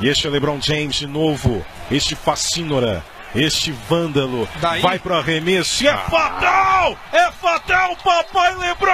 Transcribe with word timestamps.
E 0.00 0.08
este 0.08 0.26
é 0.28 0.30
LeBron 0.30 0.60
James 0.60 0.94
de 0.96 1.06
novo. 1.08 1.64
Este 1.90 2.14
fascínora. 2.14 3.04
Este 3.34 3.72
vândalo 3.72 4.48
Daí? 4.60 4.80
vai 4.80 4.98
pro 4.98 5.14
arremesso 5.14 5.84
e 5.84 5.88
é 5.88 5.94
fatal! 5.94 6.96
É 7.12 7.30
fatal, 7.32 7.94
papai 7.96 8.54
Lebron! 8.54 8.88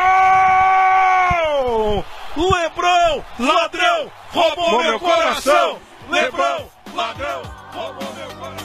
Lebron, 2.36 3.24
ladrão, 3.38 4.10
roubou 4.30 4.82
meu 4.82 4.98
coração! 4.98 5.78
Lebron, 6.10 6.68
ladrão, 6.92 7.42
roubou 7.72 8.12
meu 8.14 8.28
coração! 8.34 8.64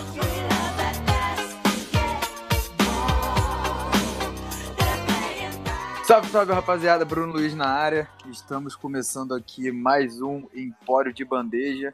Salve, 6.04 6.30
salve 6.30 6.52
rapaziada, 6.52 7.06
Bruno 7.06 7.34
Luiz 7.34 7.54
na 7.54 7.68
área. 7.68 8.10
Estamos 8.32 8.76
começando 8.76 9.36
aqui 9.36 9.71
mais 9.71 10.20
um 10.20 10.48
Empório 10.56 11.14
de 11.14 11.24
Bandeja. 11.24 11.94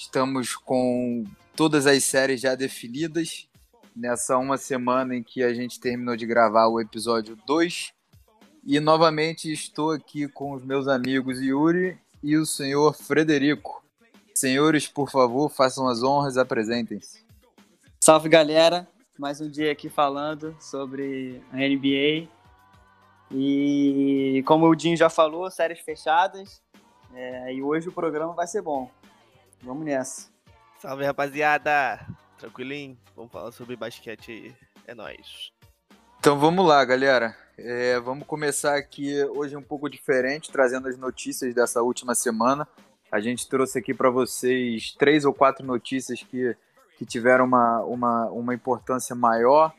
Estamos 0.00 0.54
com 0.54 1.24
todas 1.56 1.84
as 1.84 2.04
séries 2.04 2.40
já 2.40 2.54
definidas. 2.54 3.48
Nessa 3.96 4.38
uma 4.38 4.56
semana 4.56 5.16
em 5.16 5.24
que 5.24 5.42
a 5.42 5.52
gente 5.52 5.80
terminou 5.80 6.16
de 6.16 6.24
gravar 6.24 6.68
o 6.68 6.80
episódio 6.80 7.36
2. 7.44 7.92
E 8.64 8.78
novamente 8.78 9.52
estou 9.52 9.90
aqui 9.90 10.28
com 10.28 10.52
os 10.52 10.64
meus 10.64 10.86
amigos 10.86 11.40
Yuri 11.40 11.98
e 12.22 12.36
o 12.36 12.46
senhor 12.46 12.94
Frederico. 12.94 13.84
Senhores, 14.36 14.86
por 14.86 15.10
favor, 15.10 15.50
façam 15.50 15.88
as 15.88 16.00
honras, 16.00 16.38
apresentem-se. 16.38 17.26
Salve 18.00 18.28
galera, 18.28 18.86
mais 19.18 19.40
um 19.40 19.50
dia 19.50 19.72
aqui 19.72 19.88
falando 19.88 20.56
sobre 20.60 21.42
a 21.52 21.56
NBA. 21.56 22.28
E 23.32 24.44
como 24.46 24.68
o 24.68 24.76
Dinho 24.76 24.96
já 24.96 25.10
falou, 25.10 25.50
séries 25.50 25.80
fechadas. 25.80 26.62
É, 27.12 27.52
e 27.52 27.60
hoje 27.60 27.88
o 27.88 27.92
programa 27.92 28.32
vai 28.32 28.46
ser 28.46 28.62
bom. 28.62 28.88
Vamos 29.62 29.84
nessa. 29.84 30.30
Salve 30.78 31.04
rapaziada! 31.04 32.06
Tranquilinho? 32.38 32.96
Vamos 33.16 33.32
falar 33.32 33.50
sobre 33.50 33.74
basquete 33.74 34.30
aí. 34.30 34.54
É 34.86 34.94
nóis. 34.94 35.52
Então 36.20 36.38
vamos 36.38 36.66
lá, 36.66 36.84
galera. 36.84 37.36
É, 37.58 37.98
vamos 37.98 38.26
começar 38.26 38.76
aqui 38.76 39.22
hoje 39.24 39.56
um 39.56 39.62
pouco 39.62 39.90
diferente, 39.90 40.50
trazendo 40.52 40.86
as 40.86 40.96
notícias 40.96 41.52
dessa 41.52 41.82
última 41.82 42.14
semana. 42.14 42.66
A 43.10 43.18
gente 43.18 43.48
trouxe 43.48 43.78
aqui 43.78 43.92
para 43.92 44.10
vocês 44.10 44.94
três 44.96 45.24
ou 45.24 45.34
quatro 45.34 45.66
notícias 45.66 46.22
que, 46.22 46.56
que 46.96 47.04
tiveram 47.04 47.44
uma, 47.44 47.82
uma, 47.82 48.30
uma 48.30 48.54
importância 48.54 49.16
maior, 49.16 49.74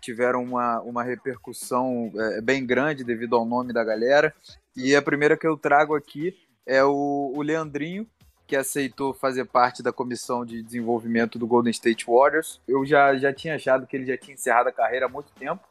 tiveram 0.00 0.42
uma, 0.42 0.80
uma 0.80 1.02
repercussão 1.02 2.12
é, 2.14 2.40
bem 2.40 2.64
grande 2.64 3.02
devido 3.02 3.34
ao 3.34 3.44
nome 3.44 3.72
da 3.72 3.82
galera. 3.82 4.32
E 4.76 4.94
a 4.94 5.02
primeira 5.02 5.36
que 5.36 5.46
eu 5.46 5.56
trago 5.56 5.96
aqui 5.96 6.34
é 6.64 6.84
o, 6.84 7.32
o 7.34 7.42
Leandrinho, 7.42 8.06
que 8.46 8.56
aceitou 8.56 9.12
fazer 9.12 9.44
parte 9.44 9.82
da 9.82 9.92
comissão 9.92 10.44
de 10.44 10.62
desenvolvimento 10.62 11.38
do 11.38 11.46
Golden 11.46 11.70
State 11.70 12.06
Warriors. 12.06 12.60
Eu 12.66 12.86
já, 12.86 13.16
já 13.16 13.32
tinha 13.32 13.56
achado 13.56 13.86
que 13.86 13.96
ele 13.96 14.06
já 14.06 14.16
tinha 14.16 14.34
encerrado 14.34 14.68
a 14.68 14.72
carreira 14.72 15.06
há 15.06 15.08
muito 15.08 15.32
tempo. 15.32 15.62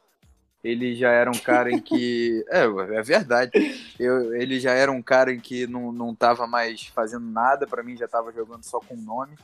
Ele 0.64 0.96
já 0.96 1.12
era 1.12 1.30
um 1.30 1.38
cara 1.38 1.72
em 1.72 1.80
que. 1.80 2.44
É, 2.50 2.64
é 2.64 3.04
verdade. 3.04 3.52
Eu, 4.00 4.34
ele 4.36 4.60
já 4.60 4.72
era 4.72 4.92
um 4.92 5.02
cara 5.02 5.32
em 5.32 5.40
que 5.40 5.68
não, 5.68 5.92
não 5.92 6.16
tava 6.16 6.48
mais 6.48 6.88
fazendo 6.88 7.26
nada. 7.26 7.68
Para 7.68 7.84
mim, 7.84 7.96
já 7.96 8.08
tava 8.08 8.32
jogando 8.32 8.64
só 8.64 8.80
com 8.80 8.96
nome. 8.96 9.36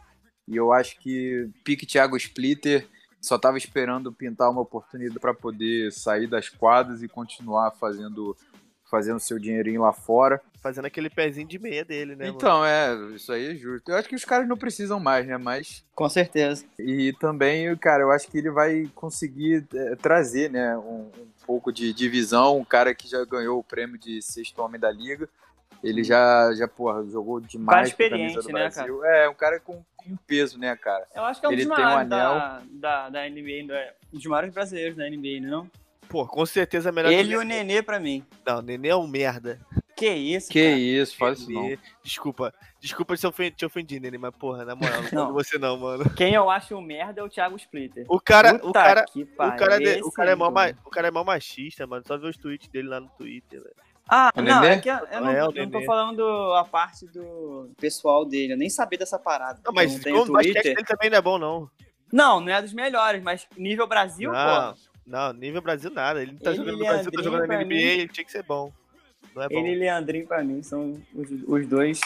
E 0.47 0.55
eu 0.55 0.73
acho 0.73 0.99
que 0.99 1.47
Pique 1.63 1.85
Thiago 1.85 2.17
Splitter 2.17 2.87
só 3.21 3.37
tava 3.37 3.57
esperando 3.57 4.11
pintar 4.11 4.49
uma 4.49 4.61
oportunidade 4.61 5.19
para 5.19 5.33
poder 5.33 5.91
sair 5.91 6.25
das 6.27 6.49
quadras 6.49 7.03
e 7.03 7.07
continuar 7.07 7.71
fazendo 7.71 8.35
fazendo 8.89 9.19
seu 9.19 9.39
dinheirinho 9.39 9.81
lá 9.81 9.93
fora. 9.93 10.41
Fazendo 10.61 10.85
aquele 10.85 11.09
pezinho 11.09 11.47
de 11.47 11.57
meia 11.57 11.83
dele, 11.83 12.15
né? 12.15 12.27
Então, 12.27 12.63
é, 12.63 12.93
isso 13.15 13.33
aí 13.33 13.51
é 13.51 13.55
justo. 13.55 13.91
Eu 13.91 13.97
acho 13.97 14.07
que 14.07 14.15
os 14.15 14.23
caras 14.23 14.47
não 14.47 14.55
precisam 14.55 14.99
mais, 14.99 15.25
né? 15.25 15.35
Mas. 15.35 15.83
Com 15.95 16.07
certeza. 16.07 16.63
E 16.77 17.13
também, 17.19 17.75
cara, 17.77 18.03
eu 18.03 18.11
acho 18.11 18.27
que 18.27 18.37
ele 18.37 18.51
vai 18.51 18.87
conseguir 18.93 19.65
é, 19.73 19.95
trazer, 19.95 20.51
né, 20.51 20.77
um, 20.77 21.09
um, 21.17 21.27
pouco 21.47 21.71
de 21.71 21.91
divisão. 21.91 22.59
Um 22.59 22.63
cara 22.63 22.93
que 22.93 23.09
já 23.09 23.25
ganhou 23.25 23.57
o 23.57 23.63
prêmio 23.63 23.97
de 23.97 24.21
sexto 24.21 24.61
homem 24.61 24.79
da 24.79 24.91
liga. 24.91 25.27
Ele 25.83 26.03
já, 26.03 26.53
já 26.53 26.67
porra, 26.67 27.03
jogou 27.05 27.39
demais 27.39 27.75
cara 27.75 27.87
experiente, 27.87 28.35
do 28.35 28.43
né, 28.43 28.51
Brasil. 28.51 28.99
Cara? 28.99 29.17
É, 29.17 29.29
um 29.29 29.33
cara 29.33 29.59
com, 29.59 29.83
com 29.97 30.15
peso, 30.27 30.59
né, 30.59 30.75
cara? 30.75 31.07
Eu 31.15 31.23
acho 31.23 31.39
que 31.39 31.45
é 31.47 31.49
um 31.49 31.53
ele 31.53 31.65
dos 31.65 31.71
um 31.71 31.75
maiores 31.75 32.11
anel. 32.11 32.33
da, 32.35 32.61
da, 32.71 33.09
da 33.09 33.29
NBA, 33.29 33.73
é, 33.73 33.95
um 34.13 34.17
dos 34.17 34.25
maiores 34.27 34.53
brasileiros 34.53 34.95
da 34.95 35.09
NBA, 35.09 35.41
não? 35.41 35.67
Pô, 36.07 36.27
com 36.27 36.45
certeza 36.45 36.89
é 36.89 36.91
melhor 36.91 37.11
Ele 37.11 37.33
e 37.33 37.37
o 37.37 37.41
Nenê 37.41 37.81
pra 37.81 37.97
mim. 37.97 38.23
Não, 38.45 38.59
o 38.59 38.61
Nenê 38.61 38.89
é 38.89 38.95
um 38.95 39.07
merda. 39.07 39.57
Que 40.01 40.09
isso, 40.13 40.49
Que 40.49 40.63
cara? 40.63 40.75
isso, 40.79 41.17
fala 41.17 41.33
isso 41.33 41.51
não. 41.51 41.77
Desculpa. 42.03 42.53
Desculpa 42.79 43.15
se 43.15 43.25
eu 43.25 43.29
ofendi, 43.29 43.55
te 43.55 43.65
ofendi, 43.65 43.99
Nenê, 43.99 44.17
mas 44.17 44.33
porra, 44.35 44.65
na 44.65 44.75
moral, 44.75 45.01
não 45.03 45.09
Não. 45.27 45.33
você 45.33 45.57
não, 45.59 45.77
mano. 45.77 46.09
Quem 46.15 46.33
eu 46.33 46.49
acho 46.49 46.75
um 46.75 46.81
merda 46.81 47.21
é 47.21 47.23
o 47.23 47.29
Thiago 47.29 47.55
Splitter. 47.55 48.05
O 48.09 48.19
cara, 48.19 48.53
Puta 48.57 48.67
o 48.69 48.73
cara, 48.73 49.05
que 49.05 49.21
o 49.23 49.27
cara, 49.35 49.77
de- 49.77 49.83
esse 49.83 50.01
o 50.03 50.11
cara 50.11 50.31
é 50.31 50.35
mó, 50.35 50.49
o 50.83 50.89
cara 50.89 51.07
é 51.07 51.11
mó 51.11 51.23
machista, 51.23 51.85
mano. 51.85 52.03
Só 52.07 52.17
ver 52.17 52.27
os 52.29 52.37
tweets 52.37 52.67
dele 52.69 52.87
lá 52.87 52.99
no 52.99 53.09
Twitter, 53.09 53.61
velho. 53.61 53.75
Ah, 54.09 54.31
O 54.35 54.41
não, 54.41 54.61
Nenê? 54.61 54.73
é 54.75 54.79
que 54.79 54.89
eu, 54.89 54.95
eu 55.11 55.21
não, 55.21 55.29
É, 55.29 55.41
eu 55.41 55.51
não 55.51 55.69
tô 55.69 55.81
falando 55.83 56.23
a 56.55 56.65
parte 56.65 57.05
do 57.05 57.69
pessoal 57.79 58.25
dele, 58.25 58.53
eu 58.53 58.57
nem 58.57 58.69
sabia 58.69 58.97
dessa 58.97 59.19
parada. 59.19 59.61
Não, 59.63 59.71
mas 59.71 60.03
não 60.03 60.23
o 60.23 60.31
basquete 60.31 60.63
dele 60.63 60.83
também 60.83 61.09
não 61.11 61.17
é 61.17 61.21
bom, 61.21 61.37
não. 61.37 61.69
Não, 62.11 62.41
não 62.41 62.51
é 62.51 62.61
dos 62.61 62.73
melhores, 62.73 63.21
mas 63.21 63.47
nível 63.55 63.87
Brasil, 63.87 64.31
Não, 64.31 64.73
pô. 64.73 64.79
não, 65.05 65.31
nível 65.33 65.61
Brasil 65.61 65.91
nada. 65.91 66.21
Ele 66.21 66.31
não 66.33 66.39
tá 66.39 66.49
Ele 66.49 66.57
jogando 66.57 66.77
no 66.79 66.85
Brasil, 66.85 67.11
tá 67.11 67.21
jogando 67.21 67.47
na 67.47 67.55
NBA, 67.59 67.65
mim- 67.67 67.75
ele 67.75 68.07
tinha 68.09 68.25
que 68.25 68.31
ser 68.31 68.43
bom. 68.43 68.73
Não 69.35 69.43
é 69.43 69.49
bom. 69.49 69.59
Ele 69.59 69.71
e 69.71 69.75
Leandrinho, 69.75 70.27
pra 70.27 70.43
mim, 70.43 70.61
são 70.61 71.01
os, 71.13 71.29
os 71.47 71.67
dois 71.67 71.99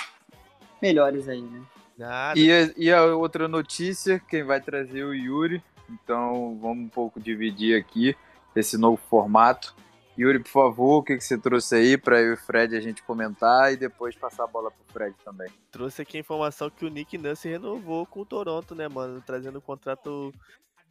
melhores 0.82 1.28
aí, 1.28 1.42
né? 1.42 1.62
Nada. 1.98 2.40
E 2.40 2.52
a, 2.52 2.74
e 2.78 2.92
a 2.92 3.06
outra 3.16 3.48
notícia, 3.48 4.20
quem 4.20 4.44
vai 4.44 4.60
trazer 4.60 5.00
é 5.00 5.06
o 5.06 5.14
Yuri. 5.14 5.64
Então 5.90 6.58
vamos 6.62 6.86
um 6.86 6.90
pouco 6.90 7.20
dividir 7.20 7.80
aqui 7.80 8.16
esse 8.56 8.78
novo 8.78 8.98
formato. 8.98 9.76
Yuri, 10.18 10.40
por 10.40 10.50
favor, 10.50 10.98
o 11.00 11.04
que, 11.04 11.18
que 11.18 11.24
você 11.24 11.38
trouxe 11.38 11.76
aí 11.76 11.98
para 11.98 12.22
eu 12.22 12.32
e 12.32 12.34
o 12.34 12.38
Fred 12.38 12.76
a 12.76 12.80
gente 12.80 13.04
comentar 13.04 13.74
e 13.74 13.78
depois 13.78 14.16
passar 14.16 14.46
a 14.46 14.48
bola 14.48 14.72
pro 14.72 14.94
Fred 14.94 15.16
também. 15.26 15.50
Trouxe 15.72 16.02
aqui 16.02 16.18
a 16.18 16.22
informação 16.22 16.70
que 16.70 16.86
o 16.86 16.90
Nick 16.90 17.18
Nurse 17.18 17.50
renovou 17.50 18.06
com 18.06 18.22
o 18.22 18.26
Toronto, 18.26 18.74
né, 18.74 18.88
mano? 18.88 19.22
Trazendo 19.26 19.58
um 19.58 19.62
contrato 19.62 20.34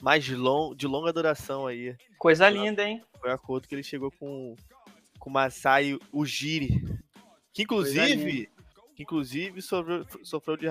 mais 0.00 0.28
long, 0.28 0.74
de 0.74 0.86
longa 0.86 1.10
duração 1.10 1.66
aí. 1.66 1.96
Coisa 2.18 2.50
linda, 2.50 2.86
hein? 2.86 3.02
Foi 3.18 3.30
a 3.30 3.34
acordo 3.34 3.66
que 3.66 3.74
ele 3.74 3.82
chegou 3.82 4.10
com, 4.10 4.54
com 5.24 5.30
o 5.30 5.32
Masai 5.32 5.98
Ujiri. 6.12 6.84
Que 7.50 7.62
inclusive, 7.62 8.50
que 8.94 9.02
inclusive 9.02 9.62
sofreu, 9.62 10.04
sofreu 10.22 10.56
de. 10.58 10.66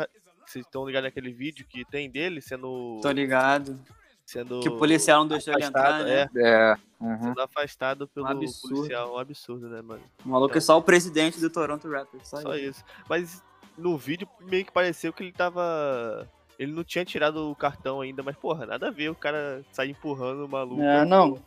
Vocês 0.45 0.63
estão 0.63 0.85
ligados 0.85 1.07
naquele 1.07 1.33
vídeo 1.33 1.65
que 1.67 1.83
tem 1.85 2.07
dele 2.09 2.39
sendo. 2.39 2.99
Tô 3.01 3.09
ligado. 3.09 3.79
sendo 4.23 4.59
Que 4.59 4.69
o 4.69 4.77
policial 4.77 5.21
não 5.21 5.27
deixou 5.29 5.53
ele 5.55 5.65
entrar, 5.65 6.01
afastado, 6.01 6.05
né? 6.05 6.29
é, 6.35 6.41
É, 6.71 6.77
uhum. 6.99 7.19
sendo 7.23 7.41
afastado 7.41 8.07
pelo 8.07 8.27
Um 8.27 8.29
absurdo. 8.29 8.75
policial. 8.75 9.15
Um 9.15 9.17
absurdo, 9.17 9.69
né, 9.69 9.81
mano? 9.81 10.03
O 10.23 10.29
maluco 10.29 10.55
é 10.55 10.61
só 10.61 10.77
o 10.77 10.83
presidente 10.83 11.39
do 11.39 11.49
Toronto 11.49 11.89
Raptors. 11.89 12.27
Só, 12.27 12.41
Só 12.41 12.55
isso. 12.55 12.69
isso. 12.81 12.85
Mas 13.09 13.41
no 13.75 13.97
vídeo 13.97 14.27
meio 14.41 14.63
que 14.65 14.71
pareceu 14.71 15.11
que 15.11 15.23
ele 15.23 15.31
tava. 15.31 16.29
Ele 16.59 16.71
não 16.71 16.83
tinha 16.83 17.03
tirado 17.03 17.49
o 17.49 17.55
cartão 17.55 18.01
ainda, 18.01 18.21
mas 18.23 18.35
porra, 18.35 18.65
nada 18.65 18.87
a 18.87 18.91
ver 18.91 19.09
o 19.09 19.15
cara 19.15 19.63
sair 19.71 19.91
empurrando 19.91 20.45
o 20.45 20.49
maluco. 20.49 20.81
É, 20.81 21.03
não. 21.05 21.43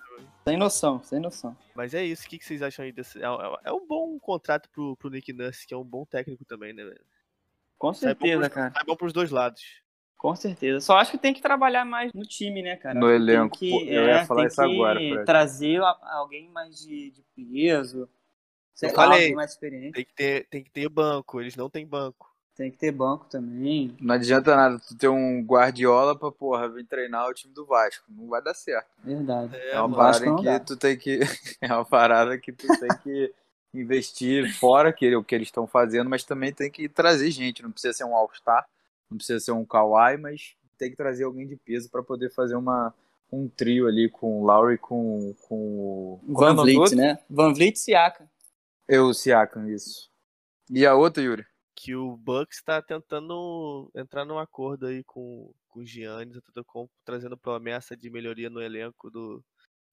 Sem 0.46 0.56
noção, 0.56 1.02
sem 1.02 1.20
noção. 1.20 1.56
Mas 1.74 1.92
é 1.94 2.04
isso, 2.04 2.26
o 2.26 2.28
que, 2.28 2.38
que 2.38 2.44
vocês 2.44 2.62
acham 2.62 2.84
aí 2.84 2.92
desse. 2.92 3.18
É, 3.22 3.26
é- 3.26 3.56
é 3.64 3.72
um 3.72 3.86
bom 3.86 4.18
contrato 4.18 4.68
pro, 4.70 4.96
pro 4.96 5.10
Nick 5.10 5.32
Nurse, 5.32 5.66
que 5.66 5.74
é 5.74 5.76
um 5.76 5.84
bom 5.84 6.04
técnico 6.04 6.44
também, 6.44 6.72
né, 6.72 6.84
velho? 6.84 7.04
Com 7.78 7.92
Sai 7.92 8.10
certeza, 8.10 8.40
pros- 8.42 8.54
cara. 8.54 8.72
Sai 8.72 8.84
bom 8.84 8.96
pros 8.96 9.12
dois 9.12 9.30
lados. 9.30 9.62
Com 10.16 10.34
certeza. 10.34 10.80
Só 10.80 10.96
acho 10.96 11.10
que 11.10 11.18
tem 11.18 11.34
que 11.34 11.42
trabalhar 11.42 11.84
mais 11.84 12.12
no 12.14 12.22
time, 12.22 12.62
né, 12.62 12.76
cara? 12.76 12.98
No 12.98 13.06
que 13.06 13.12
tem 13.12 13.16
elenco. 13.16 13.58
que- 13.58 13.70
Pô, 13.70 13.80
eu 13.84 14.02
é, 14.08 14.14
ia 14.20 14.24
falar 14.26 14.40
tem 14.42 14.48
isso 14.48 14.62
agora, 14.62 14.98
que 14.98 15.10
Fred. 15.10 15.24
trazer 15.26 15.80
alguém 15.82 16.48
mais 16.50 16.78
de, 16.78 17.10
de 17.10 17.22
peso. 17.34 18.08
Sei 18.74 18.88
Eu 18.88 18.92
lá, 18.94 19.02
falei. 19.02 19.20
alguém 19.20 19.34
mais 19.34 19.50
experiente. 19.52 19.92
Tem 19.92 20.04
que, 20.04 20.14
ter, 20.14 20.48
tem 20.48 20.62
que 20.64 20.70
ter 20.70 20.88
banco, 20.88 21.40
eles 21.40 21.56
não 21.56 21.68
têm 21.68 21.86
banco. 21.86 22.34
Tem 22.56 22.70
que 22.70 22.78
ter 22.78 22.90
banco 22.90 23.26
também. 23.26 23.94
Não 24.00 24.14
adianta 24.14 24.56
nada 24.56 24.78
tu 24.78 24.96
ter 24.96 25.08
um 25.08 25.42
Guardiola 25.42 26.18
pra, 26.18 26.32
porra, 26.32 26.66
vir 26.70 26.86
treinar 26.86 27.28
o 27.28 27.34
time 27.34 27.52
do 27.52 27.66
Vasco. 27.66 28.06
Não 28.08 28.28
vai 28.28 28.42
dar 28.42 28.54
certo. 28.54 28.88
Verdade. 29.04 29.54
É, 29.54 29.72
É, 29.72 29.80
uma 29.80 29.94
parada 29.94 30.36
que 30.36 30.44
dá. 30.44 30.60
tu 30.60 30.76
tem 30.76 30.96
que. 30.96 31.20
É 31.60 31.66
uma 31.72 31.84
parada 31.84 32.38
que 32.38 32.52
tu 32.52 32.66
tem 32.66 32.88
que 33.02 33.32
investir 33.74 34.50
fora 34.54 34.90
que, 34.90 35.14
o 35.14 35.22
que 35.22 35.34
eles 35.34 35.48
estão 35.48 35.66
fazendo, 35.66 36.08
mas 36.08 36.24
também 36.24 36.50
tem 36.50 36.70
que 36.70 36.88
trazer 36.88 37.30
gente. 37.30 37.62
Não 37.62 37.70
precisa 37.70 37.92
ser 37.92 38.04
um 38.04 38.16
All-Star, 38.16 38.66
não 39.10 39.18
precisa 39.18 39.38
ser 39.38 39.52
um 39.52 39.64
Kawhi, 39.64 40.16
mas 40.16 40.56
tem 40.78 40.90
que 40.90 40.96
trazer 40.96 41.24
alguém 41.24 41.46
de 41.46 41.56
peso 41.56 41.90
pra 41.90 42.02
poder 42.02 42.30
fazer 42.30 42.56
uma, 42.56 42.94
um 43.30 43.48
trio 43.48 43.86
ali 43.86 44.08
com 44.08 44.40
o 44.40 44.46
Lowry 44.46 44.78
com, 44.78 45.34
com 45.42 45.56
o. 45.56 46.20
é 46.26 46.32
Van 46.32 46.54
do 46.54 46.62
Vliet, 46.62 46.94
né? 46.94 47.18
Van 47.28 47.52
Vliet 47.52 47.76
e 47.76 47.78
Siaka. 47.78 48.26
Eu, 48.88 49.06
o 49.08 49.14
Siakam, 49.14 49.68
isso. 49.68 50.08
E 50.70 50.86
a 50.86 50.94
outra, 50.94 51.22
Yuri? 51.22 51.44
Que 51.86 51.94
o 51.94 52.16
Bucks 52.16 52.60
tá 52.64 52.82
tentando 52.82 53.88
entrar 53.94 54.24
num 54.24 54.40
acordo 54.40 54.86
aí 54.86 55.04
com, 55.04 55.52
com 55.68 55.80
o 55.80 55.86
Giannis, 55.86 56.36
Antetokounmpo, 56.36 56.92
trazendo 57.04 57.36
promessa 57.36 57.96
de 57.96 58.10
melhoria 58.10 58.50
no 58.50 58.60
elenco 58.60 59.08
do, 59.08 59.40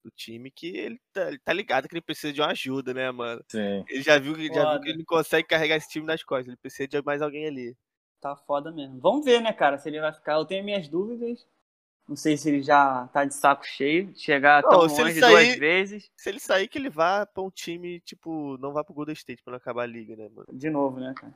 do 0.04 0.10
time, 0.10 0.50
que 0.50 0.76
ele 0.76 1.00
tá, 1.14 1.28
ele 1.28 1.38
tá 1.38 1.54
ligado 1.54 1.88
que 1.88 1.94
ele 1.94 2.02
precisa 2.02 2.34
de 2.34 2.42
uma 2.42 2.50
ajuda, 2.50 2.96
né, 2.96 3.12
mano? 3.12 3.44
Sim. 3.48 3.86
Ele 3.88 4.02
já 4.02 4.18
viu, 4.18 4.34
que- 4.34 4.48
já 4.52 4.72
viu 4.72 4.82
que 4.82 4.90
ele 4.90 4.98
não 4.98 5.06
consegue 5.06 5.48
carregar 5.48 5.76
esse 5.76 5.88
time 5.90 6.08
nas 6.08 6.24
costas, 6.24 6.48
ele 6.48 6.58
precisa 6.58 6.88
de 6.88 7.00
mais 7.04 7.22
alguém 7.22 7.46
ali. 7.46 7.78
Tá 8.20 8.36
foda 8.36 8.72
mesmo. 8.72 9.00
Vamos 9.00 9.24
ver, 9.24 9.40
né, 9.40 9.54
cara, 9.54 9.78
se 9.78 9.88
ele 9.88 10.00
vai 10.02 10.12
ficar. 10.14 10.34
Eu 10.34 10.46
tenho 10.46 10.64
minhas 10.66 10.88
dúvidas. 10.88 11.46
Não 12.08 12.16
sei 12.18 12.36
se 12.38 12.50
ele 12.50 12.62
já 12.64 13.08
tá 13.14 13.24
de 13.24 13.34
saco 13.36 13.66
cheio 13.66 14.08
de 14.12 14.20
chegar 14.20 14.62
Não, 14.64 14.70
tão 14.72 14.80
longe 14.80 15.20
sair- 15.20 15.46
duas 15.48 15.56
vezes. 15.60 16.12
Se 16.18 16.30
ele 16.30 16.40
sair, 16.40 16.68
que 16.68 16.78
ele 16.78 16.90
vá 16.90 17.26
pra 17.26 17.44
um 17.44 17.50
time, 17.52 18.00
tipo, 18.02 18.58
não 18.58 18.74
vá 18.74 18.84
pro 18.84 18.94
Golden 18.94 19.14
State 19.14 19.42
pra 19.44 19.52
não 19.52 19.58
acabar 19.58 19.84
a 19.84 19.86
liga, 19.86 20.16
né, 20.16 20.28
mano? 20.28 20.48
De 20.52 20.70
novo, 20.70 21.00
né, 21.00 21.14
cara? 21.16 21.34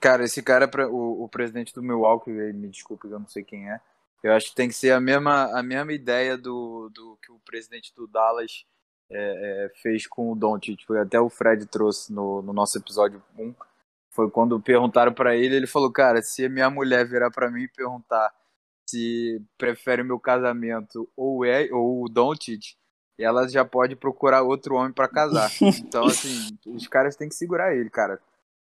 Cara, 0.00 0.24
esse 0.24 0.42
cara, 0.42 0.66
pra- 0.66 0.88
o, 0.88 1.24
o 1.24 1.28
presidente 1.28 1.74
do 1.74 1.82
Milwaukee, 1.82 2.30
me 2.30 2.68
desculpe, 2.68 3.06
eu 3.08 3.18
não 3.18 3.28
sei 3.28 3.44
quem 3.44 3.70
é. 3.70 3.80
Eu 4.22 4.32
acho 4.32 4.48
que 4.50 4.54
tem 4.54 4.68
que 4.68 4.74
ser 4.74 4.92
a 4.92 5.00
mesma, 5.00 5.44
a 5.58 5.62
mesma 5.62 5.92
ideia 5.92 6.36
do, 6.36 6.90
do 6.94 7.18
que 7.22 7.30
o 7.32 7.38
presidente 7.40 7.94
do 7.94 8.06
Dallas 8.06 8.64
é, 9.10 9.66
é, 9.66 9.72
fez 9.82 10.06
com 10.06 10.30
o 10.32 10.34
Doncic. 10.36 10.84
Foi 10.86 11.00
Até 11.00 11.18
o 11.20 11.28
Fred 11.30 11.66
trouxe 11.66 12.12
no, 12.12 12.42
no 12.42 12.52
nosso 12.52 12.78
episódio 12.78 13.22
1. 13.38 13.54
Foi 14.10 14.30
quando 14.30 14.60
perguntaram 14.60 15.12
pra 15.12 15.36
ele, 15.36 15.54
ele 15.56 15.66
falou, 15.66 15.90
cara, 15.92 16.20
se 16.22 16.48
minha 16.48 16.68
mulher 16.68 17.06
virar 17.06 17.30
pra 17.30 17.50
mim 17.50 17.62
e 17.62 17.68
perguntar 17.68 18.32
se 18.88 19.40
prefere 19.56 20.02
o 20.02 20.04
meu 20.04 20.18
casamento 20.18 21.08
ou, 21.16 21.44
é, 21.44 21.68
ou 21.70 22.02
o 22.04 22.08
Doncic, 22.08 22.74
ela 23.18 23.46
já 23.48 23.64
pode 23.64 23.94
procurar 23.94 24.42
outro 24.42 24.74
homem 24.74 24.92
pra 24.92 25.06
casar. 25.08 25.48
Então, 25.80 26.04
assim, 26.06 26.58
os 26.66 26.88
caras 26.88 27.14
têm 27.16 27.28
que 27.28 27.34
segurar 27.34 27.74
ele, 27.74 27.88
cara. 27.88 28.20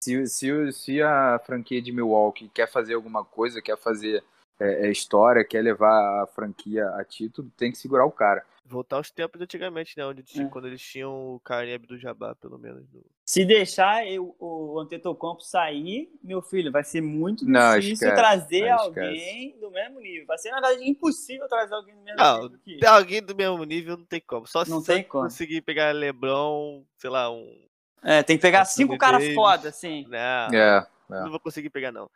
Se, 0.02 0.26
se, 0.26 0.72
se 0.72 1.00
a 1.00 1.40
franquia 1.46 1.80
de 1.80 1.92
Milwaukee 1.92 2.50
quer 2.52 2.68
fazer 2.68 2.94
alguma 2.94 3.24
coisa, 3.24 3.62
quer 3.62 3.76
fazer 3.78 4.24
é, 4.58 4.88
é, 4.88 4.90
história, 4.90 5.44
quer 5.44 5.62
levar 5.62 6.24
a 6.24 6.26
franquia 6.26 6.88
a 6.96 7.04
título, 7.04 7.48
tem 7.56 7.70
que 7.70 7.78
segurar 7.78 8.04
o 8.04 8.10
cara. 8.10 8.44
Voltar 8.66 8.96
aos 8.96 9.12
tempos 9.12 9.38
de 9.38 9.44
antigamente, 9.44 9.96
né? 9.96 10.04
Onde 10.04 10.24
tinha- 10.24 10.46
É. 10.46 10.48
quando 10.48 10.66
eles 10.66 10.82
tinham 10.82 11.34
o 11.36 11.40
Karim 11.40 11.74
Abdul-Jabbar, 11.74 12.34
pelo 12.34 12.58
menos. 12.58 12.82
no- 12.92 13.04
Se 13.24 13.44
deixar 13.44 14.04
eu- 14.10 14.34
o 14.40 14.80
Antetokounmpo 14.80 15.40
sair, 15.40 16.10
meu 16.22 16.42
filho, 16.42 16.72
vai 16.72 16.82
ser 16.82 17.00
muito 17.00 17.44
Não, 17.46 17.74
difícil 17.76 17.92
esquece, 18.08 18.14
trazer 18.16 18.70
não, 18.70 18.78
alguém 18.80 19.56
do 19.60 19.70
mesmo 19.70 20.00
nível. 20.00 20.26
Vai 20.26 20.38
ser, 20.38 20.50
na 20.50 20.60
verdade, 20.60 20.88
impossível 20.88 21.46
trazer 21.48 21.74
alguém 21.74 21.94
do 21.94 22.02
mesmo 22.02 22.18
Não, 22.20 22.42
nível 22.42 22.58
que 22.64 22.78
Tem 22.78 22.88
alguém 22.88 23.22
do 23.22 23.36
mesmo 23.36 23.62
nível, 23.62 23.96
não 23.96 24.04
tem 24.04 24.20
como. 24.20 24.48
Só 24.48 24.64
Não 24.64 24.80
se 24.80 24.86
tem 24.92 25.04
como. 25.04 25.24
conseguir 25.24 25.60
pegar 25.62 25.92
LeBron, 25.94 26.84
sei 26.98 27.08
lá, 27.10 27.30
um... 27.30 27.61
É, 28.02 28.22
tem 28.22 28.36
que 28.36 28.42
pegar 28.42 28.64
cinco 28.64 28.96
caras 28.98 29.32
foda, 29.34 29.68
assim. 29.68 30.04
Não, 30.08 30.18
É. 30.58 30.86
não 31.08 31.30
vou 31.30 31.40
conseguir 31.40 31.70
pegar, 31.70 31.92
não. 31.92 32.10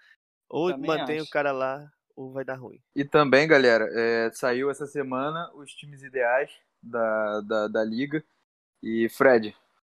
Ou 0.48 0.70
Também 0.70 0.86
mantém 0.88 1.16
acho. 1.18 1.26
o 1.26 1.30
cara 1.30 1.52
lá, 1.52 1.88
ou 2.14 2.32
vai 2.32 2.44
dar 2.44 2.54
ruim. 2.56 2.80
E 2.94 3.04
também, 3.04 3.46
galera, 3.46 3.88
é, 3.92 4.30
saiu 4.32 4.70
essa 4.70 4.86
semana 4.86 5.50
os 5.54 5.72
times 5.72 6.02
ideais 6.02 6.50
da, 6.82 7.40
da, 7.40 7.68
da 7.68 7.84
liga. 7.84 8.24
E 8.82 9.08
Fred, 9.08 9.54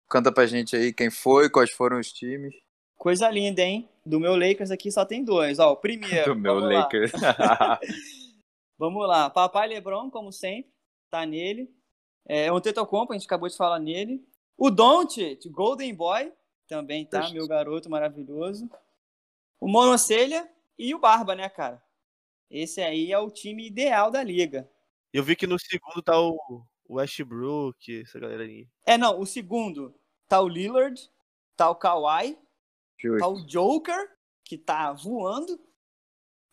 canta 0.09 0.31
pra 0.33 0.47
gente 0.47 0.77
aí 0.77 0.93
quem 0.93 1.11
foi, 1.11 1.49
quais 1.51 1.71
foram 1.71 1.99
os 1.99 2.13
times. 2.13 2.55
Coisa 2.97 3.29
linda, 3.31 3.61
hein? 3.63 3.89
Do 4.05 4.19
meu 4.19 4.35
Lakers 4.37 4.71
aqui 4.71 4.91
só 4.91 5.05
tem 5.05 5.23
dois. 5.25 5.59
Ó, 5.59 5.73
o 5.73 5.77
primeiro. 5.77 6.35
Do 6.35 6.41
meu 6.41 6.55
vamos 6.55 6.71
lá. 6.73 6.81
Lakers. 6.81 7.13
Vamos 8.79 9.07
lá. 9.09 9.31
Papai 9.31 9.69
Lebron, 9.69 10.11
como 10.11 10.31
sempre, 10.33 10.71
tá 11.11 11.25
nele. 11.25 11.71
É, 12.29 12.51
o 12.53 12.61
Tetocompo, 12.61 13.13
a 13.13 13.17
gente 13.17 13.25
acabou 13.27 13.49
de 13.49 13.57
falar 13.57 13.79
nele. 13.79 14.23
O 14.57 14.71
Doncic, 14.71 15.49
Golden 15.51 15.95
Boy, 15.95 16.33
também 16.67 17.05
tá, 17.05 17.31
meu 17.31 17.47
garoto 17.47 17.91
maravilhoso. 17.91 18.69
O 19.61 19.69
Monocelha 19.69 20.51
e 20.79 20.95
o 20.95 20.99
Barba, 20.99 21.35
né, 21.35 21.49
cara? 21.49 21.83
Esse 22.51 22.81
aí 22.81 23.13
é 23.13 23.19
o 23.19 23.31
time 23.31 23.67
ideal 23.67 24.11
da 24.11 24.23
liga. 24.23 24.69
Eu 25.13 25.23
vi 25.23 25.37
que 25.37 25.47
no 25.47 25.59
segundo 25.59 26.03
tá 26.03 26.21
o 26.21 26.65
Westbrook, 26.89 28.03
essa 28.03 28.19
galera 28.19 28.45
aí. 28.45 28.69
É, 28.85 28.97
não, 28.97 29.21
o 29.21 29.27
segundo 29.27 29.95
tá 30.29 30.41
o 30.41 30.49
Lillard, 30.49 31.11
tá 31.57 31.71
o 31.71 31.75
Kawhi, 31.75 32.39
tá 33.19 33.29
o 33.29 33.45
Joker, 33.47 34.11
que 34.45 34.57
tá 34.57 34.93
voando, 34.93 35.59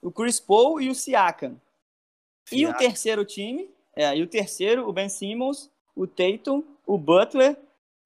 o 0.02 0.12
Chris 0.12 0.40
Paul 0.40 0.82
e 0.82 0.90
o 0.90 0.96
Siakam. 0.96 1.60
E 2.52 2.66
o 2.66 2.70
Siakam. 2.70 2.78
terceiro 2.80 3.26
time, 3.26 3.70
é, 3.96 4.16
e 4.16 4.22
o 4.22 4.28
terceiro, 4.28 4.88
o 4.88 4.94
Ben 4.94 5.10
Simmons, 5.10 5.70
o 5.96 6.08
Tatum, 6.08 6.64
o 6.86 6.98
Butler, 6.98 7.58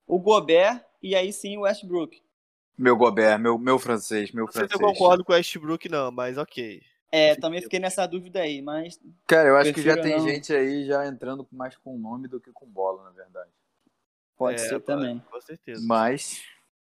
o 0.08 0.18
Gobert 0.20 0.84
e 1.02 1.16
aí 1.16 1.32
sim 1.34 1.58
o 1.58 1.62
Westbrook. 1.62 2.24
Meu 2.78 2.96
Gobert, 2.96 3.40
meu, 3.40 3.58
meu 3.58 3.78
francês, 3.80 4.32
meu 4.32 4.46
Não 4.46 4.52
sei 4.52 4.68
se 4.68 4.74
eu 4.74 4.80
francês. 4.80 4.98
concordo 5.00 5.26
com 5.26 5.34
o 5.34 5.36
Westbrook, 5.36 5.90
não, 5.90 6.12
mas 6.12 6.38
ok. 6.38 6.82
É, 7.12 7.36
também 7.36 7.62
fiquei 7.62 7.80
nessa 7.80 8.06
dúvida 8.06 8.42
aí, 8.42 8.62
mas 8.62 9.00
Cara, 9.26 9.50
eu 9.50 9.58
acho 9.58 9.74
que 9.74 9.82
já 9.82 9.94
Prefiro 9.94 10.04
tem 10.18 10.18
não. 10.20 10.28
gente 10.28 10.54
aí 10.54 10.86
já 10.86 11.08
entrando 11.08 11.48
mais 11.52 11.76
com 11.78 11.98
nome 11.98 12.28
do 12.28 12.40
que 12.40 12.52
com 12.52 12.66
bola, 12.66 13.04
na 13.06 13.12
verdade. 13.12 13.50
pode 14.38 14.62
É, 14.62 14.68
ser 14.70 14.80
também. 14.82 15.20
Com 15.32 15.42
certeza. 15.42 15.82
Mas 15.88 16.44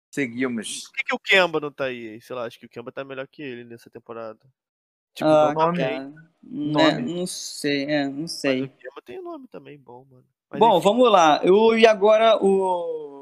seguimos. 0.10 0.86
Por 0.86 0.94
que, 0.94 1.04
que 1.04 1.16
o 1.16 1.20
Kemba 1.20 1.60
não 1.60 1.72
tá 1.72 1.86
aí? 1.86 2.20
Sei 2.22 2.36
lá, 2.36 2.46
acho 2.46 2.58
que 2.58 2.66
o 2.66 2.70
Kemba 2.70 2.92
tá 2.92 3.04
melhor 3.04 3.28
que 3.28 3.42
ele 3.44 3.64
nessa 3.66 3.90
temporada. 3.90 4.40
Tipo, 5.14 5.30
Ah, 5.30 5.54
não 5.54 5.62
nome. 5.66 5.78
né, 5.78 6.14
Nome. 6.42 7.14
não 7.14 7.28
sei, 7.28 7.84
é, 7.86 8.06
não 8.08 8.22
mas 8.22 8.32
sei. 8.32 8.64
o 8.64 8.70
Kemba 8.70 9.02
tem 9.06 9.22
nome 9.22 9.48
também 9.48 9.78
bom, 9.78 10.06
mano. 10.10 10.26
Mas 10.54 10.60
Bom, 10.60 10.78
enfim, 10.78 10.84
vamos 10.84 11.12
lá. 11.12 11.42
Eu, 11.44 11.78
e 11.78 11.86
agora 11.88 12.38
o, 12.44 13.22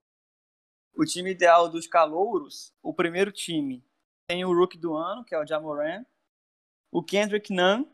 o 0.95 1.05
time 1.05 1.31
ideal 1.31 1.69
dos 1.69 1.87
calouros. 1.87 2.73
O 2.83 2.93
primeiro 2.93 3.31
time 3.31 3.83
tem 4.27 4.43
o 4.43 4.53
rookie 4.53 4.77
do 4.77 4.93
ano, 4.95 5.23
que 5.23 5.33
é 5.33 5.39
o 5.39 5.45
Jamoran. 5.47 6.05
O 6.91 7.01
Kendrick 7.01 7.53
Nunn, 7.53 7.85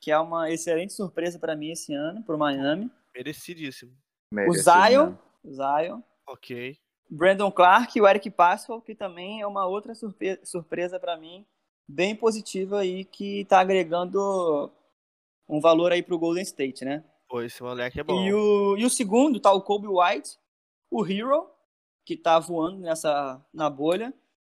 que 0.00 0.10
é 0.10 0.18
uma 0.18 0.50
excelente 0.50 0.92
surpresa 0.92 1.38
para 1.38 1.56
mim 1.56 1.70
esse 1.70 1.94
ano, 1.94 2.22
pro 2.22 2.36
Miami. 2.36 2.90
merecidíssimo. 3.14 3.92
O 4.30 4.52
Zion, 4.52 5.14
o 5.42 5.52
Zion. 5.54 6.02
Ok. 6.26 6.76
Brandon 7.08 7.50
Clark 7.50 7.96
e 7.96 8.02
o 8.02 8.06
Eric 8.06 8.30
Pascal, 8.30 8.82
que 8.82 8.94
também 8.94 9.40
é 9.40 9.46
uma 9.46 9.66
outra 9.66 9.94
surpe- 9.94 10.40
surpresa 10.44 10.98
para 11.00 11.16
mim, 11.16 11.46
bem 11.88 12.14
positiva 12.14 12.80
aí, 12.80 13.04
que 13.04 13.44
tá 13.46 13.60
agregando 13.60 14.70
um 15.48 15.60
valor 15.60 15.92
aí 15.92 16.02
pro 16.02 16.18
Golden 16.18 16.42
State, 16.42 16.84
né? 16.84 17.04
Pô, 17.34 17.42
esse 17.42 17.60
moleque 17.64 17.98
é 17.98 18.04
bom. 18.04 18.24
E 18.24 18.32
o, 18.32 18.76
e 18.76 18.84
o 18.84 18.90
segundo 18.90 19.40
tá 19.40 19.52
o 19.52 19.60
Kobe 19.60 19.88
White, 19.88 20.38
o 20.88 21.04
Hero, 21.04 21.50
que 22.04 22.16
tá 22.16 22.38
voando 22.38 22.78
nessa 22.78 23.44
na 23.52 23.68
bolha, 23.68 24.14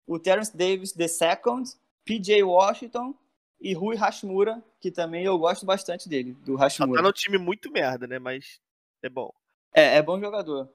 o 0.04 0.18
Terence 0.18 0.56
Davis 0.56 0.92
II, 0.98 1.62
PJ 2.04 2.42
Washington 2.42 3.14
e 3.60 3.74
Rui 3.74 3.94
Hashimura, 3.94 4.60
que 4.80 4.90
também 4.90 5.24
eu 5.24 5.38
gosto 5.38 5.64
bastante 5.64 6.08
dele, 6.08 6.32
do 6.44 6.54
Só 6.54 6.58
tá 6.58 6.64
Hashimura. 6.64 7.00
no 7.00 7.12
time 7.12 7.38
muito 7.38 7.70
merda, 7.70 8.08
né? 8.08 8.18
Mas 8.18 8.60
é 9.04 9.08
bom. 9.08 9.32
É, 9.72 9.98
é 9.98 10.02
bom 10.02 10.18
jogador. 10.18 10.68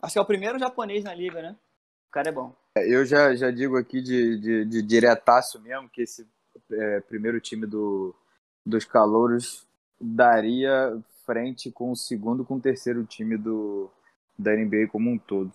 Acho 0.00 0.12
que 0.12 0.18
é 0.20 0.22
o 0.22 0.26
primeiro 0.26 0.56
japonês 0.56 1.02
na 1.02 1.12
liga, 1.12 1.42
né? 1.42 1.56
O 2.10 2.12
cara 2.12 2.28
é 2.28 2.32
bom. 2.32 2.54
Eu 2.76 3.04
já, 3.04 3.34
já 3.34 3.50
digo 3.50 3.76
aqui 3.76 4.00
de, 4.00 4.38
de, 4.38 4.64
de 4.66 4.82
diretaço 4.82 5.60
mesmo 5.60 5.88
que 5.88 6.02
esse 6.02 6.24
é, 6.70 7.00
primeiro 7.00 7.40
time 7.40 7.66
do, 7.66 8.14
dos 8.64 8.84
calouros 8.84 9.66
daria 10.00 10.96
frente 11.32 11.70
com 11.70 11.90
o 11.92 11.96
segundo 11.96 12.44
com 12.44 12.56
o 12.56 12.60
terceiro 12.60 13.04
time 13.04 13.36
do, 13.36 13.90
da 14.38 14.54
NBA 14.56 14.88
como 14.90 15.10
um 15.10 15.18
todo. 15.18 15.52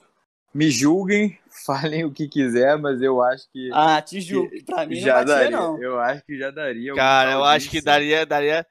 Me 0.54 0.70
julguem, 0.72 1.38
falem 1.66 2.06
o 2.06 2.12
que 2.14 2.28
quiser, 2.30 2.78
mas 2.78 3.02
eu 3.02 3.22
acho 3.22 3.50
que 3.52 3.70
Ah, 3.74 4.02
te 4.02 4.22
julgo. 4.22 4.50
Pra 4.66 4.86
mim 4.86 4.96
já 4.96 5.18
não 5.20 5.26
daria. 5.26 5.52
não. 5.52 5.82
Eu 5.84 6.00
acho 6.00 6.24
que 6.26 6.38
já 6.38 6.50
daria. 6.52 6.94
Cara, 6.96 7.32
eu 7.34 7.44
acho 7.44 7.70
que 7.70 7.82
daria, 7.82 8.26
daria. 8.26 8.66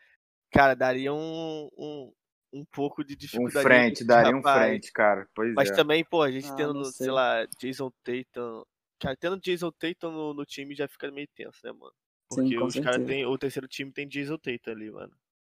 Cara, 0.50 0.74
daria 0.74 1.12
um, 1.12 1.68
um, 1.76 2.12
um 2.54 2.64
pouco 2.72 3.04
de 3.04 3.14
um 3.14 3.16
dificuldade. 3.16 3.62
frente, 3.62 3.90
nesse 3.90 4.04
daria 4.06 4.32
um 4.34 4.38
rapaz. 4.38 4.66
frente, 4.68 4.92
cara. 4.92 5.28
Pois 5.34 5.52
Mas 5.54 5.70
é. 5.70 5.74
também, 5.74 6.04
pô, 6.04 6.22
a 6.22 6.30
gente 6.30 6.48
Ah, 6.48 6.54
tendo, 6.54 6.84
sei 6.86 7.04
sei. 7.06 7.10
lá, 7.10 7.46
Jason 7.60 7.90
Tatum. 8.02 8.62
Cara, 9.00 9.16
tendo 9.16 9.38
Jason 9.40 9.70
Tatum 9.72 10.10
no, 10.10 10.32
no 10.34 10.46
time 10.46 10.74
já 10.74 10.88
fica 10.88 11.10
meio 11.10 11.28
tenso, 11.34 11.58
né, 11.64 11.72
mano? 11.72 11.92
Sim, 12.32 12.40
Porque 12.42 12.56
com 12.56 12.64
os 12.64 12.74
caras 12.78 13.04
têm. 13.06 13.26
O 13.26 13.36
terceiro 13.36 13.68
time 13.68 13.92
tem 13.92 14.08
Jason 14.08 14.38
Tatum 14.38 14.70
ali, 14.70 14.90
mano. 14.90 15.12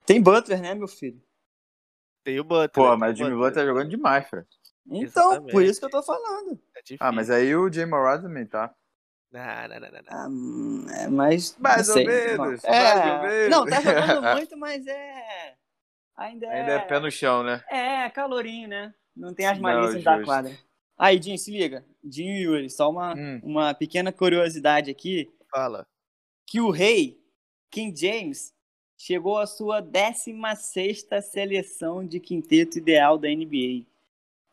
Tem 0.06 0.22
Butler, 0.22 0.60
né, 0.62 0.74
meu 0.74 0.88
filho? 0.88 1.20
Tem 2.25 2.40
o 2.40 2.45
Butler. 2.45 2.71
Pô, 2.71 2.88
tem 2.90 2.99
mas 2.99 3.12
o 3.12 3.16
Jimmy 3.16 3.31
Butler 3.37 3.52
tá 3.54 3.64
jogando 3.64 3.90
demais, 3.90 4.26
Fred. 4.28 4.47
Então, 4.87 5.31
por 5.31 5.37
Exatamente. 5.38 5.71
isso 5.71 5.81
que 5.81 5.87
eu 5.87 5.90
tô 5.90 6.02
falando. 6.02 6.61
É. 6.76 6.97
Ah, 7.00 7.12
mas 7.12 7.31
aí 7.31 7.54
o 7.54 7.73
Jay 7.73 7.87
Morant 7.87 8.23
também 8.23 8.47
tá. 8.47 8.75
Não, 9.33 9.40
não, 9.69 9.81
não, 9.81 9.90
não. 9.90 10.00
Ah, 10.09 10.28
hum, 10.28 10.87
é, 10.90 11.09
mas. 11.09 11.57
Mais 11.59 11.88
não 11.88 11.95
ou 11.95 12.00
sei. 12.00 12.07
menos, 12.07 12.37
Não. 12.37 12.45
mais 12.47 12.64
É, 12.64 12.95
ou 13.16 13.23
menos. 13.23 13.50
Não, 13.50 13.66
tá 13.66 13.81
jogando 13.81 14.23
muito, 14.37 14.57
mas 14.57 14.87
é. 14.87 15.54
Ainda 16.16 16.47
é. 16.47 16.61
Ainda 16.61 16.73
é 16.73 16.78
pé 16.81 17.00
no 17.00 17.11
chão, 17.11 17.43
né? 17.43 17.64
É, 17.71 18.09
calorinho, 18.11 18.69
né? 18.69 18.95
Não 19.16 19.35
tem 19.35 19.47
as 19.47 19.57
Não, 19.59 19.62
malícias 19.62 20.04
da 20.04 20.23
quadra. 20.23 20.52
Aí, 20.97 21.21
Jim, 21.21 21.37
se 21.37 21.50
liga. 21.50 21.85
Jim 22.04 22.26
e 22.28 22.43
Yuri, 22.45 22.71
só 22.71 22.88
uma, 22.90 23.14
Hum. 23.14 23.40
uma 23.43 23.75
pequena 23.75 24.12
curiosidade 24.12 24.90
aqui. 24.90 25.28
Fala. 25.50 25.85
Que 26.47 26.61
o 26.61 26.71
rei, 26.71 27.21
King 27.71 27.99
James, 27.99 28.53
chegou 29.04 29.37
à 29.38 29.46
sua 29.46 29.82
16ª 29.82 31.20
seleção 31.20 32.06
de 32.06 32.18
quinteto 32.18 32.78
ideal 32.78 33.18
da 33.18 33.28
NBA. 33.28 33.84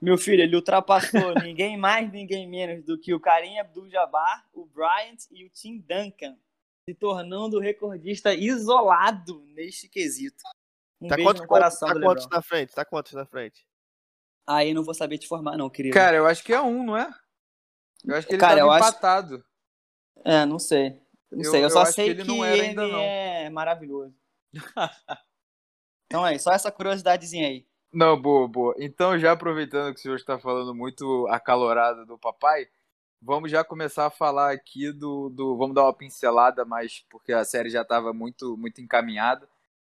Meu 0.01 0.17
filho, 0.17 0.41
ele 0.41 0.55
ultrapassou 0.57 1.33
ninguém 1.45 1.77
mais, 1.77 2.11
ninguém 2.11 2.45
menos 2.49 2.83
do 2.83 2.97
que 2.97 3.13
o 3.13 3.19
Karim 3.19 3.57
Abdul-Jabbar, 3.59 4.45
o 4.53 4.65
Bryant 4.65 5.19
e 5.31 5.45
o 5.45 5.49
Tim 5.49 5.77
Duncan, 5.79 6.35
se 6.83 6.93
tornando 6.93 7.57
o 7.57 7.61
recordista 7.61 8.33
isolado 8.33 9.41
neste 9.55 9.87
quesito. 9.87 10.43
Um 10.99 11.07
Tá 11.07 11.15
beijo 11.15 11.27
quantos, 11.29 11.41
no 11.43 11.47
coração 11.47 11.87
tá 11.87 11.93
do 11.93 12.01
quantos 12.01 12.27
na 12.29 12.41
frente? 12.41 12.73
Tá 12.73 12.83
quantos 12.83 13.13
na 13.13 13.25
frente? 13.25 13.65
Aí 14.45 14.73
não 14.73 14.83
vou 14.83 14.93
saber 14.93 15.17
te 15.17 15.27
formar, 15.29 15.55
não, 15.55 15.69
querido. 15.69 15.93
Cara, 15.93 16.17
eu 16.17 16.25
acho 16.27 16.43
que 16.43 16.51
é 16.51 16.59
um, 16.59 16.83
não 16.83 16.97
é? 16.97 17.09
Eu 18.03 18.15
acho 18.15 18.27
que 18.27 18.33
ele 18.33 18.39
Cara, 18.41 18.55
tava 18.57 18.67
eu 18.67 18.71
acho- 18.71 18.89
empatado. 18.89 19.45
É, 20.25 20.45
não 20.45 20.59
sei. 20.59 20.99
Não 21.31 21.43
Eu- 21.43 21.51
sei, 21.51 21.59
eu, 21.61 21.63
eu 21.65 21.69
só 21.69 21.85
sei 21.85 22.09
que 22.09 22.15
que 22.15 22.21
ele 22.21 22.29
ele, 22.31 22.37
não 22.37 22.43
era 22.45 22.61
ainda, 22.63 22.87
não. 22.87 22.99
é 22.99 23.49
maravilhoso. 23.49 24.13
Então 26.07 26.25
é, 26.25 26.37
só 26.37 26.51
essa 26.51 26.71
curiosidadezinha 26.71 27.47
aí. 27.47 27.65
Não, 27.93 28.19
boa, 28.19 28.47
boa. 28.47 28.75
Então, 28.77 29.19
já 29.19 29.33
aproveitando 29.33 29.93
que 29.93 29.99
o 29.99 30.01
senhor 30.01 30.15
está 30.15 30.39
falando 30.39 30.73
muito 30.73 31.27
acalorado 31.27 32.05
do 32.05 32.17
papai, 32.17 32.67
vamos 33.21 33.51
já 33.51 33.63
começar 33.63 34.05
a 34.05 34.09
falar 34.09 34.51
aqui 34.51 34.91
do, 34.91 35.29
do. 35.29 35.57
Vamos 35.57 35.75
dar 35.75 35.83
uma 35.83 35.93
pincelada, 35.93 36.63
mas 36.63 37.05
porque 37.09 37.33
a 37.33 37.43
série 37.43 37.69
já 37.69 37.81
estava 37.81 38.13
muito, 38.13 38.55
muito 38.57 38.81
encaminhada. 38.81 39.47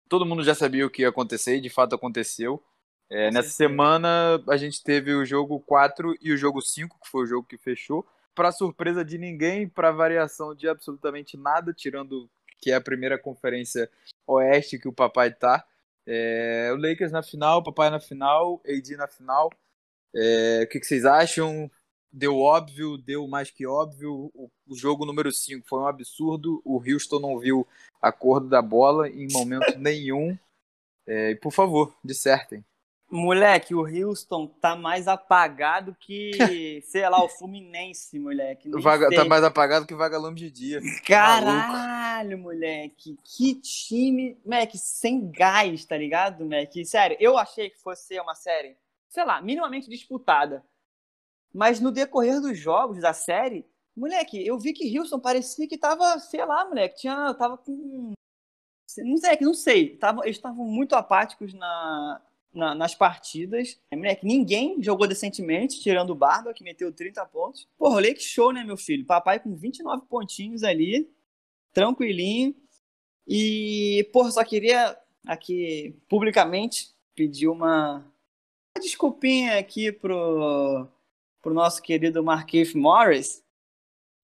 Todo 0.08 0.25
mundo 0.25 0.44
já 0.44 0.56
sabia 0.56 0.86
o 0.86 0.89
que 0.89 1.01
ia 1.01 1.10
acontecer 1.10 1.58
e 1.58 1.62
de 1.62 1.70
fato 1.70 1.94
aconteceu. 1.94 2.63
É, 3.10 3.32
nessa 3.32 3.50
semana 3.50 4.42
a 4.48 4.56
gente 4.56 4.84
teve 4.84 5.13
o 5.13 5.25
jogo 5.25 5.60
4 5.62 6.16
e 6.22 6.32
o 6.32 6.38
jogo 6.38 6.62
5, 6.62 7.00
que 7.01 7.10
foi 7.10 7.24
o 7.24 7.28
jogo 7.28 7.48
que 7.48 7.58
fechou. 7.58 8.08
Para 8.34 8.51
surpresa 8.51 9.04
de 9.04 9.18
ninguém, 9.18 9.68
para 9.68 9.92
variação 9.92 10.56
de 10.56 10.70
absolutamente 10.70 11.36
nada, 11.36 11.74
tirando 11.74 12.30
que 12.62 12.72
é 12.72 12.75
a 12.75 12.82
primeira 12.82 13.18
conferência 13.18 13.89
oeste 14.28 14.80
que 14.80 14.88
o 14.88 14.94
papai 14.94 15.34
tá. 15.34 15.66
É, 16.06 16.72
o 16.74 16.75
Lakers 16.75 17.12
na 17.12 17.22
final, 17.22 17.60
o 17.60 17.63
papai 17.63 17.89
na 17.89 18.00
final, 18.00 18.62
AD 18.66 18.98
na 18.98 19.08
final. 19.08 19.50
É, 20.16 20.63
o 20.63 20.68
que, 20.68 20.80
que 20.80 20.86
vocês 20.86 21.06
acham? 21.06 21.70
Deu 22.12 22.39
óbvio, 22.39 22.98
deu 22.98 23.28
mais 23.28 23.51
que 23.51 23.68
óbvio. 23.68 24.32
O, 24.34 24.50
o 24.68 24.75
jogo 24.75 25.06
número 25.06 25.32
5 25.32 25.68
foi 25.68 25.80
um 25.80 25.88
absurdo. 25.88 26.62
O 26.66 26.82
Houston 26.82 27.20
não 27.20 27.38
viu 27.38 27.68
a 28.01 28.12
cor 28.12 28.39
da 28.39 28.62
bola 28.62 29.08
em 29.10 29.28
momento 29.32 29.78
nenhum. 29.78 30.38
É, 31.06 31.32
e 31.32 31.36
por 31.36 31.51
favor, 31.51 31.96
dissertem. 32.04 32.63
Moleque, 33.12 33.74
o 33.74 33.82
Houston 33.82 34.46
tá 34.46 34.75
mais 34.75 35.08
apagado 35.08 35.96
que, 36.00 36.32
sei 36.86 37.10
lá, 37.10 37.24
o 37.24 37.30
Fluminense, 37.30 38.20
moleque. 38.20 38.70
Vaga, 38.70 39.10
tá 39.10 39.25
mais 39.25 39.44
apagado 39.44 39.88
que 39.88 39.96
vagalume 39.96 40.36
de 40.36 40.51
dia. 40.51 40.80
Caralho, 41.08 42.38
moleque. 42.38 43.18
Que 43.24 43.56
time, 43.56 44.39
moleque, 44.46 44.78
sem 44.78 45.32
gás, 45.32 45.86
tá 45.86 45.98
ligado, 45.98 46.44
moleque? 46.44 46.86
Sério, 46.86 47.18
eu 47.20 47.36
achei 47.36 47.72
que 47.72 47.82
fosse 47.82 48.06
ser 48.06 48.22
uma 48.22 48.36
série, 48.36 48.78
sei 49.08 49.25
lá, 49.25 49.42
minimamente 49.42 49.89
disputada. 49.89 50.63
Mas 51.51 51.80
no 51.80 51.92
decorrer 51.92 52.39
dos 52.39 52.60
jogos 52.60 53.01
da 53.01 53.12
série, 53.12 53.66
moleque, 53.96 54.46
eu 54.46 54.60
vi 54.60 54.72
que 54.72 55.00
Houston 55.00 55.20
parecia 55.20 55.68
que 55.68 55.80
tava, 55.80 56.20
sei 56.20 56.46
lá, 56.46 56.63
moleque, 56.66 57.00
tinha, 57.01 57.34
tava 57.34 57.58
com. 57.58 58.13
Não 58.98 59.18
sei, 59.18 59.38
não 59.42 59.54
sei. 59.54 60.00
Eles 60.24 60.38
estavam 60.38 60.66
muito 60.66 60.94
apáticos 60.94 61.54
na, 61.54 62.22
na- 62.53 62.74
nas 62.75 62.96
partidas. 62.96 63.79
Moleque, 63.94 64.25
ninguém 64.25 64.82
jogou 64.82 65.08
decentemente, 65.08 65.79
tirando 65.82 66.12
o 66.12 66.15
Barba, 66.15 66.53
que 66.53 66.63
meteu 66.63 66.91
30 66.91 67.25
pontos. 67.25 67.68
Porra, 67.77 67.96
olha 67.98 68.13
que 68.13 68.22
show, 68.22 68.51
né, 68.51 68.63
meu 68.63 68.77
filho? 68.77 69.06
Papai 69.06 69.39
com 69.39 69.56
29 69.56 70.06
pontinhos 70.08 70.63
ali, 70.63 71.10
tranquilinho. 71.74 72.56
E, 73.27 74.10
porra, 74.12 74.32
só 74.32 74.44
queria 74.44 74.98
aqui 75.27 75.96
publicamente 76.08 76.89
pedir 77.15 77.48
uma, 77.48 78.03
desculpinha 78.79 79.60
aqui 79.60 79.91
pro, 79.91 80.88
pro 81.41 81.53
nosso 81.53 81.82
querido 81.82 82.24
Marquise 82.24 82.77
Morris, 82.77 83.44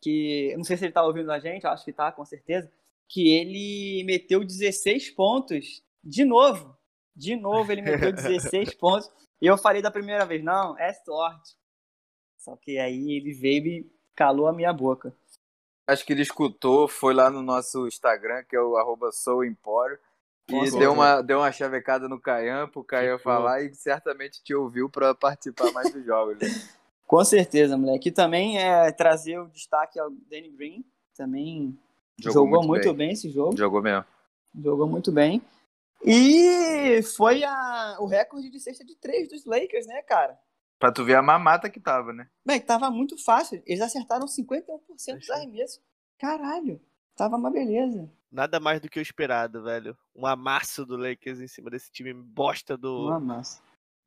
que 0.01 0.53
não 0.58 0.63
sei 0.63 0.77
se 0.77 0.86
ele 0.86 0.94
tá 0.94 1.03
ouvindo 1.03 1.32
a 1.32 1.39
gente, 1.39 1.67
acho 1.67 1.84
que 1.86 1.94
tá, 1.94 2.12
com 2.12 2.24
certeza, 2.25 2.72
que 3.08 3.34
ele 3.34 4.03
meteu 4.05 4.44
16 4.44 5.12
pontos 5.12 5.84
de 6.03 6.24
novo. 6.25 6.75
De 7.15 7.36
novo 7.36 7.72
ele 7.72 7.81
meteu 7.81 8.12
16 8.12 8.74
pontos. 8.75 9.10
E 9.41 9.48
eu 9.48 9.57
falei 9.57 9.81
da 9.81 9.91
primeira 9.91 10.25
vez, 10.25 10.43
não, 10.43 10.77
é 10.77 10.93
sorte. 10.93 11.55
Só 12.38 12.55
que 12.55 12.77
aí 12.77 13.12
ele 13.12 13.34
veio 13.34 13.67
e 13.67 13.91
calou 14.15 14.48
a 14.48 14.53
minha 14.53 14.72
boca. 14.72 15.15
Acho 15.88 16.05
que 16.05 16.13
ele 16.13 16.22
escutou, 16.22 16.88
foi 16.88 17.13
lá 17.13 17.29
no 17.29 17.41
nosso 17.41 17.88
Instagram, 17.88 18.43
que 18.43 18.55
é 18.55 18.62
o 18.62 18.75
arroba 18.75 19.12
souempório, 19.12 20.00
e 20.48 20.51
certeza. 20.51 20.79
deu 20.79 20.93
uma, 20.93 21.22
deu 21.22 21.39
uma 21.39 21.51
chavecada 21.51 22.07
no 22.07 22.19
Caian, 22.19 22.67
pro 22.67 22.84
Caian 22.84 23.17
falar 23.17 23.62
e 23.63 23.74
certamente 23.74 24.43
te 24.43 24.53
ouviu 24.53 24.89
para 24.89 25.13
participar 25.13 25.72
mais 25.72 25.91
dos 25.91 26.05
jogos. 26.05 26.38
né? 26.39 26.48
Com 27.07 27.24
certeza, 27.24 27.77
moleque. 27.77 28.10
E 28.10 28.12
também 28.12 28.57
é 28.57 28.91
trazer 28.91 29.39
o 29.39 29.48
destaque 29.48 30.00
ao 30.00 30.10
Danny 30.10 30.50
Green. 30.50 30.84
Também 31.15 31.77
jogou, 32.19 32.63
muito, 32.63 32.93
bem. 32.93 33.12
esse 33.12 33.29
jogo. 33.29 33.55
Jogou 33.55 33.81
mesmo. 33.81 34.05
Jogou 34.60 34.88
muito 34.88 35.12
bem. 35.12 35.41
E 36.06 37.02
foi 37.04 37.44
a, 37.44 37.98
o 38.00 38.06
recorde 38.06 38.50
de 38.50 38.60
cesta 38.60 38.86
de 38.86 38.96
três 38.96 39.28
dos 39.30 39.46
Lakers, 39.46 39.88
né, 39.88 40.02
cara? 40.04 40.38
Pra 40.78 40.92
tu 40.92 41.04
ver 41.04 41.16
a 41.16 41.22
mamata 41.22 41.70
que 41.70 41.80
tava, 41.80 42.14
né? 42.14 42.30
Bem, 42.46 42.62
tava 42.62 42.92
muito 42.92 43.18
fácil. 43.18 43.64
Eles 43.66 43.82
acertaram 43.82 44.26
51% 44.28 45.18
dos 45.18 45.30
arremessos. 45.30 45.82
Caralho, 46.20 46.80
tava 47.16 47.38
uma 47.38 47.50
beleza. 47.50 48.12
Nada 48.32 48.60
mais 48.60 48.82
do 48.82 48.90
que 48.90 49.00
o 49.00 49.02
esperado, 49.02 49.64
velho. 49.64 49.98
Um 50.14 50.26
amasso 50.28 50.86
do 50.86 50.98
Lakers 50.98 51.40
em 51.40 51.48
cima 51.48 51.70
desse 51.70 51.92
time 51.92 52.14
bosta 52.14 52.78
do, 52.78 53.08
Uma 53.08 53.20
massa. 53.20 53.62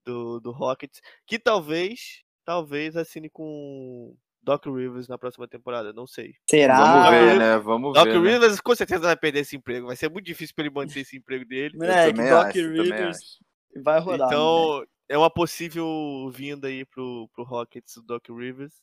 do, 0.04 0.38
do 0.38 0.52
Rockets. 0.52 1.00
Que 1.26 1.38
talvez, 1.38 2.22
talvez 2.44 2.96
assine 2.96 3.30
com 3.30 4.14
Doc 4.42 4.64
Rivers 4.66 5.08
na 5.08 5.18
próxima 5.18 5.46
temporada. 5.46 5.92
Não 5.92 6.06
sei. 6.06 6.34
Será? 6.48 6.78
Vamos 6.82 7.10
ver, 7.10 7.38
né? 7.38 7.58
Vamos 7.58 7.94
Doc 7.94 8.04
ver. 8.06 8.20
né? 8.20 8.30
Rivers 8.30 8.60
com 8.60 8.74
certeza 8.74 9.02
vai 9.02 9.16
perder 9.16 9.40
esse 9.40 9.56
emprego. 9.56 9.86
Vai 9.86 9.96
ser 9.96 10.10
muito 10.10 10.24
difícil 10.24 10.54
pra 10.54 10.64
ele 10.64 10.74
manter 10.74 11.00
esse 11.00 11.16
emprego 11.16 11.44
dele. 11.44 11.76
Moleque, 11.76 12.16
também 12.16 12.30
Doc 12.30 12.46
acho, 12.46 12.58
Rivers 12.58 13.38
vai 13.82 14.00
rodar. 14.00 14.28
Então, 14.28 14.84
é 15.08 15.16
uma 15.18 15.30
possível 15.30 16.30
vinda 16.32 16.68
aí 16.68 16.84
pro, 16.84 17.28
pro 17.34 17.44
Rockets 17.44 17.94
do 17.96 18.02
Doc 18.02 18.28
Rivers. 18.28 18.74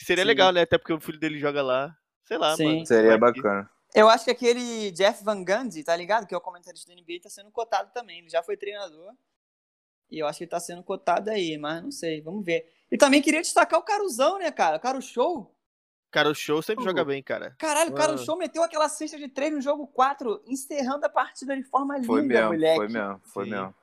Seria 0.00 0.24
Sim. 0.24 0.28
legal, 0.28 0.52
né? 0.52 0.62
Até 0.62 0.78
porque 0.78 0.92
o 0.92 1.00
filho 1.00 1.18
dele 1.18 1.38
joga 1.38 1.62
lá. 1.62 1.96
Sei 2.24 2.38
lá, 2.38 2.56
Sim. 2.56 2.66
mano. 2.66 2.86
Seria 2.86 3.18
bacana. 3.18 3.70
Eu 3.94 4.08
acho 4.08 4.24
que 4.24 4.30
aquele 4.30 4.90
Jeff 4.92 5.22
Van 5.22 5.44
Gundy, 5.44 5.84
tá 5.84 5.94
ligado? 5.94 6.26
Que 6.26 6.34
é 6.34 6.36
o 6.36 6.40
comentarista 6.40 6.88
da 6.88 7.00
NBA, 7.00 7.20
tá 7.22 7.28
sendo 7.28 7.50
cotado 7.50 7.92
também. 7.92 8.20
Ele 8.20 8.30
já 8.30 8.42
foi 8.42 8.56
treinador. 8.56 9.12
E 10.10 10.18
eu 10.18 10.26
acho 10.26 10.38
que 10.38 10.44
ele 10.44 10.50
tá 10.50 10.60
sendo 10.60 10.82
cotado 10.82 11.30
aí, 11.30 11.56
mas 11.58 11.82
não 11.82 11.90
sei, 11.90 12.20
vamos 12.20 12.44
ver. 12.44 12.66
E 12.92 12.98
também 12.98 13.22
queria 13.22 13.40
destacar 13.40 13.80
o 13.80 13.82
Caruzão, 13.82 14.38
né, 14.38 14.52
cara? 14.52 14.76
O 14.76 14.80
Caro 14.80 15.00
Show. 15.00 15.50
Cara, 16.10 16.28
o 16.28 16.34
show 16.34 16.60
sempre 16.60 16.84
Pô. 16.84 16.90
joga 16.90 17.06
bem, 17.06 17.22
cara. 17.22 17.56
Caralho, 17.58 17.90
o 17.90 17.94
Caro 17.94 18.12
Ah. 18.12 18.18
Show 18.18 18.36
meteu 18.36 18.62
aquela 18.62 18.86
cesta 18.86 19.16
de 19.16 19.28
três 19.28 19.50
no 19.50 19.62
jogo 19.62 19.86
4, 19.86 20.42
encerrando 20.46 21.06
a 21.06 21.08
partida 21.08 21.56
de 21.56 21.62
forma 21.64 21.94
Foi 22.04 22.20
linda, 22.20 22.34
mesmo, 22.34 22.52
moleque. 22.52 22.76
foi 22.76 22.88
mesmo, 22.88 23.20
foi 23.24 23.44
Sim. 23.46 23.50
mesmo. 23.52 23.74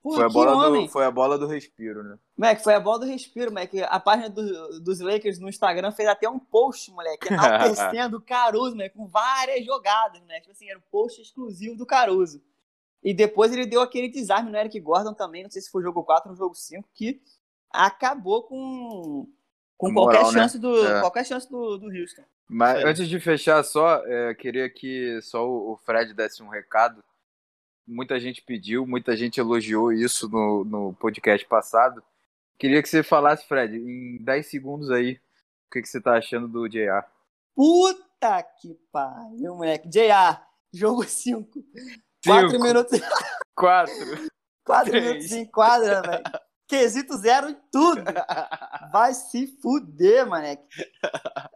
Porra, 0.00 0.16
Foi 0.16 0.24
a, 0.24 0.28
bola 0.28 0.68
homem. 0.68 0.86
do, 0.86 0.92
foi 0.92 1.04
a 1.04 1.10
bola 1.10 1.36
do 1.36 1.48
respiro, 1.48 2.04
né? 2.04 2.16
Moleque, 2.36 2.62
foi 2.62 2.74
a 2.74 2.78
bola 2.78 3.00
do 3.00 3.06
respiro, 3.06 3.50
moleque. 3.50 3.82
A 3.82 3.98
página 3.98 4.30
do- 4.30 4.78
dos 4.80 5.00
Lakers 5.00 5.40
no 5.40 5.48
Instagram 5.48 5.90
fez 5.90 6.08
até 6.08 6.28
um 6.30 6.38
post, 6.38 6.92
moleque, 6.92 7.26
enaltecendo 7.34 8.18
o 8.18 8.20
Caruso, 8.20 8.76
moleque, 8.76 8.96
com 8.96 9.08
várias 9.08 9.66
jogadas, 9.66 10.20
moleque. 10.20 10.42
Tipo 10.42 10.52
assim, 10.52 10.70
era 10.70 10.78
um 10.78 10.82
post 10.92 11.20
exclusivo 11.20 11.76
do 11.76 11.84
Caruso. 11.84 12.40
E 13.02 13.12
depois 13.12 13.52
ele 13.52 13.66
deu 13.66 13.80
aquele 13.80 14.08
desarme 14.08 14.52
no 14.52 14.56
Eric 14.56 14.78
Gordon 14.78 15.12
também, 15.12 15.42
não 15.42 15.50
sei 15.50 15.60
se 15.60 15.70
foi 15.70 15.82
jogo 15.82 16.04
4 16.04 16.30
ou 16.30 16.36
jogo 16.36 16.54
5, 16.54 16.88
que 16.94 17.20
acabou 17.70 18.42
com, 18.44 19.28
com 19.76 19.90
Moral, 19.90 20.22
qualquer 20.22 20.34
né? 20.36 20.42
chance 20.42 20.58
do 20.58 20.86
É. 20.86 21.00
qualquer 21.00 21.24
chance 21.26 21.48
do, 21.50 21.78
do 21.78 21.86
Houston. 21.86 22.24
Mas 22.48 22.72
Sério. 22.76 22.88
antes 22.88 23.08
de 23.08 23.20
fechar 23.20 23.62
só, 23.62 24.02
é, 24.06 24.34
queria 24.34 24.70
que 24.70 25.20
só 25.22 25.46
o 25.46 25.76
Fred 25.84 26.14
desse 26.14 26.42
um 26.42 26.48
recado. 26.48 27.04
Muita 27.86 28.18
gente 28.20 28.42
pediu, 28.42 28.86
muita 28.86 29.16
gente 29.16 29.38
elogiou 29.40 29.92
isso 29.92 30.28
no, 30.28 30.64
no 30.64 30.94
podcast 30.94 31.46
passado. 31.46 32.02
Queria 32.58 32.82
que 32.82 32.88
você 32.88 33.02
falasse, 33.02 33.46
Fred, 33.46 33.76
em 33.76 34.16
10 34.22 34.46
segundos 34.46 34.90
aí, 34.90 35.12
o 35.66 35.70
que, 35.72 35.82
que 35.82 35.88
você 35.88 36.00
tá 36.00 36.16
achando 36.16 36.48
do 36.48 36.68
JR. 36.68 37.04
Puta 37.54 38.42
que 38.60 38.74
pariu, 38.90 39.54
moleque. 39.54 39.88
JR, 39.88 40.40
jogo 40.72 41.04
5. 41.08 41.64
4 42.24 42.50
Cinco. 42.50 42.62
minutos, 42.62 43.00
Quatro. 43.54 43.94
quatro 44.66 44.90
Três. 44.90 45.04
minutos 45.06 45.32
em 45.32 45.46
quadra, 45.46 46.02
velho. 46.02 46.22
Quesito 46.68 47.16
zero 47.16 47.48
em 47.48 47.56
tudo. 47.72 48.02
Vai 48.92 49.14
se 49.14 49.46
fuder, 49.62 50.26
moleque. 50.26 50.68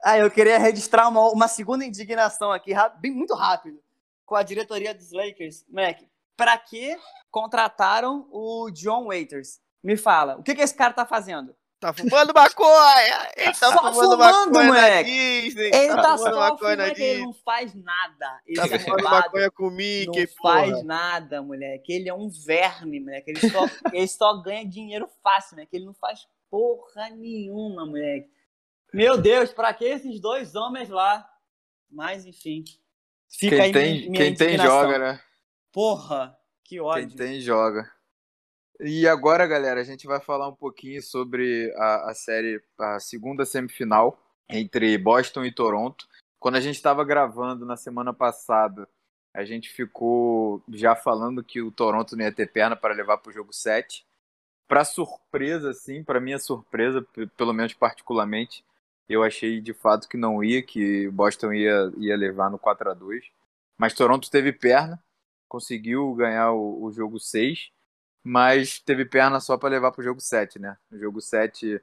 Ah, 0.03 0.17
eu 0.17 0.31
queria 0.31 0.59
registrar 0.59 1.07
uma, 1.07 1.29
uma 1.31 1.49
segunda 1.49 1.85
indignação 1.85 2.51
aqui, 2.51 2.73
bem 2.99 3.13
muito 3.13 3.35
rápido, 3.35 3.79
com 4.25 4.35
a 4.35 4.43
diretoria 4.43 4.95
dos 4.95 5.13
Lakers. 5.13 5.67
Moleque, 5.69 6.09
pra 6.35 6.57
que 6.57 6.97
contrataram 7.31 8.27
o 8.33 8.71
John 8.71 9.09
Waiters? 9.09 9.61
Me 9.85 9.99
fala, 9.99 10.37
o 10.37 10.43
que, 10.43 10.55
que 10.55 10.63
esse 10.63 10.75
cara 10.75 10.95
tá 10.95 11.05
fazendo? 11.05 11.55
Tá 11.83 11.93
fumando 11.93 12.33
maconha! 12.33 13.29
Ele 13.37 13.47
tá 13.47 13.55
Só 13.55 13.73
fumando 13.73 13.95
fumando, 13.95 14.19
maconha 14.19 14.53
na 14.53 14.65
moleque. 14.67 15.11
Disney! 15.43 15.71
Ele 15.75 15.95
tá 15.97 16.17
fumando 16.17 16.35
só 16.35 16.41
maconha 16.41 16.77
na 16.77 16.85
fumando, 16.85 16.87
ele 16.87 16.95
Disney! 16.95 17.23
não 17.23 17.33
faz 17.33 17.75
nada. 17.75 18.41
Ele 18.47 18.57
Tá 18.57 18.67
é 18.67 18.79
fumando 18.79 19.03
maconha 19.03 19.51
com 19.51 19.63
o 19.65 19.67
Não 19.71 19.77
Mickey, 19.77 20.27
faz 20.29 20.71
porra! 20.71 20.85
nada, 20.85 21.43
moleque. 21.43 21.93
Ele 21.93 22.09
é 22.09 22.15
um 22.15 22.29
verme, 22.29 23.01
moleque. 23.01 23.33
Ele 23.33 23.51
só, 23.51 23.65
ele 23.93 24.07
só 24.07 24.41
ganha 24.43 24.65
dinheiro 24.65 25.09
fácil, 25.25 25.57
né? 25.57 25.67
Que 25.67 25.75
ele 25.77 25.87
não 25.87 25.95
faz 25.95 26.21
porra 26.49 27.11
nenhuma, 27.11 27.85
moleque. 27.85 28.31
Meu 28.95 29.19
Deus, 29.19 29.53
pra 29.53 29.75
que 29.75 29.85
esses 29.85 30.21
dois 30.21 30.55
homens 30.55 30.89
lá? 30.89 31.29
Mas, 31.91 32.25
enfim. 32.25 32.63
Fica 33.29 33.57
Quem 33.57 33.65
aí 33.65 33.73
tem, 33.73 33.93
minha, 33.95 34.11
minha 34.13 34.25
quem 34.25 34.35
tem 34.37 34.57
joga, 34.57 34.99
né? 35.01 35.21
Porra, 35.73 36.39
que 36.63 36.77
Quem 36.77 36.81
ódio. 36.81 37.17
tem 37.17 37.41
joga. 37.41 37.91
E 38.85 39.07
agora, 39.07 39.47
galera, 39.47 39.81
a 39.81 39.85
gente 39.85 40.09
vai 40.09 40.19
falar 40.19 40.49
um 40.49 40.57
pouquinho 40.57 41.01
sobre 41.01 41.73
a, 41.77 42.11
a 42.11 42.15
série, 42.15 42.61
a 42.77 42.99
segunda 42.99 43.45
semifinal 43.47 44.19
entre 44.49 44.99
Boston 44.99 45.45
e 45.45 45.53
Toronto. 45.53 46.05
quando 46.41 46.57
a 46.57 46.61
gente 46.61 46.75
estava 46.75 47.05
gravando 47.05 47.65
na 47.65 47.77
semana 47.77 48.13
passada, 48.13 48.89
a 49.33 49.45
gente 49.45 49.69
ficou 49.69 50.65
já 50.69 50.97
falando 50.97 51.45
que 51.45 51.63
o 51.63 51.71
Toronto 51.71 52.17
não 52.17 52.25
ia 52.25 52.33
ter 52.33 52.51
perna 52.51 52.75
para 52.75 52.93
levar 52.93 53.19
para 53.19 53.31
o 53.31 53.33
jogo 53.33 53.53
7. 53.53 54.05
Para 54.67 54.85
surpresa, 54.85 55.73
sim, 55.73 56.03
para 56.03 56.21
minha 56.21 56.41
surpresa, 56.41 57.07
pelo 57.37 57.53
menos 57.53 57.75
particularmente, 57.75 58.65
eu 59.09 59.23
achei 59.23 59.61
de 59.61 59.73
fato 59.73 60.09
que 60.09 60.17
não 60.17 60.43
ia, 60.43 60.61
que 60.61 61.09
Boston 61.11 61.53
ia, 61.53 61.93
ia 61.99 62.17
levar 62.17 62.51
no 62.51 62.59
4 62.59 62.91
a 62.91 62.95
2 62.95 63.31
Mas 63.79 63.95
Toronto 63.95 64.29
teve 64.29 64.53
perna, 64.53 65.01
conseguiu 65.49 66.13
ganhar 66.15 66.51
o, 66.51 66.83
o 66.83 66.91
jogo 66.91 67.21
6, 67.21 67.71
mas 68.23 68.79
teve 68.79 69.05
perna 69.05 69.41
só 69.41 69.57
para 69.57 69.71
levar 69.71 69.93
para 69.93 70.01
o 70.01 70.05
jogo 70.05 70.21
7, 70.21 70.59
né? 70.59 70.77
No 70.91 70.99
jogo 70.99 71.21
7, 71.21 71.81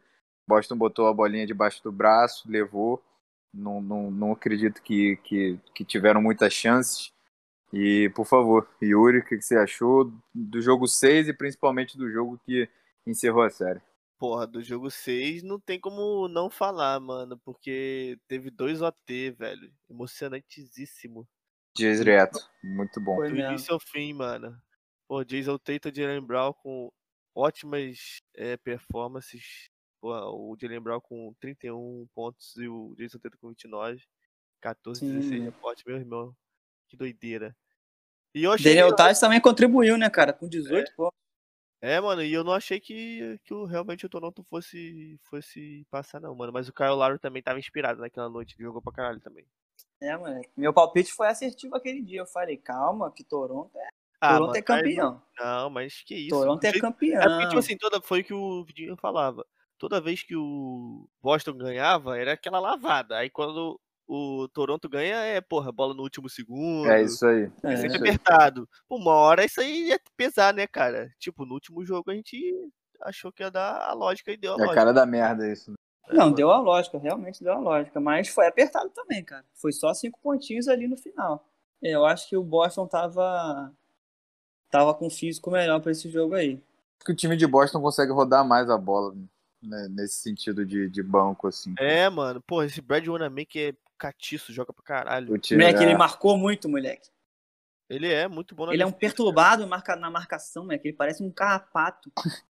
Boston 0.47 0.77
botou 0.77 1.07
a 1.07 1.13
bolinha 1.13 1.45
debaixo 1.45 1.83
do 1.83 1.91
braço, 1.91 2.49
levou. 2.49 3.03
Não, 3.53 3.81
não, 3.81 4.11
não 4.11 4.31
acredito 4.31 4.81
que, 4.81 5.17
que, 5.17 5.59
que 5.73 5.83
tiveram 5.83 6.21
muitas 6.21 6.53
chances. 6.53 7.11
E, 7.73 8.09
por 8.15 8.25
favor, 8.25 8.67
Yuri, 8.81 9.19
o 9.19 9.25
que, 9.25 9.37
que 9.37 9.43
você 9.43 9.57
achou 9.57 10.11
do 10.33 10.61
jogo 10.61 10.87
6 10.87 11.27
e 11.27 11.33
principalmente 11.33 11.97
do 11.97 12.09
jogo 12.11 12.39
que 12.45 12.67
encerrou 13.05 13.43
a 13.43 13.49
série? 13.49 13.81
Porra, 14.17 14.45
do 14.45 14.61
jogo 14.61 14.89
6 14.89 15.43
não 15.43 15.59
tem 15.59 15.79
como 15.79 16.27
não 16.27 16.49
falar, 16.49 16.99
mano, 16.99 17.39
porque 17.45 18.19
teve 18.27 18.49
dois 18.49 18.81
OT, 18.81 19.31
velho. 19.31 19.71
Emocionantíssimo. 19.89 21.27
Direto, 21.75 22.39
muito 22.63 22.99
bom. 22.99 23.17
Do 23.17 23.27
início 23.27 23.73
ao 23.73 23.79
fim, 23.79 24.13
mano. 24.13 24.59
Pô, 25.09 25.23
Jason 25.23 25.57
Tatum 25.57 25.89
e 25.89 25.95
Jalen 25.95 26.21
Brown 26.21 26.53
com 26.53 26.93
ótimas 27.33 28.21
é, 28.35 28.55
performances. 28.57 29.67
Pô, 29.99 30.13
o 30.13 30.55
Jalen 30.55 30.79
Brown 30.79 31.01
com 31.01 31.33
31 31.39 32.07
pontos 32.13 32.55
e 32.57 32.67
o 32.67 32.93
Jason 32.95 33.17
Tatum 33.17 33.37
com 33.41 33.49
29. 33.49 34.03
14, 34.61 34.99
Sim. 34.99 35.19
16 35.19 35.43
rebotes, 35.45 35.83
meu 35.83 35.95
irmão. 35.97 36.35
Que 36.87 36.95
doideira. 36.95 37.57
E 38.35 38.43
eu 38.43 38.51
achei 38.51 38.75
Daniel 38.75 38.95
Tais 38.95 39.19
também 39.19 39.41
contribuiu, 39.41 39.97
né, 39.97 40.11
cara? 40.11 40.31
Com 40.31 40.47
18 40.47 40.87
é. 40.87 40.95
pontos. 40.95 41.17
É, 41.81 41.99
mano, 41.99 42.21
e 42.21 42.31
eu 42.31 42.43
não 42.43 42.53
achei 42.53 42.79
que, 42.79 43.39
que 43.45 43.53
realmente 43.65 44.05
o 44.05 44.09
Toronto 44.09 44.43
fosse, 44.43 45.17
fosse 45.23 45.87
passar, 45.89 46.19
não, 46.19 46.35
mano. 46.35 46.53
Mas 46.53 46.67
o 46.67 46.73
Kyle 46.73 46.89
Lowry 46.89 47.17
também 47.17 47.41
tava 47.41 47.57
inspirado 47.57 47.99
naquela 47.99 48.29
noite, 48.29 48.55
jogou 48.59 48.81
pra 48.81 48.93
caralho 48.93 49.19
também. 49.21 49.47
É, 49.99 50.15
mano. 50.15 50.41
Meu 50.55 50.71
palpite 50.71 51.11
foi 51.11 51.29
assertivo 51.29 51.75
aquele 51.75 52.03
dia. 52.03 52.19
Eu 52.19 52.27
falei, 52.27 52.57
calma, 52.57 53.11
que 53.11 53.23
Toronto 53.23 53.75
é. 53.75 53.98
Ah, 54.21 54.37
Toronto 54.37 54.55
é 54.55 54.61
campeão. 54.61 55.21
Não, 55.37 55.69
mas 55.69 56.03
que 56.03 56.15
isso. 56.15 56.29
Toronto 56.29 56.63
é 56.63 56.79
campeão. 56.79 57.21
É 57.21 57.27
porque, 57.27 57.47
tipo 57.47 57.59
assim, 57.59 57.77
toda, 57.77 58.01
foi 58.01 58.21
o 58.21 58.23
que 58.23 58.33
o 58.33 58.63
Vidinho 58.63 58.97
falava. 58.97 59.45
Toda 59.77 60.01
vez 60.01 60.23
que 60.23 60.35
o 60.35 61.07
Boston 61.21 61.53
ganhava, 61.53 62.17
era 62.17 62.33
aquela 62.33 62.59
lavada. 62.59 63.17
Aí 63.17 63.29
quando 63.29 63.79
o 64.09 64.47
Toronto 64.49 64.89
ganha 64.89 65.17
é, 65.17 65.39
porra, 65.39 65.71
bola 65.71 65.93
no 65.93 66.01
último 66.01 66.27
segundo. 66.27 66.89
É 66.89 67.03
isso 67.03 67.25
aí. 67.25 67.49
É, 67.63 67.73
é 67.73 67.77
sempre 67.77 67.97
apertado. 67.97 68.67
Uma 68.89 69.13
hora 69.13 69.45
isso 69.45 69.61
aí 69.61 69.89
ia 69.89 69.99
pesar, 70.17 70.53
né, 70.53 70.65
cara? 70.65 71.13
Tipo, 71.19 71.45
no 71.45 71.53
último 71.53 71.85
jogo 71.85 72.09
a 72.09 72.15
gente 72.15 72.37
achou 73.01 73.31
que 73.31 73.43
ia 73.43 73.51
dar 73.51 73.87
a 73.87 73.93
lógica 73.93 74.31
e 74.31 74.37
deu 74.37 74.53
a 74.53 74.55
é 74.55 74.57
lógica. 74.57 74.71
É 74.71 74.73
a 74.73 74.75
cara 74.75 74.93
da 74.93 75.05
merda 75.05 75.49
isso. 75.49 75.71
Né? 75.71 75.77
Não, 76.11 76.31
deu 76.31 76.49
a 76.49 76.59
lógica, 76.59 76.97
realmente 76.97 77.43
deu 77.43 77.53
a 77.53 77.59
lógica. 77.59 77.99
Mas 77.99 78.27
foi 78.27 78.47
apertado 78.47 78.89
também, 78.89 79.23
cara. 79.23 79.45
Foi 79.53 79.71
só 79.71 79.93
cinco 79.93 80.19
pontinhos 80.21 80.67
ali 80.67 80.87
no 80.87 80.97
final. 80.97 81.45
É, 81.81 81.91
eu 81.91 82.03
acho 82.03 82.27
que 82.27 82.35
o 82.35 82.43
Boston 82.43 82.87
tava. 82.87 83.71
Tava 84.69 84.93
com 84.93 85.09
físico 85.09 85.51
melhor 85.51 85.79
para 85.81 85.91
esse 85.91 86.09
jogo 86.09 86.35
aí. 86.35 86.61
Acho 86.97 87.05
que 87.05 87.11
o 87.11 87.15
time 87.15 87.35
de 87.35 87.47
Boston 87.47 87.81
consegue 87.81 88.11
rodar 88.11 88.45
mais 88.47 88.69
a 88.69 88.77
bola. 88.77 89.15
Né, 89.61 89.87
nesse 89.89 90.15
sentido 90.15 90.65
de, 90.65 90.89
de 90.89 91.03
banco, 91.03 91.47
assim. 91.47 91.75
É, 91.77 92.09
mano. 92.09 92.41
Pô, 92.41 92.63
esse 92.63 92.81
Brad 92.81 93.05
Wanamaker 93.05 93.73
é 93.73 93.77
catiço, 93.97 94.53
joga 94.53 94.71
pra 94.71 94.83
caralho. 94.83 95.33
O 95.33 95.37
time 95.37 95.61
moleque, 95.61 95.83
é... 95.83 95.87
ele 95.87 95.97
marcou 95.97 96.37
muito, 96.37 96.69
moleque. 96.69 97.09
Ele 97.89 98.07
é 98.11 98.27
muito 98.27 98.55
bom 98.55 98.67
na 98.67 98.73
Ele 98.73 98.83
é 98.83 98.85
um 98.85 98.91
perturbado 98.91 99.67
marca, 99.67 99.95
na 99.95 100.09
marcação, 100.09 100.63
moleque. 100.63 100.87
Ele 100.87 100.95
parece 100.95 101.23
um 101.23 101.31
carrapato. 101.31 102.11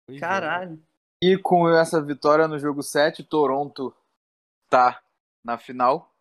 É. 0.08 0.19
caralho. 0.19 0.80
E 1.21 1.36
com 1.36 1.67
essa 1.67 1.99
vitória 1.99 2.47
no 2.47 2.60
jogo 2.60 2.84
7, 2.84 3.23
Toronto 3.23 3.91
tá 4.69 5.01
na 5.43 5.58
final, 5.58 6.13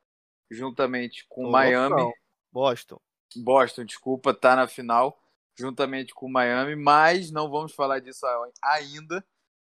juntamente 0.51 1.27
com 1.29 1.43
Toronto, 1.43 1.53
Miami. 1.53 1.97
Não. 1.97 2.13
Boston. 2.51 2.99
Boston, 3.37 3.85
desculpa, 3.85 4.33
tá 4.33 4.57
na 4.57 4.67
final, 4.67 5.21
juntamente 5.57 6.15
com 6.15 6.29
Miami, 6.29 6.77
mas 6.77 7.31
não 7.31 7.51
vamos 7.51 7.73
falar 7.73 8.01
disso 8.01 8.27
ainda. 8.63 9.25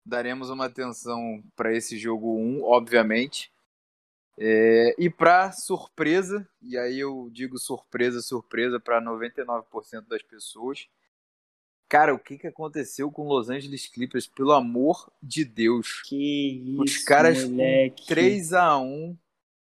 Daremos 0.05 0.49
uma 0.49 0.65
atenção 0.65 1.43
para 1.55 1.73
esse 1.73 1.97
jogo 1.97 2.37
1, 2.37 2.63
obviamente. 2.63 3.51
É, 4.37 4.95
e 4.97 5.09
para 5.09 5.51
surpresa, 5.51 6.47
e 6.61 6.77
aí 6.77 6.99
eu 6.99 7.29
digo 7.31 7.57
surpresa, 7.57 8.21
surpresa 8.21 8.79
para 8.79 9.01
99% 9.01 10.07
das 10.07 10.23
pessoas. 10.23 10.87
Cara, 11.87 12.13
o 12.13 12.19
que, 12.19 12.39
que 12.39 12.47
aconteceu 12.47 13.11
com 13.11 13.27
Los 13.27 13.49
Angeles 13.49 13.87
Clippers? 13.87 14.25
Pelo 14.25 14.51
amor 14.51 15.11
de 15.21 15.45
Deus. 15.45 16.01
Que 16.01 16.63
isso, 16.65 16.81
Os 16.81 16.97
caras 17.03 17.43
moleque. 17.43 18.01
com 18.01 18.07
3 18.07 18.53
a 18.53 18.77
1 18.77 19.17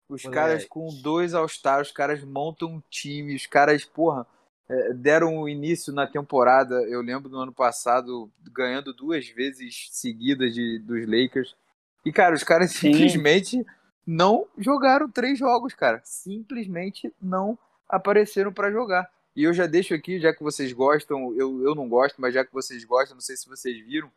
os 0.06 0.24
moleque. 0.24 0.30
caras 0.30 0.64
com 0.66 0.88
dois 1.00 1.32
All-Stars, 1.34 1.88
os 1.88 1.94
caras 1.94 2.22
montam 2.22 2.68
um 2.74 2.82
time, 2.90 3.34
os 3.34 3.46
caras, 3.46 3.84
porra, 3.84 4.26
é, 4.70 4.92
deram 4.92 5.48
início 5.48 5.92
na 5.92 6.06
temporada, 6.06 6.76
eu 6.85 7.02
lembro 7.02 7.28
do 7.28 7.37
ano 7.40 7.52
passado, 7.52 8.30
ganhando 8.52 8.94
duas 8.94 9.28
vezes 9.28 9.88
seguidas 9.90 10.54
de, 10.54 10.78
dos 10.78 11.04
Lakers. 11.06 11.56
E, 12.04 12.12
cara, 12.12 12.37
os 12.37 12.44
caras 12.44 12.70
Sim. 12.70 12.92
simplesmente 12.92 13.66
não 14.06 14.46
jogaram 14.56 15.11
três 15.11 15.37
jogos, 15.37 15.74
cara. 15.74 16.00
Simplesmente 16.04 17.12
não 17.20 17.59
apareceram 17.88 18.52
para 18.52 18.70
jogar. 18.70 19.11
E 19.35 19.42
eu 19.42 19.52
já 19.52 19.66
deixo 19.66 19.92
aqui, 19.92 20.20
já 20.20 20.33
que 20.33 20.42
vocês 20.42 20.72
gostam, 20.72 21.35
eu, 21.37 21.64
eu 21.64 21.74
não 21.74 21.88
gosto, 21.88 22.20
mas 22.20 22.33
já 22.33 22.44
que 22.44 22.52
vocês 22.52 22.85
gostam, 22.85 23.16
não 23.16 23.20
sei 23.20 23.37
se 23.37 23.48
vocês 23.48 23.76
viram, 23.85 24.09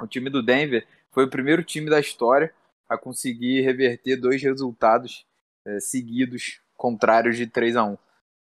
o 0.00 0.08
time 0.08 0.28
do 0.28 0.42
Denver 0.42 0.84
foi 1.12 1.24
o 1.24 1.30
primeiro 1.30 1.62
time 1.62 1.88
da 1.88 2.00
história 2.00 2.52
a 2.88 2.98
conseguir 2.98 3.60
reverter 3.60 4.16
dois 4.16 4.42
resultados 4.42 5.24
é, 5.64 5.78
seguidos 5.78 6.60
contrários 6.76 7.36
de 7.36 7.46
3 7.46 7.76
a 7.76 7.84
1 7.84 7.98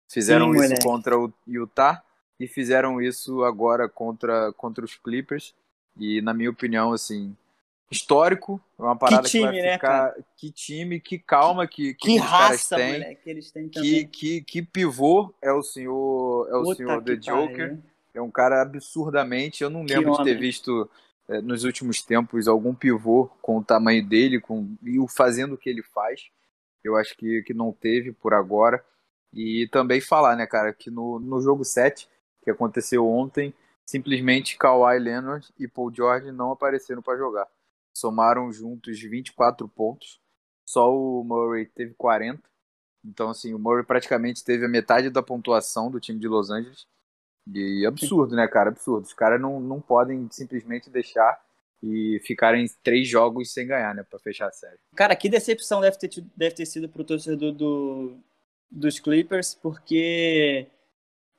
Fizeram 0.09 0.47
Sim, 0.47 0.51
isso 0.51 0.63
moleque. 0.63 0.83
contra 0.83 1.19
o 1.19 1.31
Utah 1.47 2.03
e 2.39 2.47
fizeram 2.47 3.01
isso 3.01 3.43
agora 3.43 3.87
contra, 3.87 4.51
contra 4.53 4.83
os 4.83 4.95
Clippers. 4.95 5.53
E, 5.97 6.21
na 6.21 6.33
minha 6.33 6.49
opinião, 6.49 6.93
assim, 6.93 7.35
histórico. 7.91 8.61
É 8.77 8.81
uma 8.81 8.95
parada 8.95 9.23
que, 9.23 9.29
time, 9.29 9.45
que 9.45 9.51
vai 9.51 9.61
né, 9.61 9.73
ficar. 9.73 10.15
Né, 10.15 10.23
que 10.37 10.51
time, 10.51 10.99
que 10.99 11.19
calma 11.19 11.67
que, 11.67 11.93
que, 11.93 12.07
que 12.07 12.17
raça, 12.17 12.75
caras 12.77 13.03
têm. 13.03 13.15
que 13.15 13.29
eles 13.29 13.51
têm 13.51 13.69
que, 13.69 14.05
que, 14.05 14.41
que 14.41 14.61
pivô 14.61 15.33
é 15.41 15.51
o 15.51 15.61
senhor, 15.61 16.47
é 16.49 16.55
o 16.55 16.63
Puta 16.63 16.75
senhor 16.75 17.03
The 17.03 17.15
Joker. 17.15 17.69
Pare. 17.69 17.89
É 18.13 18.21
um 18.21 18.31
cara 18.31 18.61
absurdamente. 18.61 19.63
Eu 19.63 19.69
não 19.69 19.83
lembro 19.83 20.17
de 20.17 20.23
ter 20.23 20.35
visto 20.37 20.89
é, 21.27 21.41
nos 21.41 21.63
últimos 21.63 22.01
tempos 22.01 22.47
algum 22.47 22.73
pivô 22.73 23.29
com 23.41 23.57
o 23.57 23.63
tamanho 23.63 24.05
dele 24.05 24.39
com, 24.39 24.75
e 24.83 24.99
o 24.99 25.07
fazendo 25.07 25.53
o 25.53 25.57
que 25.57 25.69
ele 25.69 25.83
faz. 25.83 26.29
Eu 26.83 26.95
acho 26.95 27.15
que, 27.15 27.43
que 27.43 27.53
não 27.53 27.71
teve 27.71 28.11
por 28.11 28.33
agora. 28.33 28.83
E 29.33 29.67
também 29.71 30.01
falar, 30.01 30.35
né, 30.35 30.47
cara, 30.47 30.73
que 30.73 30.89
no, 30.89 31.19
no 31.19 31.41
jogo 31.41 31.63
7, 31.63 32.09
que 32.43 32.49
aconteceu 32.49 33.07
ontem, 33.07 33.53
simplesmente 33.85 34.57
Kawhi 34.57 34.99
Leonard 34.99 35.47
e 35.59 35.67
Paul 35.67 35.93
George 35.93 36.31
não 36.31 36.51
apareceram 36.51 37.01
para 37.01 37.17
jogar 37.17 37.47
somaram 37.99 38.51
juntos 38.51 38.99
24 38.99 39.67
pontos. 39.67 40.19
Só 40.65 40.93
o 40.95 41.23
Murray 41.23 41.65
teve 41.65 41.93
40. 41.95 42.41
Então, 43.03 43.29
assim, 43.29 43.53
o 43.53 43.59
Murray 43.59 43.83
praticamente 43.83 44.43
teve 44.43 44.65
a 44.65 44.69
metade 44.69 45.09
da 45.09 45.23
pontuação 45.23 45.89
do 45.89 45.99
time 45.99 46.19
de 46.19 46.27
Los 46.27 46.49
Angeles. 46.49 46.85
E 47.51 47.85
absurdo, 47.85 48.35
né, 48.35 48.47
cara? 48.47 48.69
Absurdo. 48.69 49.05
Os 49.05 49.13
caras 49.13 49.41
não, 49.41 49.59
não 49.59 49.81
podem 49.81 50.27
simplesmente 50.31 50.89
deixar 50.89 51.39
e 51.81 52.21
ficarem 52.25 52.65
três 52.83 53.07
jogos 53.07 53.53
sem 53.53 53.65
ganhar, 53.65 53.95
né, 53.95 54.03
pra 54.03 54.19
fechar 54.19 54.47
a 54.47 54.51
série. 54.51 54.77
Cara, 54.95 55.15
que 55.15 55.29
decepção 55.29 55.79
deve 55.79 55.97
ter, 55.97 56.09
deve 56.35 56.53
ter 56.53 56.65
sido 56.65 56.89
pro 56.89 57.05
torcedor 57.05 57.53
do, 57.53 58.17
dos 58.69 58.99
Clippers, 58.99 59.55
porque 59.55 60.67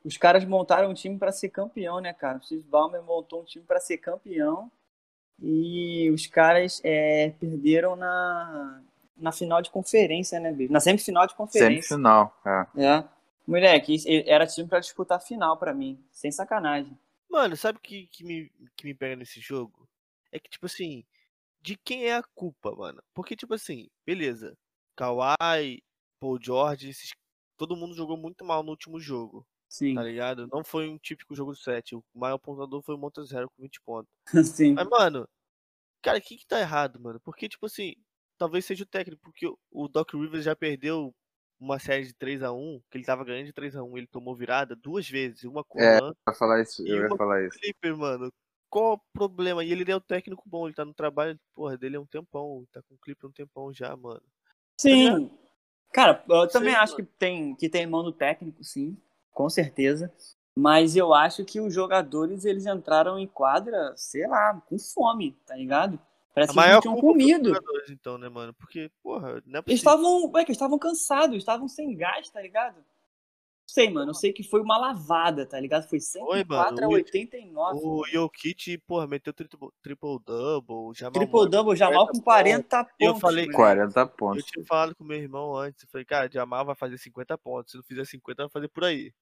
os 0.03 0.17
caras 0.17 0.43
montaram 0.45 0.89
um 0.89 0.93
time 0.93 1.17
para 1.17 1.31
ser 1.31 1.49
campeão, 1.49 1.99
né, 1.99 2.13
cara? 2.13 2.37
O 2.37 2.41
Steve 2.43 2.63
Ballmer 2.63 3.01
montou 3.03 3.41
um 3.41 3.45
time 3.45 3.63
para 3.65 3.79
ser 3.79 3.97
campeão 3.97 4.71
e 5.41 6.09
os 6.11 6.27
caras 6.27 6.81
é, 6.83 7.31
perderam 7.39 7.95
na, 7.95 8.81
na 9.15 9.31
final 9.31 9.61
de 9.61 9.69
conferência, 9.69 10.39
né, 10.39 10.51
bicho? 10.51 10.73
Na 10.73 10.79
semifinal 10.79 11.27
de 11.27 11.35
conferência. 11.35 11.83
Semifinal, 11.83 12.35
é. 12.45 12.83
É. 12.83 13.03
Moleque, 13.47 13.97
era 14.27 14.47
time 14.47 14.67
para 14.67 14.79
disputar 14.79 15.17
a 15.17 15.21
final 15.21 15.57
para 15.57 15.73
mim. 15.73 16.03
Sem 16.11 16.31
sacanagem. 16.31 16.97
Mano, 17.29 17.55
sabe 17.55 17.77
o 17.77 17.81
que, 17.81 18.07
que, 18.07 18.23
me, 18.23 18.51
que 18.75 18.85
me 18.85 18.93
pega 18.93 19.15
nesse 19.15 19.39
jogo? 19.39 19.87
É 20.31 20.39
que, 20.39 20.49
tipo 20.49 20.65
assim, 20.65 21.03
de 21.61 21.77
quem 21.77 22.05
é 22.05 22.15
a 22.15 22.23
culpa, 22.35 22.75
mano? 22.75 23.01
Porque, 23.13 23.35
tipo 23.35 23.53
assim, 23.53 23.89
beleza. 24.05 24.57
Kawhi, 24.95 25.81
Paul 26.19 26.39
George, 26.41 26.89
esses, 26.89 27.11
todo 27.61 27.75
mundo 27.75 27.93
jogou 27.93 28.17
muito 28.17 28.43
mal 28.43 28.63
no 28.63 28.71
último 28.71 28.99
jogo. 28.99 29.45
Sim. 29.69 29.93
Tá 29.93 30.01
ligado? 30.03 30.47
Não 30.51 30.63
foi 30.63 30.89
um 30.89 30.97
típico 30.97 31.35
jogo 31.35 31.55
7. 31.55 31.95
O 31.95 32.03
maior 32.15 32.39
pontuador 32.39 32.81
foi 32.81 32.95
o 32.95 32.97
Montezero 32.97 33.47
com 33.51 33.61
20 33.61 33.79
pontos. 33.81 34.11
Sim. 34.57 34.73
Mas, 34.73 34.87
mano, 34.89 35.29
cara, 36.01 36.17
o 36.17 36.21
que 36.21 36.37
que 36.37 36.47
tá 36.47 36.59
errado, 36.59 36.99
mano? 36.99 37.19
Porque, 37.19 37.47
tipo 37.47 37.67
assim, 37.67 37.93
talvez 38.37 38.65
seja 38.65 38.83
o 38.83 38.87
técnico, 38.87 39.21
porque 39.21 39.45
o 39.71 39.87
Doc 39.87 40.11
Rivers 40.13 40.43
já 40.43 40.55
perdeu 40.55 41.13
uma 41.59 41.77
série 41.77 42.05
de 42.07 42.13
3x1, 42.15 42.81
que 42.89 42.97
ele 42.97 43.05
tava 43.05 43.23
ganhando 43.23 43.45
de 43.45 43.53
3x1, 43.53 43.95
ele 43.95 44.07
tomou 44.07 44.35
virada 44.35 44.75
duas 44.75 45.07
vezes, 45.07 45.43
uma 45.43 45.63
com 45.63 45.79
É. 45.79 45.99
o 45.99 46.05
Lan, 46.05 46.13
Pra 46.25 46.33
falar 46.33 46.61
isso, 46.63 46.81
eu 46.81 46.95
ia 47.01 47.07
uma- 47.07 47.15
falar 47.17 47.45
isso. 47.45 47.59
Clipper, 47.59 47.95
mano. 47.95 48.33
Qual 48.67 48.93
o 48.95 49.01
problema? 49.13 49.63
E 49.63 49.71
ele 49.71 49.89
é 49.91 49.95
um 49.95 49.99
técnico 50.01 50.41
bom, 50.47 50.65
ele 50.65 50.73
tá 50.73 50.83
no 50.83 50.93
trabalho, 50.93 51.39
porra, 51.53 51.77
dele 51.77 51.97
é 51.97 51.99
um 51.99 52.05
tempão, 52.07 52.65
tá 52.71 52.81
com 52.81 52.95
o 52.95 52.97
Clipper 52.97 53.29
um 53.29 53.33
tempão 53.33 53.71
já, 53.71 53.95
mano. 53.95 54.23
Sim. 54.79 55.29
Cara, 55.91 56.23
eu 56.29 56.47
também 56.47 56.73
acho 56.73 56.95
que 56.95 57.03
tem, 57.03 57.53
que 57.55 57.67
tem 57.67 57.85
mão 57.85 58.03
do 58.03 58.11
técnico, 58.11 58.63
sim, 58.63 58.97
com 59.33 59.49
certeza. 59.49 60.11
Mas 60.55 60.95
eu 60.95 61.13
acho 61.13 61.45
que 61.45 61.59
os 61.59 61.73
jogadores, 61.73 62.45
eles 62.45 62.65
entraram 62.65 63.17
em 63.17 63.27
quadra, 63.27 63.93
sei 63.95 64.27
lá, 64.27 64.61
com 64.67 64.77
fome, 64.77 65.37
tá 65.45 65.55
ligado? 65.55 65.99
Parece 66.33 66.51
A 66.51 66.53
que 66.53 66.59
eles 66.59 66.67
maior 66.69 66.81
tinham 66.81 66.95
comido. 66.99 67.49
jogadores, 67.49 67.89
então, 67.89 68.17
né, 68.17 68.29
mano? 68.29 68.53
Porque, 68.53 68.89
porra, 69.03 69.41
não 69.45 69.59
é 69.59 69.63
Eles 69.67 69.79
estavam, 69.79 70.25
ué, 70.31 70.43
que 70.43 70.51
eles 70.51 70.57
estavam 70.57 70.77
cansados, 70.79 71.37
estavam 71.37 71.67
sem 71.67 71.95
gás, 71.95 72.29
tá 72.29 72.41
ligado? 72.41 72.75
Não 73.71 73.73
sei, 73.73 73.89
mano, 73.89 74.09
eu 74.09 74.13
sei 74.13 74.33
que 74.33 74.43
foi 74.43 74.59
uma 74.61 74.77
lavada, 74.77 75.45
tá 75.45 75.57
ligado? 75.57 75.87
Foi 75.87 75.97
104 76.01 76.77
a 76.77 76.81
mano, 76.81 76.87
o- 76.89 76.93
89. 76.93 77.79
O 77.81 78.05
Jokic, 78.05 78.77
porra, 78.79 79.07
meteu 79.07 79.31
triple- 79.31 79.69
triple-double, 79.81 80.93
Triple-double, 81.13 81.75
Jamal 81.77 82.07
com 82.07 82.19
40 82.21 82.83
pontos. 82.83 82.95
Eu 82.99 83.15
falei- 83.15 83.45
moleque. 83.45 83.55
40 83.55 83.99
Eu 84.01 84.07
pontos. 84.09 84.43
tinha 84.43 84.65
falado 84.65 84.93
com 84.93 85.05
meu 85.05 85.17
irmão 85.17 85.55
antes, 85.55 85.83
eu 85.83 85.89
falei, 85.89 86.03
cara, 86.03 86.29
Jamal 86.29 86.65
vai 86.65 86.75
fazer 86.75 86.97
50 86.97 87.37
pontos, 87.37 87.71
se 87.71 87.77
não 87.77 87.83
fizer 87.85 88.03
50, 88.05 88.43
vai 88.43 88.49
fazer 88.49 88.67
por 88.67 88.83
aí. 88.83 89.13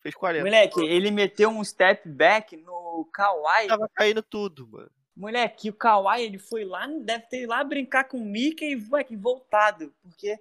Fez 0.00 0.14
40. 0.14 0.42
Moleque, 0.44 0.80
ele 0.80 1.10
meteu 1.10 1.50
um 1.50 1.62
step 1.62 2.08
back 2.08 2.56
no 2.56 3.06
Kawhi. 3.12 3.66
Tava 3.68 3.90
caindo 3.94 4.22
tudo, 4.22 4.66
mano. 4.68 4.90
Moleque, 5.14 5.68
o 5.68 5.74
Kawhi, 5.74 6.22
ele 6.22 6.38
foi 6.38 6.64
lá, 6.64 6.86
deve 6.86 7.26
ter 7.26 7.42
ido 7.42 7.50
lá 7.50 7.62
brincar 7.62 8.04
com 8.04 8.16
o 8.16 8.24
Mickey 8.24 8.70
e 8.72 8.76
moleque, 8.76 9.16
voltado. 9.16 9.92
Porque, 10.00 10.38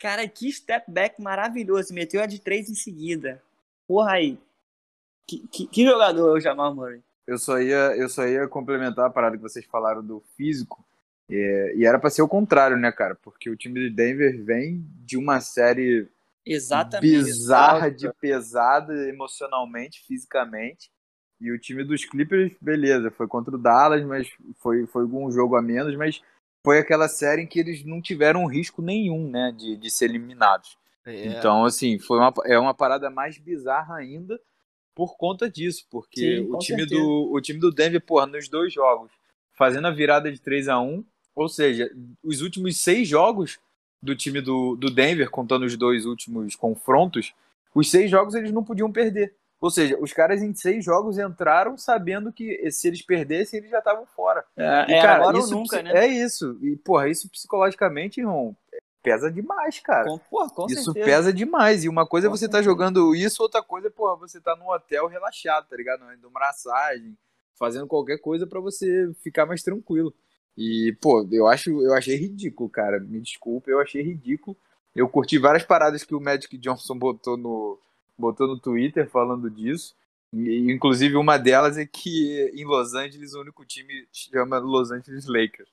cara, 0.00 0.26
que 0.26 0.50
step 0.50 0.90
back 0.90 1.22
maravilhoso. 1.22 1.94
Meteu 1.94 2.22
a 2.22 2.26
de 2.26 2.40
três 2.40 2.68
em 2.68 2.74
seguida. 2.74 3.40
Porra 3.86 4.12
aí. 4.12 4.38
Que, 5.28 5.46
que, 5.46 5.66
que 5.66 5.84
jogador 5.84 6.30
é 6.30 6.38
o 6.38 6.40
Jamal 6.40 6.74
Murray? 6.74 7.02
Eu 7.26 7.38
só 7.38 7.60
ia, 7.60 7.94
eu 7.96 8.08
só 8.08 8.26
ia 8.26 8.48
complementar 8.48 9.06
a 9.06 9.10
parada 9.10 9.36
que 9.36 9.42
vocês 9.42 9.64
falaram 9.66 10.02
do 10.02 10.20
físico. 10.36 10.84
É, 11.30 11.74
e 11.76 11.84
era 11.86 11.98
pra 11.98 12.10
ser 12.10 12.22
o 12.22 12.28
contrário, 12.28 12.76
né, 12.76 12.90
cara? 12.90 13.14
Porque 13.14 13.48
o 13.48 13.56
time 13.56 13.78
de 13.78 13.90
Denver 13.90 14.42
vem 14.42 14.84
de 15.04 15.16
uma 15.16 15.40
série 15.40 16.08
Exatamente. 16.44 17.22
bizarra 17.22 17.88
de 17.90 18.12
pesada 18.14 18.92
emocionalmente, 19.08 20.02
fisicamente. 20.04 20.90
E 21.40 21.52
o 21.52 21.58
time 21.58 21.84
dos 21.84 22.04
Clippers, 22.04 22.52
beleza, 22.60 23.10
foi 23.12 23.28
contra 23.28 23.54
o 23.54 23.58
Dallas, 23.58 24.04
mas 24.04 24.28
foi, 24.58 24.86
foi 24.86 25.06
um 25.06 25.30
jogo 25.30 25.56
a 25.56 25.62
menos, 25.62 25.94
mas 25.96 26.20
foi 26.64 26.78
aquela 26.78 27.08
série 27.08 27.42
em 27.42 27.46
que 27.46 27.58
eles 27.58 27.84
não 27.84 28.00
tiveram 28.00 28.46
risco 28.46 28.82
nenhum, 28.82 29.28
né, 29.28 29.52
de, 29.56 29.76
de 29.76 29.90
ser 29.90 30.06
eliminados. 30.06 30.76
É, 31.04 31.26
Então, 31.26 31.64
assim, 31.64 31.98
foi 31.98 32.18
uma, 32.18 32.32
é 32.44 32.58
uma 32.58 32.74
parada 32.74 33.10
mais 33.10 33.38
bizarra 33.38 33.96
ainda 33.96 34.40
por 34.94 35.16
conta 35.16 35.48
disso, 35.48 35.86
porque 35.90 36.38
Sim, 36.38 36.52
o, 36.52 36.58
time 36.58 36.80
certeza. 36.80 37.00
do, 37.00 37.32
o 37.32 37.40
time 37.40 37.58
do 37.58 37.72
Denver, 37.72 38.00
porra, 38.00 38.26
nos 38.26 38.48
dois 38.48 38.72
jogos, 38.72 39.10
fazendo 39.54 39.86
a 39.86 39.90
virada 39.90 40.30
de 40.30 40.40
3 40.40 40.68
a 40.68 40.80
1 40.80 41.04
ou 41.34 41.48
seja, 41.48 41.90
os 42.22 42.42
últimos 42.42 42.76
seis 42.76 43.08
jogos 43.08 43.58
do 44.02 44.14
time 44.14 44.40
do, 44.40 44.76
do 44.76 44.90
Denver, 44.90 45.30
contando 45.30 45.64
os 45.64 45.76
dois 45.76 46.04
últimos 46.04 46.54
confrontos, 46.56 47.32
os 47.74 47.90
seis 47.90 48.10
jogos 48.10 48.34
eles 48.34 48.52
não 48.52 48.64
podiam 48.64 48.90
perder. 48.90 49.34
Ou 49.60 49.70
seja, 49.70 49.98
os 50.00 50.12
caras 50.12 50.42
em 50.42 50.54
seis 50.54 50.84
jogos 50.84 51.18
entraram 51.18 51.76
sabendo 51.76 52.32
que 52.32 52.70
se 52.70 52.88
eles 52.88 53.02
perdessem, 53.02 53.58
eles 53.58 53.70
já 53.70 53.78
estavam 53.78 54.06
fora. 54.06 54.44
É, 54.56 54.90
E, 54.90 54.94
é 54.94 55.02
cara, 55.02 55.36
isso 55.38 55.50
nunca, 55.50 55.82
né? 55.82 55.92
É 55.94 56.06
isso. 56.06 56.58
E, 56.62 56.76
porra, 56.76 57.08
isso 57.08 57.28
psicologicamente, 57.30 58.20
irmão, 58.20 58.56
pesa 59.02 59.30
demais, 59.30 59.78
cara. 59.80 60.04
Com, 60.06 60.18
porra, 60.18 60.48
com 60.50 60.66
Isso 60.66 60.84
certeza. 60.84 61.04
pesa 61.06 61.32
demais. 61.32 61.84
E 61.84 61.88
uma 61.88 62.06
coisa 62.06 62.26
é 62.26 62.30
Com 62.30 62.36
você 62.36 62.46
tá 62.46 62.52
certeza. 62.58 62.70
jogando 62.70 63.14
isso, 63.14 63.42
outra 63.42 63.62
coisa 63.62 63.88
é, 63.88 63.90
porra, 63.90 64.16
você 64.16 64.40
tá 64.40 64.56
num 64.56 64.68
hotel 64.70 65.06
relaxado, 65.06 65.68
tá 65.68 65.76
ligado? 65.76 66.00
Numa 66.22 66.40
massagem, 66.40 67.16
fazendo 67.58 67.86
qualquer 67.86 68.18
coisa 68.18 68.46
pra 68.46 68.60
você 68.60 69.12
ficar 69.22 69.44
mais 69.44 69.62
tranquilo. 69.62 70.12
E, 70.56 70.96
pô, 71.00 71.26
eu 71.30 71.46
acho, 71.46 71.70
eu 71.82 71.94
achei 71.94 72.16
ridículo, 72.16 72.68
cara. 72.68 72.98
Me 72.98 73.20
desculpa, 73.20 73.70
eu 73.70 73.80
achei 73.80 74.02
ridículo. 74.02 74.56
Eu 74.94 75.08
curti 75.08 75.38
várias 75.38 75.64
paradas 75.64 76.02
que 76.02 76.14
o 76.14 76.20
Magic 76.20 76.56
Johnson 76.58 76.98
botou 76.98 77.36
no, 77.36 77.78
botou 78.20 78.46
no 78.46 78.58
Twitter 78.58 79.08
falando 79.08 79.50
disso. 79.50 79.96
E, 80.32 80.70
inclusive, 80.70 81.16
uma 81.16 81.36
delas 81.38 81.76
é 81.76 81.84
que 81.84 82.50
em 82.54 82.64
Los 82.64 82.94
Angeles 82.94 83.34
o 83.34 83.40
único 83.40 83.64
time 83.64 84.06
chama 84.12 84.58
Los 84.58 84.92
Angeles 84.92 85.26
Lakers. 85.26 85.68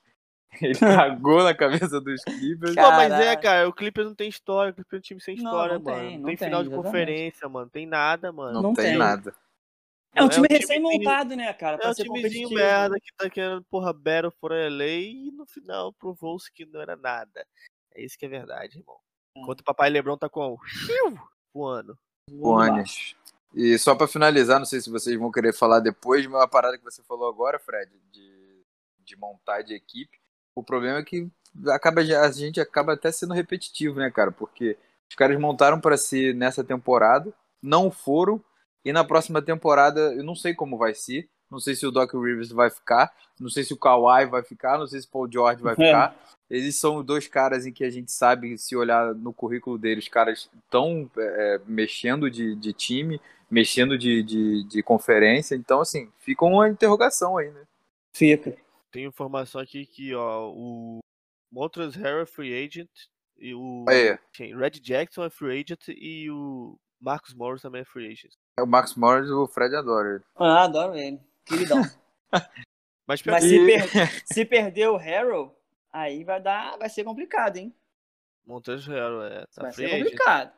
Ele 0.62 0.74
cagou 0.80 1.44
na 1.44 1.54
cabeça 1.54 2.00
dos 2.00 2.22
Clippers. 2.24 2.74
Pô, 2.74 2.80
mas 2.80 3.12
é, 3.12 3.36
cara, 3.36 3.68
o 3.68 3.72
Clippers 3.72 4.08
não 4.08 4.14
tem 4.14 4.28
história, 4.28 4.72
o 4.72 4.74
Clippers 4.74 4.98
é 4.98 4.98
um 4.98 5.02
time 5.02 5.20
sem 5.20 5.36
Não, 5.36 5.44
história, 5.44 5.74
não 5.74 5.84
mano. 5.84 5.98
tem, 5.98 6.10
Não 6.12 6.18
não 6.20 6.26
tem 6.26 6.36
tem, 6.36 6.46
final 6.48 6.64
de 6.64 6.70
conferência, 6.70 7.48
mano. 7.48 7.70
Tem 7.70 7.86
nada, 7.86 8.32
mano. 8.32 8.54
Não, 8.54 8.62
Não 8.62 8.74
tem, 8.74 8.86
tem. 8.86 8.98
nada. 8.98 9.34
É 10.14 10.22
um 10.22 10.24
É 10.24 10.26
um 10.26 10.28
time 10.30 10.48
recém-montado, 10.50 11.36
né, 11.36 11.52
cara? 11.52 11.78
É 11.82 11.88
um 11.88 11.94
timezinho 11.94 12.50
merda 12.50 12.96
que 12.98 13.14
tá 13.16 13.28
querendo, 13.30 13.62
porra, 13.64 13.92
Battle 13.92 14.32
for 14.40 14.50
LA 14.52 14.86
e 14.86 15.30
no 15.30 15.46
final 15.46 15.92
provou-se 15.92 16.50
que 16.50 16.64
não 16.66 16.80
era 16.80 16.96
nada. 16.96 17.46
É 17.94 18.02
isso 18.02 18.18
que 18.18 18.24
é 18.26 18.28
verdade, 18.28 18.78
irmão. 18.78 18.96
É. 19.36 19.40
Enquanto 19.40 19.60
o 19.60 19.64
papai 19.64 19.90
Lebron 19.90 20.16
tá 20.16 20.28
com 20.28 20.56
voando. 21.54 21.96
Buanes. 22.32 23.14
E 23.54 23.78
só 23.78 23.94
pra 23.94 24.06
finalizar, 24.06 24.58
não 24.58 24.66
sei 24.66 24.80
se 24.80 24.90
vocês 24.90 25.18
vão 25.18 25.30
querer 25.30 25.52
falar 25.52 25.80
depois, 25.80 26.24
mas 26.26 26.34
uma 26.34 26.48
parada 26.48 26.78
que 26.78 26.84
você 26.84 27.02
falou 27.02 27.28
agora, 27.28 27.58
Fred, 27.58 27.90
de, 28.12 28.64
de 29.04 29.16
montar 29.16 29.62
de 29.62 29.74
equipe. 29.74 30.18
O 30.54 30.62
problema 30.62 30.98
é 30.98 31.04
que 31.04 31.28
acaba, 31.68 32.00
a 32.00 32.30
gente 32.30 32.60
acaba 32.60 32.92
até 32.92 33.10
sendo 33.10 33.34
repetitivo, 33.34 33.98
né, 33.98 34.10
cara? 34.10 34.30
Porque 34.30 34.76
os 35.08 35.16
caras 35.16 35.38
montaram 35.40 35.80
pra 35.80 35.96
ser 35.96 36.34
nessa 36.34 36.62
temporada, 36.62 37.32
não 37.62 37.90
foram, 37.90 38.42
e 38.84 38.92
na 38.92 39.02
próxima 39.02 39.40
temporada 39.42 40.00
eu 40.14 40.22
não 40.22 40.34
sei 40.34 40.54
como 40.54 40.76
vai 40.76 40.94
ser. 40.94 41.28
Não 41.50 41.58
sei 41.58 41.74
se 41.74 41.86
o 41.86 41.90
Doc 41.90 42.12
Rivers 42.12 42.50
vai 42.50 42.68
ficar, 42.70 43.12
não 43.40 43.48
sei 43.48 43.64
se 43.64 43.72
o 43.72 43.76
Kawhi 43.76 44.26
vai 44.26 44.42
ficar, 44.42 44.78
não 44.78 44.86
sei 44.86 45.00
se 45.00 45.06
o 45.06 45.10
Paul 45.10 45.28
George 45.30 45.62
vai 45.62 45.72
É. 45.72 45.76
ficar. 45.76 46.16
Eles 46.50 46.76
são 46.76 47.02
dois 47.04 47.26
caras 47.28 47.66
em 47.66 47.72
que 47.72 47.84
a 47.84 47.90
gente 47.90 48.10
sabe, 48.10 48.56
se 48.58 48.74
olhar 48.74 49.14
no 49.14 49.32
currículo 49.32 49.76
deles, 49.78 50.04
os 50.04 50.10
caras 50.10 50.50
estão 50.64 51.10
é, 51.16 51.60
mexendo 51.66 52.30
de, 52.30 52.54
de 52.56 52.72
time, 52.72 53.20
mexendo 53.50 53.98
de, 53.98 54.22
de, 54.22 54.64
de 54.64 54.82
conferência. 54.82 55.54
Então, 55.54 55.80
assim, 55.80 56.10
fica 56.18 56.44
uma 56.44 56.68
interrogação 56.68 57.36
aí, 57.36 57.50
né? 57.50 57.64
Fica. 58.14 58.56
Tem 58.90 59.04
informação 59.04 59.60
aqui 59.60 59.84
que, 59.84 60.14
ó, 60.14 60.50
o 60.50 61.00
Montrezl 61.52 61.98
Harrell 62.00 62.22
é 62.22 62.26
free 62.26 62.64
agent 62.64 62.88
e 63.38 63.54
o 63.54 63.84
Aí, 63.88 64.18
quem? 64.32 64.56
Red 64.56 64.70
Jackson 64.80 65.24
é 65.24 65.30
free 65.30 65.60
agent 65.60 65.88
e 65.88 66.30
o 66.30 66.78
Marcus 67.00 67.34
Morris 67.34 67.62
também 67.62 67.82
é 67.82 67.84
free 67.84 68.06
agent. 68.10 68.32
é 68.58 68.62
o 68.62 68.66
Max 68.66 68.94
Morris 68.94 69.30
o 69.30 69.46
Fred 69.46 69.76
adora 69.76 70.14
ele. 70.14 70.24
Ah, 70.34 70.64
adoro 70.64 70.96
ele. 70.96 71.20
Queridão. 71.48 71.82
Mas, 73.06 73.22
Mas 73.22 73.44
se, 73.44 73.66
per- 73.66 73.88
se 74.26 74.44
perder 74.44 74.88
o 74.88 74.96
Harrow, 74.96 75.58
aí 75.90 76.24
vai 76.24 76.42
dar, 76.42 76.76
vai 76.76 76.90
ser 76.90 77.04
complicado, 77.04 77.56
hein? 77.56 77.74
Montrezl 78.46 78.90
Harrell 78.90 79.22
é 79.24 79.46
tá 79.46 79.62
vai 79.62 79.72
free 79.72 79.88
ser 79.88 79.98
complicado. 79.98 80.52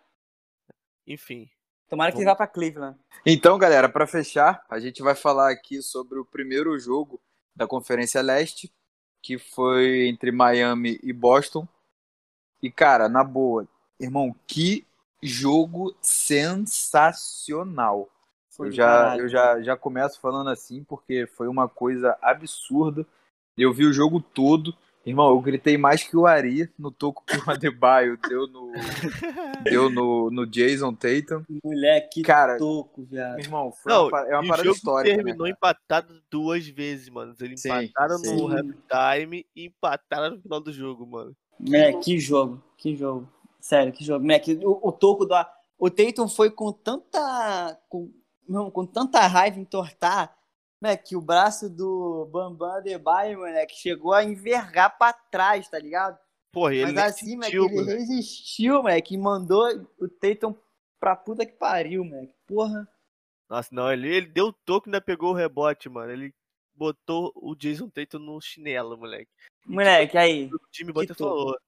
Enfim, 1.07 1.49
Tomara 1.91 2.11
que 2.13 2.19
ele 2.19 2.25
vá 2.25 2.37
pra 2.37 2.47
Cleveland. 2.47 2.97
Então, 3.27 3.59
galera, 3.59 3.89
para 3.89 4.07
fechar, 4.07 4.65
a 4.71 4.79
gente 4.79 5.03
vai 5.03 5.17
falar 5.17 5.51
aqui 5.51 5.83
sobre 5.83 6.21
o 6.21 6.25
primeiro 6.25 6.79
jogo 6.79 7.21
da 7.55 7.67
Conferência 7.67 8.23
Leste, 8.23 8.73
que 9.21 9.37
foi 9.37 10.07
entre 10.07 10.31
Miami 10.31 11.01
e 11.03 11.13
Boston. 11.13 11.67
E, 12.63 12.71
cara, 12.71 13.09
na 13.09 13.25
boa, 13.25 13.67
irmão, 13.99 14.33
que 14.47 14.87
jogo 15.21 15.93
sensacional. 16.01 18.09
Foi 18.51 18.69
Eu 18.69 18.73
já, 18.73 18.87
caralho. 18.87 19.23
eu 19.23 19.29
já, 19.29 19.63
já 19.63 19.77
começo 19.77 20.21
falando 20.21 20.51
assim, 20.51 20.83
porque 20.85 21.27
foi 21.27 21.49
uma 21.49 21.69
coisa 21.69 22.17
absurda. 22.21 23.07
Eu 23.57 23.73
vi 23.73 23.87
o 23.87 23.93
jogo 23.93 24.21
todo. 24.21 24.75
Irmão, 25.07 25.31
eu 25.31 25.41
gritei 25.41 25.79
mais 25.79 26.03
que 26.03 26.15
o 26.15 26.27
Ari 26.27 26.69
no 26.79 26.91
toco 26.91 27.25
que 27.25 27.35
o 27.39 27.51
Adebayo 27.51 28.19
deu 28.29 28.47
no, 28.47 28.73
deu 29.63 29.89
no, 29.89 30.31
no 30.31 30.47
Jason 30.47 30.93
Tatum. 30.93 31.43
Moleque, 31.65 32.21
que 32.21 32.23
Cara, 32.23 32.59
toco, 32.59 33.05
viado. 33.05 33.39
irmão, 33.39 33.73
foi 33.73 33.91
Não, 33.93 34.09
uma, 34.09 34.21
é 34.29 34.35
uma 34.35 34.43
o 34.45 34.49
parada 34.49 34.65
jogo 34.65 34.77
histórica. 34.77 35.11
né, 35.11 35.17
terminou 35.23 35.47
cara? 35.47 35.51
empatado 35.57 36.23
duas 36.31 36.67
vezes, 36.67 37.09
mano. 37.09 37.35
Eles 37.41 37.63
Sim, 37.63 37.71
empataram 37.71 38.19
sim. 38.19 38.37
no 38.37 38.49
halftime 38.49 39.47
e 39.57 39.65
empataram 39.67 40.37
no 40.37 40.43
final 40.43 40.61
do 40.61 40.73
jogo, 40.73 41.07
mano. 41.07 41.35
É, 41.73 41.93
que 41.95 42.19
jogo, 42.19 42.63
que 42.77 42.95
jogo. 42.95 43.27
Sério, 43.59 43.93
que 43.93 44.05
jogo. 44.05 44.23
Moleque, 44.23 44.59
o, 44.63 44.89
o 44.89 44.93
toco 44.93 45.25
do. 45.25 45.35
O 45.79 45.89
Tatum 45.89 46.29
foi 46.29 46.51
com 46.51 46.73
tanta. 46.73 47.79
Com, 47.89 48.11
com 48.71 48.87
tanta 48.87 49.21
raiva 49.27 49.59
entortar. 49.59 50.37
Né, 50.83 50.97
que 50.97 51.15
o 51.15 51.21
braço 51.21 51.69
do 51.69 52.25
Bambam 52.33 52.73
Adebayo, 52.73 53.41
moleque, 53.41 53.77
chegou 53.77 54.15
a 54.15 54.25
envergar 54.25 54.97
pra 54.97 55.13
trás, 55.13 55.69
tá 55.69 55.79
ligado? 55.79 56.19
Porra, 56.51 56.75
ele 56.75 56.93
Mas 56.93 57.17
assim, 57.17 57.35
moleque, 57.37 57.55
ele 57.55 57.69
moleque. 57.69 57.99
resistiu, 57.99 58.75
moleque, 58.83 59.15
e 59.15 59.19
mandou 59.19 59.69
o 59.99 60.09
Tatum 60.09 60.55
pra 60.99 61.15
puta 61.15 61.45
que 61.45 61.53
pariu, 61.53 62.03
moleque. 62.03 62.35
Porra. 62.47 62.89
Nossa, 63.47 63.69
não, 63.73 63.93
ele, 63.93 64.09
ele 64.09 64.27
deu 64.29 64.47
o 64.47 64.53
toque 64.55 64.89
e 64.89 64.91
ainda 64.91 65.03
pegou 65.03 65.33
o 65.33 65.37
rebote, 65.37 65.87
mano. 65.91 66.11
Ele 66.11 66.33
botou 66.75 67.31
o 67.37 67.55
Jason 67.55 67.91
Tatum 67.91 68.19
no 68.19 68.41
chinelo, 68.41 68.97
moleque. 68.97 69.31
Moleque, 69.67 70.17
aí. 70.17 70.47
O 70.51 70.59
time 70.71 70.95
toco. 70.95 71.15
falou. 71.15 71.59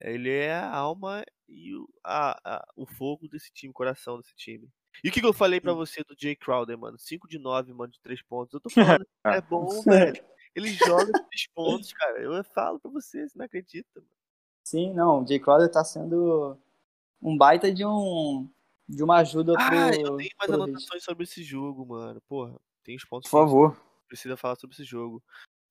Ele 0.00 0.30
é 0.30 0.54
a 0.54 0.74
alma 0.74 1.22
e 1.46 1.74
o, 1.74 1.86
a, 2.02 2.40
a- 2.42 2.66
o 2.76 2.86
fogo 2.86 3.28
desse 3.28 3.52
time, 3.52 3.70
o 3.70 3.74
coração 3.74 4.16
desse 4.16 4.34
time. 4.34 4.66
E 5.02 5.08
o 5.08 5.12
que, 5.12 5.20
que 5.20 5.26
eu 5.26 5.32
falei 5.32 5.60
pra 5.60 5.72
você 5.72 6.02
do 6.04 6.14
Jay 6.18 6.36
Crowder, 6.36 6.78
mano? 6.78 6.98
5 6.98 7.26
de 7.28 7.38
9, 7.38 7.72
mano, 7.72 7.92
de 7.92 8.00
3 8.00 8.22
pontos. 8.22 8.54
Eu 8.54 8.60
tô 8.60 8.70
falando, 8.70 9.06
é 9.26 9.40
bom, 9.40 9.66
velho. 9.82 10.24
Ele 10.54 10.68
joga 10.72 11.06
de 11.06 11.12
3 11.28 11.46
pontos, 11.54 11.92
cara. 11.92 12.20
Eu 12.22 12.44
falo 12.44 12.78
pra 12.78 12.90
você, 12.90 13.28
você 13.28 13.36
não 13.38 13.44
acredita, 13.44 13.88
mano. 13.96 14.08
Sim, 14.66 14.94
não, 14.94 15.22
o 15.22 15.26
Jay 15.26 15.38
Crowder 15.38 15.70
tá 15.70 15.84
sendo 15.84 16.56
um 17.20 17.36
baita 17.36 17.72
de 17.72 17.84
um 17.84 18.48
de 18.86 19.02
uma 19.02 19.16
ajuda 19.18 19.54
pro 19.54 19.62
Ah, 19.62 19.90
eu 19.94 20.16
tenho 20.16 20.30
mais 20.38 20.50
anotações 20.50 21.02
sobre 21.02 21.24
esse 21.24 21.42
jogo, 21.42 21.86
mano. 21.86 22.20
Porra, 22.28 22.54
tem 22.82 22.94
os 22.96 23.04
pontos 23.04 23.30
Por 23.30 23.38
favor. 23.38 23.80
precisa 24.06 24.36
falar 24.36 24.56
sobre 24.56 24.74
esse 24.74 24.84
jogo. 24.84 25.22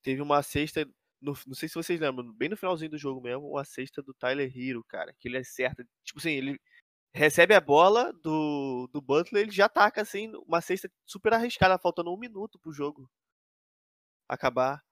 Teve 0.02 0.22
uma 0.22 0.42
cesta, 0.44 0.84
no- 1.22 1.38
não 1.48 1.54
sei 1.54 1.70
se 1.70 1.76
vocês 1.76 2.00
lembram, 2.00 2.32
bem 2.34 2.50
no 2.50 2.58
finalzinho 2.58 2.90
do 2.92 2.98
jogo 2.98 3.22
mesmo, 3.22 3.48
uma 3.50 3.64
cesta 3.64 4.02
do 4.02 4.14
Tyler 4.16 4.52
Hero, 4.56 4.84
cara, 4.84 5.14
que 5.20 5.28
ele 5.28 5.38
acerta, 5.38 5.88
tipo 6.04 6.20
assim, 6.20 6.32
ele 6.32 6.60
recebe 7.14 7.54
a 7.54 7.62
bola 7.62 8.12
do, 8.12 8.90
do 8.92 9.02
Butler, 9.02 9.44
ele 9.44 9.52
já 9.52 9.66
ataca 9.66 10.02
assim, 10.02 10.32
uma 10.48 10.62
cesta 10.62 10.92
super 11.06 11.34
arriscada, 11.34 11.78
faltando 11.78 12.12
um 12.12 12.18
minuto 12.18 12.58
pro 12.60 12.72
jogo 12.74 13.10
acabar. 14.28 14.84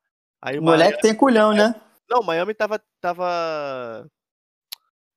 Aí 0.41 0.57
O 0.57 0.61
o 0.61 0.65
Miami, 0.65 0.83
moleque 0.83 1.01
tem 1.01 1.15
culhão, 1.15 1.53
né? 1.53 1.73
não, 2.09 2.19
o 2.19 2.25
Miami 2.25 2.53
tava 2.53 2.79
tava 2.99 4.07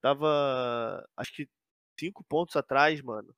tava 0.01 1.07
acho 1.17 1.33
que 1.35 1.49
cinco 1.99 2.25
pontos 2.25 2.57
atrás, 2.57 3.01
mano. 3.03 3.35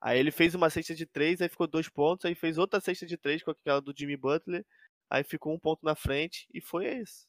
Aí 0.00 0.18
ele 0.18 0.30
fez 0.30 0.54
uma 0.54 0.68
cesta 0.68 0.94
de 0.94 1.06
três, 1.06 1.40
aí 1.40 1.48
ficou 1.48 1.66
dois 1.66 1.88
pontos, 1.88 2.24
aí 2.24 2.34
fez 2.34 2.58
outra 2.58 2.80
cesta 2.80 3.06
de 3.06 3.16
três 3.16 3.42
com 3.42 3.52
aquela 3.52 3.80
do 3.80 3.94
Jimmy 3.96 4.16
Butler, 4.16 4.64
aí 5.08 5.22
ficou 5.22 5.54
um 5.54 5.58
ponto 5.58 5.84
na 5.84 5.94
frente 5.94 6.48
e 6.52 6.60
foi 6.60 6.88
isso. 6.98 7.26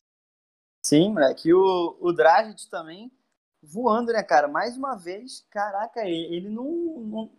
Sim, 0.86 1.14
moleque. 1.14 1.50
E 1.50 1.54
o, 1.54 1.98
o 2.02 2.12
Dragic 2.12 2.70
também 2.70 3.12
voando, 3.64 4.12
né, 4.12 4.22
cara? 4.22 4.48
Mais 4.48 4.76
uma 4.78 4.96
vez, 4.96 5.46
caraca, 5.50 6.02
ele, 6.02 6.36
ele 6.36 6.50
não, 6.50 6.66
não- 6.66 7.32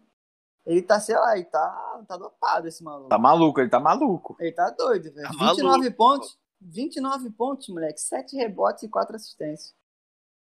Ele 0.66 0.80
tá, 0.80 0.98
sei 0.98 1.14
lá, 1.14 1.36
ele 1.36 1.44
tá, 1.44 2.02
tá 2.08 2.16
dopado 2.16 2.66
esse 2.66 2.82
maluco. 2.82 3.10
Tá 3.10 3.18
maluco, 3.18 3.60
ele 3.60 3.68
tá 3.68 3.78
maluco. 3.78 4.34
Ele 4.40 4.50
tá 4.52 4.70
doido, 4.70 5.12
velho. 5.12 5.26
Tá 5.26 5.32
29 5.32 5.62
maluco, 5.62 5.96
pontos. 5.96 6.38
29 6.60 7.30
pontos, 7.30 7.68
moleque. 7.68 8.00
7 8.00 8.34
rebotes 8.36 8.82
e 8.84 8.88
4 8.88 9.14
assistências. 9.14 9.74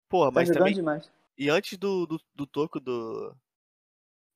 Porra, 0.09 0.31
Tá 0.33 0.41
mas 0.41 0.51
também. 0.51 0.75
demais. 0.75 1.09
E 1.39 1.49
antes 1.49 1.79
do, 1.79 2.05
do, 2.05 2.21
do 2.35 2.47
toco 2.47 2.81
do. 2.81 3.33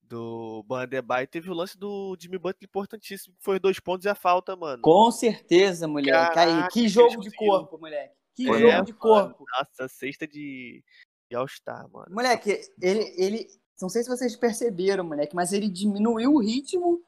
Do 0.03 0.63
Bandebay, 0.65 1.27
teve 1.27 1.49
o 1.51 1.55
lance 1.55 1.79
do 1.79 2.15
Jimmy 2.21 2.37
Butler 2.37 2.69
importantíssimo, 2.69 3.35
que 3.35 3.43
foi 3.43 3.59
dois 3.59 3.81
pontos 3.81 4.05
e 4.05 4.09
a 4.11 4.15
falta, 4.15 4.55
mano. 4.55 4.83
Com 4.83 5.11
certeza, 5.11 5.89
moleque. 5.89 6.11
Aí, 6.11 6.35
Caraca, 6.35 6.69
que 6.69 6.87
jogo 6.87 7.19
de 7.21 7.35
corpo, 7.35 7.79
moleque. 7.79 8.15
Que 8.35 8.49
É, 8.49 8.53
jogo 8.53 8.73
mano. 8.73 8.85
de 8.85 8.93
corpo. 8.93 9.45
Nossa, 9.59 9.89
sexta 9.89 10.27
de, 10.29 10.85
de 11.33 11.37
All-Star, 11.37 11.89
mano. 11.91 12.15
Moleque, 12.15 12.61
ele, 12.81 13.15
ele. 13.17 13.49
Não 13.81 13.89
sei 13.89 14.03
se 14.03 14.09
vocês 14.09 14.37
perceberam, 14.37 15.03
moleque, 15.03 15.35
mas 15.35 15.53
ele 15.53 15.69
diminuiu 15.69 16.35
o 16.35 16.41
ritmo, 16.41 17.03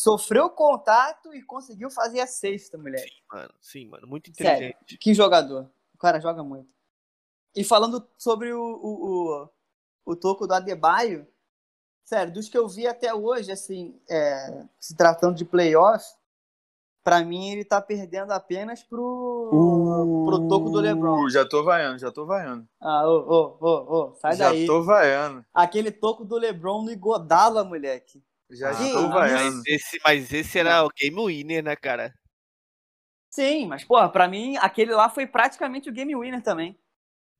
sofreu 0.00 0.48
contato 0.48 1.34
e 1.34 1.42
conseguiu 1.42 1.90
fazer 1.90 2.20
a 2.20 2.26
sexta, 2.26 2.78
moleque. 2.78 3.10
Sim, 3.10 3.22
mano. 3.30 3.54
Sim, 3.60 3.88
mano. 3.88 4.06
Muito 4.06 4.32
Sério. 4.34 4.68
inteligente. 4.68 4.96
Que 4.98 5.12
jogador. 5.12 5.70
O 5.92 5.98
cara 5.98 6.20
joga 6.20 6.42
muito. 6.42 6.70
E 7.54 7.64
falando 7.64 8.08
sobre 8.16 8.52
o, 8.52 8.60
o, 8.60 9.42
o, 9.42 10.12
o 10.12 10.16
toco 10.16 10.46
do 10.46 10.54
Adebayo, 10.54 11.26
sério, 12.04 12.32
dos 12.32 12.48
que 12.48 12.56
eu 12.56 12.68
vi 12.68 12.86
até 12.86 13.12
hoje, 13.12 13.50
assim, 13.50 14.00
é, 14.08 14.64
se 14.78 14.96
tratando 14.96 15.34
de 15.34 15.44
playoff, 15.44 16.06
pra 17.08 17.24
mim 17.24 17.50
ele 17.52 17.64
tá 17.64 17.80
perdendo 17.80 18.32
apenas 18.32 18.82
pro, 18.82 19.48
pro 20.26 20.46
toco 20.46 20.68
do 20.68 20.78
LeBron. 20.78 21.24
Uh, 21.24 21.30
Já 21.30 21.48
tô 21.48 21.64
vaiando, 21.64 21.98
já 21.98 22.12
tô 22.12 22.26
vaiando. 22.26 22.68
Ah, 22.78 23.08
ô, 23.08 23.16
ô, 23.18 23.56
ô, 23.60 23.96
ô, 24.10 24.14
sai 24.16 24.36
já 24.36 24.50
daí. 24.50 24.66
tô 24.66 24.82
vaiando. 24.82 25.42
Aquele 25.54 25.90
toco 25.90 26.22
do 26.22 26.36
LeBron 26.36 26.82
no 26.82 26.90
Igodala, 26.92 27.64
moleque. 27.64 28.22
Já 28.50 28.72
estou 28.72 28.86
isso? 28.86 29.08
vaiando. 29.08 29.56
Mas 29.56 29.66
esse, 29.66 29.98
mas 30.04 30.32
esse 30.34 30.58
era 30.58 30.84
o 30.84 30.90
game 30.94 31.16
winner, 31.26 31.64
né, 31.64 31.74
cara? 31.76 32.12
Sim, 33.30 33.66
mas, 33.66 33.84
porra, 33.84 34.10
pra 34.10 34.28
mim, 34.28 34.56
aquele 34.58 34.92
lá 34.92 35.08
foi 35.08 35.26
praticamente 35.26 35.88
o 35.88 35.92
game 35.92 36.14
winner 36.14 36.42
também. 36.42 36.78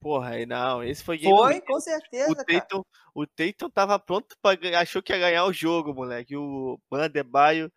Porra, 0.00 0.30
aí 0.30 0.46
não, 0.46 0.82
esse 0.82 1.02
foi 1.02 1.18
game 1.18 1.36
Foi, 1.36 1.54
winner. 1.54 1.64
com 1.66 1.74
O 1.74 1.80
certeza, 1.80 2.44
cara. 2.44 2.60
Tatum, 2.60 2.82
o 3.14 3.26
Tatum 3.26 3.68
tava 3.68 3.98
pronto 3.98 4.34
pra 4.40 4.54
ganhar, 4.54 4.80
achou 4.80 5.02
que 5.02 5.12
ia 5.12 5.18
ganhar 5.18 5.44
o 5.44 5.52
jogo, 5.52 5.92
moleque. 5.92 6.36
O 6.36 6.78
Bandebaio 6.90 7.70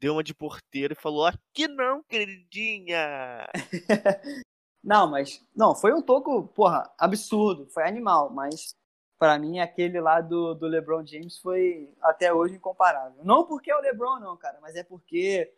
deu 0.00 0.12
uma 0.14 0.22
de 0.22 0.34
porteiro 0.34 0.92
e 0.92 1.00
falou: 1.00 1.26
Aqui 1.26 1.68
não, 1.68 2.02
queridinha. 2.02 3.46
Não, 4.82 5.10
mas. 5.10 5.44
Não, 5.54 5.74
foi 5.74 5.92
um 5.92 6.00
toco, 6.00 6.48
porra, 6.48 6.90
absurdo. 6.96 7.68
Foi 7.68 7.82
animal, 7.86 8.30
mas 8.30 8.76
pra 9.18 9.38
mim 9.38 9.58
aquele 9.58 10.00
lá 10.00 10.20
do, 10.20 10.54
do 10.54 10.66
LeBron 10.66 11.04
James 11.04 11.36
foi 11.38 11.92
até 12.00 12.32
hoje 12.32 12.54
incomparável. 12.54 13.22
Não 13.24 13.44
porque 13.44 13.70
é 13.70 13.76
o 13.76 13.80
LeBron, 13.80 14.20
não, 14.20 14.36
cara, 14.36 14.58
mas 14.62 14.76
é 14.76 14.82
porque. 14.82 15.52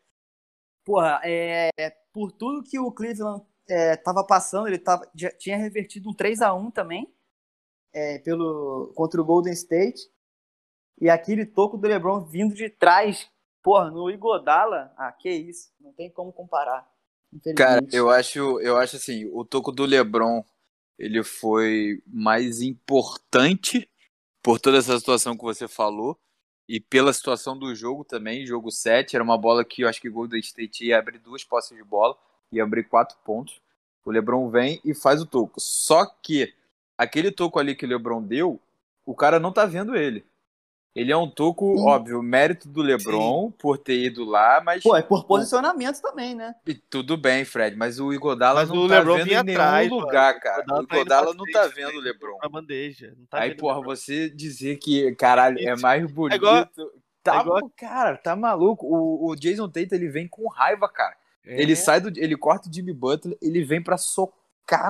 Porra, 0.85 1.21
é, 1.23 1.71
por 2.13 2.33
tudo 2.33 2.63
que 2.63 2.79
o 2.79 2.91
Cleveland 2.91 3.45
é, 3.69 3.97
tava 3.97 4.25
passando, 4.25 4.67
ele 4.67 4.79
tava, 4.79 5.09
já 5.15 5.31
tinha 5.31 5.57
revertido 5.57 6.09
um 6.09 6.15
3 6.15 6.41
a 6.41 6.55
1 6.55 6.71
também 6.71 7.13
é, 7.93 8.19
pelo, 8.19 8.93
contra 8.95 9.21
o 9.21 9.25
Golden 9.25 9.53
State. 9.53 10.11
E 11.01 11.09
aquele 11.09 11.47
toco 11.47 11.77
do 11.77 11.87
LeBron 11.87 12.25
vindo 12.25 12.55
de 12.55 12.69
trás, 12.69 13.31
porra, 13.63 13.91
no 13.91 14.11
Igodala, 14.11 14.93
ah, 14.97 15.13
que 15.13 15.31
isso, 15.31 15.71
não 15.81 15.93
tem 15.93 16.11
como 16.11 16.33
comparar. 16.33 16.89
Cara, 17.57 17.81
eu 17.93 18.11
acho, 18.11 18.61
eu 18.61 18.77
acho 18.77 18.97
assim, 18.97 19.31
o 19.33 19.45
toco 19.45 19.71
do 19.71 19.85
LeBron, 19.85 20.45
ele 20.99 21.23
foi 21.23 22.03
mais 22.07 22.61
importante 22.61 23.89
por 24.43 24.59
toda 24.59 24.79
essa 24.79 24.99
situação 24.99 25.37
que 25.37 25.45
você 25.45 25.69
falou 25.69 26.19
e 26.69 26.79
pela 26.81 27.13
situação 27.13 27.59
do 27.59 27.75
jogo 27.75 28.05
também, 28.05 28.47
jogo 28.47 28.71
7, 28.71 29.17
era 29.17 29.25
uma 29.25 29.37
bola 29.37 29.65
que 29.65 29.83
eu 29.83 29.89
acho 29.89 30.01
que 30.01 30.09
o 30.09 30.13
Golden 30.13 30.39
State 30.39 30.87
ia 30.87 30.99
abrir 30.99 31.19
duas 31.19 31.43
posses 31.43 31.77
de 31.77 31.83
bola, 31.83 32.17
ia 32.53 32.63
abrir 32.63 32.85
quatro 32.85 33.19
pontos. 33.25 33.61
O 34.05 34.11
LeBron 34.13 34.49
vem 34.51 34.81
e 34.85 34.95
faz 34.95 35.21
o 35.21 35.27
toco. 35.27 35.61
Só 35.61 36.07
que 36.07 36.55
aquele 36.97 37.33
toco 37.33 37.59
ali 37.59 37.75
que 37.75 37.85
o 37.85 37.89
LeBron 37.89 38.23
deu, 38.23 38.61
o 39.05 39.15
cara 39.15 39.41
não 39.41 39.53
tá 39.53 39.67
vendo 39.67 39.97
ele. 39.97 40.25
Ele 40.95 41.13
é 41.13 41.17
um 41.17 41.31
toco, 41.31 41.77
Sim. 41.79 41.85
óbvio, 41.87 42.21
mérito 42.21 42.69
do 42.69 42.83
LeBron 42.83 43.53
por 43.53 43.79
ter 43.79 43.97
ido 44.07 44.25
lá, 44.25 44.61
mas 44.65 44.83
Pô, 44.83 44.97
é 44.97 45.03
por 45.03 45.25
posicionamento 45.25 46.01
também, 46.03 46.35
né? 46.35 46.53
e 46.67 46.75
tudo 46.75 47.17
bem, 47.17 47.45
Fred, 47.45 47.77
mas 47.77 48.01
o 48.01 48.13
Igodala 48.13 48.61
Mas 48.61 48.69
não 48.71 48.79
o 48.79 48.89
tá 48.89 48.99
LeBron 48.99 49.17
vendo 49.19 49.27
em 49.29 49.45
nenhum 49.45 49.61
atrás, 49.61 49.89
mano. 49.89 50.01
lugar, 50.03 50.41
cara. 50.41 50.63
Igodala 50.63 50.83
O 50.83 50.87
tá 50.87 50.97
Igodala 50.97 51.35
não 51.35 51.45
tá 51.53 51.67
vendo 51.69 51.97
o 51.97 52.01
LeBron. 52.01 52.37
Pra 52.39 52.49
bandeja. 52.49 53.15
Não 53.17 53.25
tá 53.27 53.39
Aí, 53.41 53.55
porra, 53.55 53.81
você 53.81 54.29
dizer 54.29 54.79
que, 54.79 55.15
caralho, 55.15 55.59
é 55.61 55.73
Isso. 55.73 55.81
mais 55.83 56.11
bonito. 56.11 56.35
igual- 56.37 56.67
tá, 57.23 57.41
igual- 57.41 57.71
cara, 57.77 58.17
tá 58.17 58.35
maluco. 58.35 58.85
O, 58.85 59.31
o 59.31 59.37
Jason 59.37 59.69
Tate, 59.69 59.95
ele 59.95 60.09
vem 60.09 60.27
com 60.27 60.49
raiva, 60.49 60.89
cara. 60.89 61.15
Ele 61.45 61.73
É, 61.73 61.77
sai 61.77 62.01
do. 62.01 62.09
Ele 62.19 62.37
corta 62.37 62.69
o 62.69 62.73
Jimmy 62.73 62.93
Butler, 62.93 63.39
ele 63.41 63.63
vem 63.65 63.81
pra 63.83 63.97
socar 63.97 64.40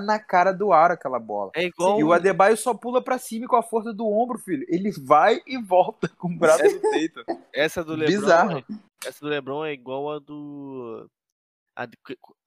na 0.01 0.19
cara 0.19 0.53
do 0.53 0.73
ar 0.73 0.90
aquela 0.90 1.19
bola. 1.19 1.51
é 1.55 1.64
igual. 1.64 1.99
E 1.99 2.05
o 2.05 2.12
Adebayo 2.12 2.57
só 2.57 2.75
pula 2.75 3.03
pra 3.03 3.19
cima 3.19 3.47
com 3.47 3.57
a 3.57 3.62
força 3.62 3.93
do 3.93 4.07
ombro, 4.07 4.38
filho. 4.38 4.64
Ele 4.69 4.90
vai 4.90 5.40
e 5.47 5.61
volta 5.61 6.09
com 6.09 6.29
o 6.29 6.37
braço 6.37 6.62
do 6.62 6.81
Tate. 6.81 7.40
Essa 7.53 7.83
do 7.83 7.95
LeBron. 7.95 8.21
Bizarro. 8.21 8.64
Essa 9.05 9.21
do 9.21 9.29
LeBron 9.29 9.64
é 9.64 9.73
igual 9.73 10.12
a 10.12 10.19
do. 10.19 11.09
A, 11.77 11.85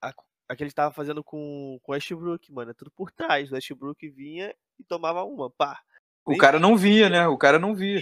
a, 0.01 0.13
a 0.49 0.55
que 0.55 0.63
ele 0.63 0.71
tava 0.71 0.93
fazendo 0.93 1.23
com 1.23 1.79
com 1.81 1.91
o 1.91 1.95
Westbrook, 1.95 2.51
mano. 2.51 2.71
É 2.71 2.73
tudo 2.73 2.91
por 2.91 3.11
trás. 3.11 3.51
O 3.51 3.55
Westbrook 3.55 4.07
vinha 4.09 4.53
e 4.79 4.83
tomava 4.83 5.23
uma, 5.23 5.49
pá. 5.49 5.81
O 6.25 6.37
cara 6.37 6.59
não 6.59 6.77
via, 6.77 7.09
né? 7.09 7.27
O 7.27 7.37
cara 7.37 7.59
não 7.59 7.75
via. 7.75 8.01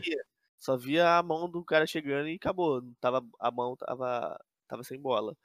Só 0.59 0.77
via 0.77 1.17
a 1.17 1.23
mão 1.23 1.49
do 1.49 1.63
cara 1.63 1.87
chegando 1.87 2.29
e 2.29 2.35
acabou. 2.35 2.83
Tava, 2.99 3.25
a 3.39 3.49
mão 3.49 3.75
tava, 3.75 4.39
tava 4.67 4.83
sem 4.83 4.99
bola. 4.99 5.35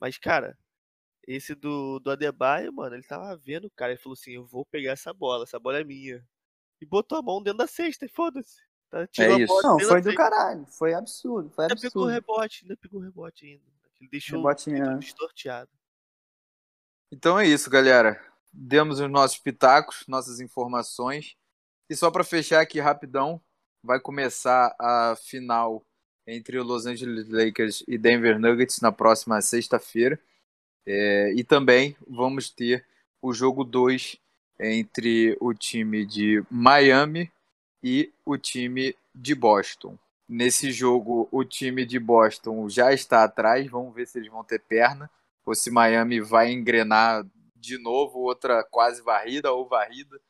Mas, 0.00 0.18
cara, 0.18 0.58
esse 1.26 1.54
do, 1.54 1.98
do 1.98 2.10
Adebayo, 2.10 2.72
mano, 2.72 2.94
ele 2.94 3.02
tava 3.02 3.36
vendo 3.36 3.66
o 3.66 3.70
cara. 3.70 3.92
Ele 3.92 4.00
falou 4.00 4.14
assim: 4.14 4.32
Eu 4.32 4.44
vou 4.44 4.64
pegar 4.64 4.92
essa 4.92 5.12
bola, 5.12 5.44
essa 5.44 5.58
bola 5.58 5.80
é 5.80 5.84
minha. 5.84 6.24
E 6.80 6.86
botou 6.86 7.18
a 7.18 7.22
mão 7.22 7.42
dentro 7.42 7.58
da 7.58 7.66
cesta 7.66 8.04
e 8.04 8.08
foda-se. 8.08 8.60
Tá? 8.90 9.06
Tirou 9.06 9.36
a 9.36 9.40
isso. 9.40 9.62
Não, 9.62 9.78
foi 9.80 10.00
do 10.00 10.10
cesta. 10.10 10.16
caralho. 10.16 10.66
Foi 10.66 10.94
absurdo. 10.94 11.50
Foi 11.50 11.64
Ainda 11.64 11.76
pegou 11.76 12.02
o 12.02 12.06
absurdo. 12.06 12.12
rebote, 12.12 12.64
ainda 12.64 12.76
pegou 12.76 13.00
o 13.00 13.04
rebote 13.04 13.46
ainda. 13.46 13.64
Ele 14.00 14.10
deixou 14.10 14.54
tudo 14.54 14.70
né? 14.70 14.98
distorteado. 14.98 15.70
Então 17.10 17.38
é 17.38 17.46
isso, 17.46 17.70
galera. 17.70 18.20
Demos 18.52 19.00
os 19.00 19.10
nossos 19.10 19.38
pitacos, 19.38 20.04
nossas 20.06 20.40
informações. 20.40 21.36
E 21.88 21.96
só 21.96 22.10
para 22.10 22.24
fechar 22.24 22.60
aqui 22.60 22.80
rapidão, 22.80 23.40
vai 23.82 24.00
começar 24.00 24.74
a 24.80 25.16
final 25.16 25.84
entre 26.26 26.58
o 26.58 26.64
Los 26.64 26.86
Angeles 26.86 27.28
Lakers 27.28 27.84
e 27.86 27.98
Denver 27.98 28.38
Nuggets 28.38 28.80
na 28.80 28.90
próxima 28.90 29.40
sexta-feira. 29.40 30.18
É, 30.86 31.32
e 31.34 31.42
também 31.42 31.96
vamos 32.06 32.50
ter 32.50 32.84
o 33.20 33.32
jogo 33.32 33.64
2 33.64 34.18
entre 34.60 35.36
o 35.40 35.52
time 35.54 36.04
de 36.04 36.42
Miami 36.50 37.30
e 37.82 38.12
o 38.24 38.36
time 38.36 38.94
de 39.14 39.34
Boston. 39.34 39.98
Nesse 40.28 40.72
jogo, 40.72 41.28
o 41.30 41.44
time 41.44 41.84
de 41.84 41.98
Boston 41.98 42.68
já 42.68 42.92
está 42.92 43.24
atrás. 43.24 43.66
Vamos 43.70 43.94
ver 43.94 44.06
se 44.06 44.18
eles 44.18 44.30
vão 44.30 44.42
ter 44.42 44.60
perna 44.60 45.10
ou 45.44 45.54
se 45.54 45.70
Miami 45.70 46.20
vai 46.20 46.50
engrenar 46.52 47.26
de 47.54 47.78
novo 47.78 48.20
outra 48.20 48.62
quase 48.64 49.02
varrida 49.02 49.52
ou 49.52 49.68
varrida 49.68 50.20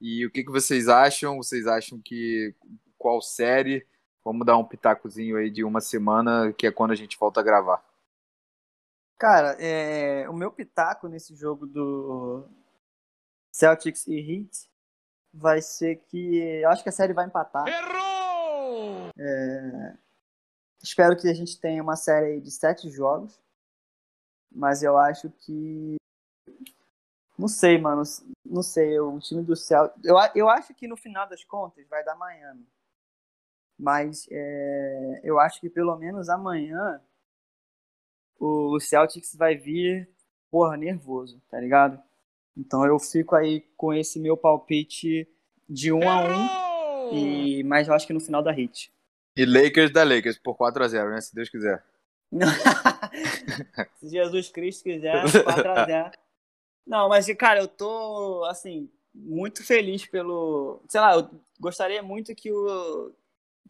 E 0.00 0.26
o 0.26 0.30
que, 0.30 0.44
que 0.44 0.50
vocês 0.50 0.88
acham? 0.88 1.36
Vocês 1.36 1.66
acham 1.66 2.00
que 2.00 2.54
qual 2.98 3.20
série? 3.20 3.86
Vamos 4.24 4.46
dar 4.46 4.56
um 4.56 4.64
pitacozinho 4.64 5.36
aí 5.36 5.50
de 5.50 5.62
uma 5.62 5.80
semana, 5.80 6.52
que 6.52 6.66
é 6.66 6.72
quando 6.72 6.92
a 6.92 6.96
gente 6.96 7.18
volta 7.18 7.40
a 7.40 7.42
gravar. 7.42 7.84
Cara, 9.18 9.56
é, 9.60 10.28
o 10.28 10.32
meu 10.32 10.50
pitaco 10.50 11.08
nesse 11.08 11.34
jogo 11.34 11.66
do 11.66 12.48
Celtics 13.52 14.06
e 14.06 14.18
Heat 14.18 14.70
vai 15.32 15.62
ser 15.62 15.96
que 15.96 16.36
eu 16.36 16.68
acho 16.70 16.82
que 16.82 16.88
a 16.88 16.92
série 16.92 17.12
vai 17.12 17.26
empatar. 17.26 17.66
Errou! 17.66 19.10
É, 19.16 19.96
espero 20.82 21.16
que 21.16 21.28
a 21.28 21.34
gente 21.34 21.60
tenha 21.60 21.82
uma 21.82 21.96
série 21.96 22.40
de 22.40 22.50
sete 22.50 22.90
jogos, 22.90 23.40
mas 24.50 24.82
eu 24.82 24.98
acho 24.98 25.30
que 25.30 25.96
não 27.38 27.48
sei, 27.48 27.78
mano, 27.78 28.02
não 28.44 28.62
sei. 28.62 28.98
O 29.00 29.18
time 29.18 29.42
do 29.42 29.56
Celtics, 29.56 30.04
eu, 30.04 30.16
eu 30.34 30.48
acho 30.48 30.74
que 30.74 30.88
no 30.88 30.96
final 30.96 31.28
das 31.28 31.44
contas 31.44 31.86
vai 31.88 32.04
dar 32.04 32.16
Miami, 32.16 32.66
mas 33.78 34.26
é, 34.30 35.20
eu 35.22 35.38
acho 35.38 35.60
que 35.60 35.70
pelo 35.70 35.96
menos 35.96 36.28
amanhã 36.28 37.00
o 38.38 38.78
Celtics 38.80 39.34
vai 39.34 39.56
vir, 39.56 40.08
porra, 40.50 40.76
nervoso, 40.76 41.40
tá 41.50 41.60
ligado? 41.60 42.00
Então 42.56 42.84
eu 42.84 42.98
fico 42.98 43.34
aí 43.34 43.62
com 43.76 43.92
esse 43.92 44.18
meu 44.18 44.36
palpite 44.36 45.28
de 45.68 45.92
1 45.92 45.98
um 45.98 46.08
a 46.08 46.24
1 46.24 47.10
um, 47.10 47.16
e 47.16 47.62
mas 47.64 47.88
eu 47.88 47.94
acho 47.94 48.06
que 48.06 48.12
no 48.12 48.20
final 48.20 48.42
da 48.42 48.52
hit. 48.52 48.92
E 49.36 49.44
Lakers 49.44 49.92
da 49.92 50.04
Lakers 50.04 50.38
por 50.38 50.56
4 50.56 50.84
a 50.84 50.88
0, 50.88 51.10
né, 51.10 51.20
se 51.20 51.34
Deus 51.34 51.48
quiser. 51.48 51.84
se 53.98 54.08
Jesus 54.08 54.48
Cristo 54.48 54.84
quiser, 54.84 55.22
4 55.44 55.70
a 55.70 55.84
0. 55.84 56.10
Não, 56.86 57.08
mas 57.08 57.26
cara, 57.34 57.60
eu 57.60 57.68
tô 57.68 58.44
assim 58.44 58.90
muito 59.14 59.64
feliz 59.64 60.06
pelo, 60.06 60.82
sei 60.88 61.00
lá, 61.00 61.14
eu 61.14 61.30
gostaria 61.60 62.02
muito 62.02 62.34
que 62.34 62.52
o 62.52 63.12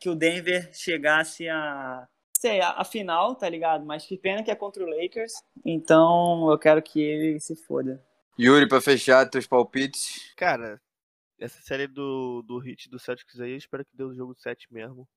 que 0.00 0.08
o 0.08 0.14
Denver 0.14 0.70
chegasse 0.72 1.48
a 1.48 2.08
sei, 2.44 2.60
a, 2.60 2.72
a, 2.72 2.84
final, 2.84 3.34
tá 3.34 3.48
ligado? 3.48 3.86
Mas 3.86 4.04
que 4.04 4.18
pena 4.18 4.42
que 4.42 4.50
é 4.50 4.54
contra 4.54 4.84
o 4.84 4.86
Lakers. 4.86 5.32
Então 5.64 6.50
eu 6.50 6.58
quero 6.58 6.82
que 6.82 7.00
ele 7.00 7.40
se 7.40 7.56
foda. 7.56 8.04
Yuri, 8.38 8.68
pra 8.68 8.82
fechar 8.82 9.28
teus 9.30 9.46
palpites. 9.46 10.34
Cara, 10.36 10.78
essa 11.38 11.62
série 11.62 11.86
do, 11.86 12.42
do 12.42 12.58
hit 12.58 12.90
do 12.90 12.98
Celtics 12.98 13.40
aí, 13.40 13.52
eu 13.52 13.56
espero 13.56 13.84
que 13.84 13.96
dê 13.96 14.04
o 14.04 14.12
jogo 14.12 14.34
7 14.34 14.70
mesmo. 14.70 15.08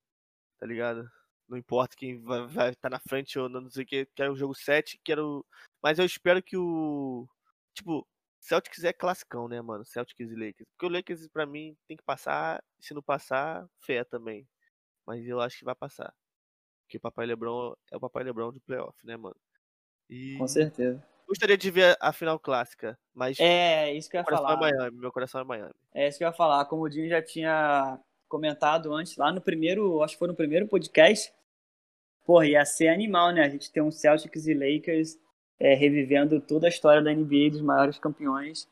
Tá 0.57 0.65
ligado? 0.65 1.09
Não 1.49 1.57
importa 1.57 1.97
quem 1.97 2.21
vai 2.21 2.45
estar 2.69 2.75
tá 2.75 2.89
na 2.89 2.99
frente 2.99 3.37
ou 3.37 3.49
não, 3.49 3.61
não 3.61 3.69
sei 3.69 3.83
o 3.83 3.87
que. 3.87 4.07
Quero 4.15 4.31
o 4.31 4.37
jogo 4.37 4.55
7, 4.55 4.97
quero. 5.03 5.45
Mas 5.83 5.99
eu 5.99 6.05
espero 6.05 6.41
que 6.41 6.55
o. 6.55 7.27
Tipo, 7.73 8.07
Celtics 8.39 8.85
é 8.85 8.93
classicão, 8.93 9.49
né, 9.49 9.61
mano? 9.61 9.83
Celtics 9.85 10.31
e 10.31 10.35
Lakers. 10.35 10.69
Porque 10.71 10.85
o 10.85 10.89
Lakers, 10.89 11.27
pra 11.27 11.45
mim, 11.45 11.75
tem 11.87 11.97
que 11.97 12.03
passar. 12.03 12.63
Se 12.79 12.93
não 12.93 13.01
passar, 13.01 13.67
fé 13.81 14.03
também. 14.05 14.47
Mas 15.05 15.25
eu 15.27 15.41
acho 15.41 15.59
que 15.59 15.65
vai 15.65 15.75
passar. 15.75 16.13
Porque 16.87 16.97
Papai 16.97 17.25
Lebron 17.25 17.75
é 17.91 17.97
o 17.97 17.99
Papai 17.99 18.23
Lebron 18.23 18.53
de 18.53 18.61
playoff, 18.61 18.97
né, 19.05 19.17
mano? 19.17 19.35
E... 20.09 20.37
Com 20.37 20.47
certeza. 20.47 21.05
Gostaria 21.27 21.57
de 21.57 21.69
ver 21.69 21.97
a 21.99 22.13
final 22.13 22.39
clássica, 22.39 22.97
mas. 23.13 23.37
É, 23.37 23.93
isso 23.93 24.09
que 24.09 24.15
eu 24.15 24.21
ia 24.21 24.25
meu 24.25 24.37
falar. 24.37 24.53
É 24.53 24.71
Miami, 24.71 24.97
meu 24.97 25.11
coração 25.11 25.41
é 25.41 25.43
Miami. 25.43 25.73
É 25.93 26.07
isso 26.07 26.17
que 26.17 26.23
eu 26.23 26.29
ia 26.29 26.33
falar. 26.33 26.63
Como 26.65 26.83
o 26.83 26.89
Dinho 26.89 27.09
já 27.09 27.21
tinha 27.21 27.99
comentado 28.29 28.93
antes, 28.93 29.17
lá 29.17 29.33
no 29.33 29.41
primeiro, 29.41 30.01
acho 30.01 30.13
que 30.13 30.19
foi 30.19 30.29
no 30.29 30.35
primeiro 30.35 30.65
podcast. 30.69 31.33
Porra, 32.25 32.47
ia 32.47 32.63
ser 32.63 32.87
animal, 32.87 33.33
né? 33.33 33.43
A 33.43 33.49
gente 33.49 33.69
tem 33.69 33.83
um 33.83 33.91
Celtics 33.91 34.47
e 34.47 34.53
Lakers 34.53 35.17
é, 35.59 35.73
revivendo 35.73 36.39
toda 36.39 36.67
a 36.67 36.69
história 36.69 37.01
da 37.01 37.13
NBA 37.13 37.51
dos 37.51 37.61
maiores 37.61 37.99
campeões 37.99 38.65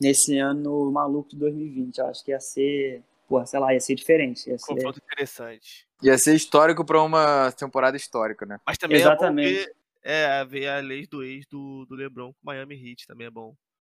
nesse 0.00 0.38
ano 0.38 0.90
maluco 0.90 1.28
de 1.28 1.36
2020. 1.36 1.98
Eu 1.98 2.06
acho 2.06 2.24
que 2.24 2.30
ia 2.30 2.40
ser 2.40 3.04
porra, 3.30 3.46
sei 3.46 3.60
lá, 3.60 3.72
ia 3.72 3.78
ser 3.78 3.94
diferente. 3.94 4.50
Ia 4.50 4.58
ser... 4.58 4.74
Confronto 4.74 4.98
interessante. 4.98 5.86
Ia 6.02 6.18
ser 6.18 6.34
histórico 6.34 6.84
para 6.84 7.00
uma 7.00 7.52
temporada 7.52 7.96
histórica, 7.96 8.44
né? 8.44 8.58
Mas 8.66 8.76
também 8.76 8.98
Exatamente. 8.98 9.48
é 9.48 9.58
bom 9.58 9.64
ver, 9.64 9.74
é, 10.02 10.44
ver 10.44 10.68
a 10.68 10.80
lei 10.80 11.06
do 11.06 11.22
ex 11.22 11.46
do, 11.46 11.86
do 11.86 11.94
LeBron 11.94 12.32
com 12.32 12.38
Miami 12.42 12.74
Heat, 12.74 13.06
também 13.06 13.28
é 13.28 13.30
bom. 13.30 13.54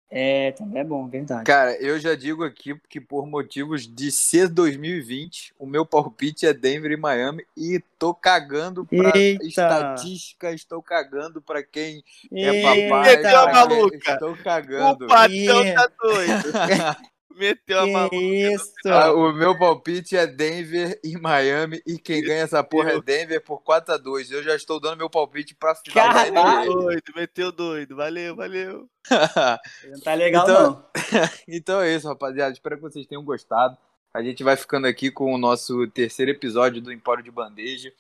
É, 0.10 0.52
também 0.52 0.82
é 0.82 0.84
bom, 0.86 1.10
verdade. 1.10 1.44
Cara, 1.44 1.76
eu 1.82 2.00
já 2.00 2.16
digo 2.16 2.44
aqui 2.44 2.80
que 2.88 3.02
por 3.02 3.26
motivos 3.26 3.88
de 3.88 4.12
ser 4.12 4.48
2020, 4.48 5.54
o 5.58 5.66
meu 5.66 5.84
palpite 5.84 6.46
é 6.46 6.54
Denver 6.54 6.92
e 6.92 6.96
Miami 6.96 7.44
e 7.58 7.84
tô 8.00 8.14
cagando 8.14 8.86
pra 8.86 9.12
Eita. 9.18 9.44
estatística, 9.44 10.54
estou 10.54 10.82
cagando 10.82 11.42
pra 11.42 11.64
quem 11.64 12.04
é 12.32 12.50
Eita. 12.50 12.68
é 12.70 12.88
papai. 12.88 13.16
Eita, 13.16 13.52
maluca. 13.52 14.14
Estou 14.14 14.38
cagando. 14.38 15.06
O 15.06 15.08
patrão 15.08 15.74
tá 15.74 15.92
doido. 16.00 16.52
Meteu 17.36 17.82
a 17.82 17.88
maluca. 17.88 18.16
Isso. 18.16 18.72
Ah, 18.86 19.12
o 19.12 19.34
meu 19.34 19.58
palpite 19.58 20.16
é 20.16 20.26
Denver 20.26 20.98
e 21.04 21.18
Miami. 21.18 21.82
E 21.86 22.00
quem 22.00 22.22
ganha 22.22 22.44
essa 22.44 22.64
porra 22.64 22.94
é 22.94 23.02
Denver 23.02 23.44
por 23.44 23.62
4x2. 23.62 24.32
Eu 24.32 24.42
já 24.42 24.56
estou 24.56 24.80
dando 24.80 24.98
meu 24.98 25.10
palpite 25.10 25.54
pra 25.54 25.76
final 25.76 26.08
Caralho. 26.08 26.34
da 26.34 26.62
NBA. 26.62 26.66
doido, 26.66 27.14
meteu 27.16 27.52
doido. 27.52 27.96
Valeu, 27.96 28.36
valeu. 28.36 28.90
Não 29.92 30.00
tá 30.02 30.14
legal, 30.14 30.44
então, 30.44 30.72
não. 30.72 30.90
então 31.48 31.82
é 31.82 31.94
isso, 31.94 32.08
rapaziada. 32.08 32.54
Espero 32.54 32.78
que 32.78 32.82
vocês 32.82 33.06
tenham 33.06 33.24
gostado. 33.24 33.78
A 34.14 34.24
gente 34.24 34.44
vai 34.44 34.56
ficando 34.56 34.88
aqui 34.88 35.12
com 35.12 35.34
o 35.34 35.38
nosso 35.38 35.86
terceiro 35.88 36.32
episódio 36.32 36.82
do 36.82 36.92
Empório 36.92 37.24
de 37.24 37.30
Bandeja. 37.30 37.92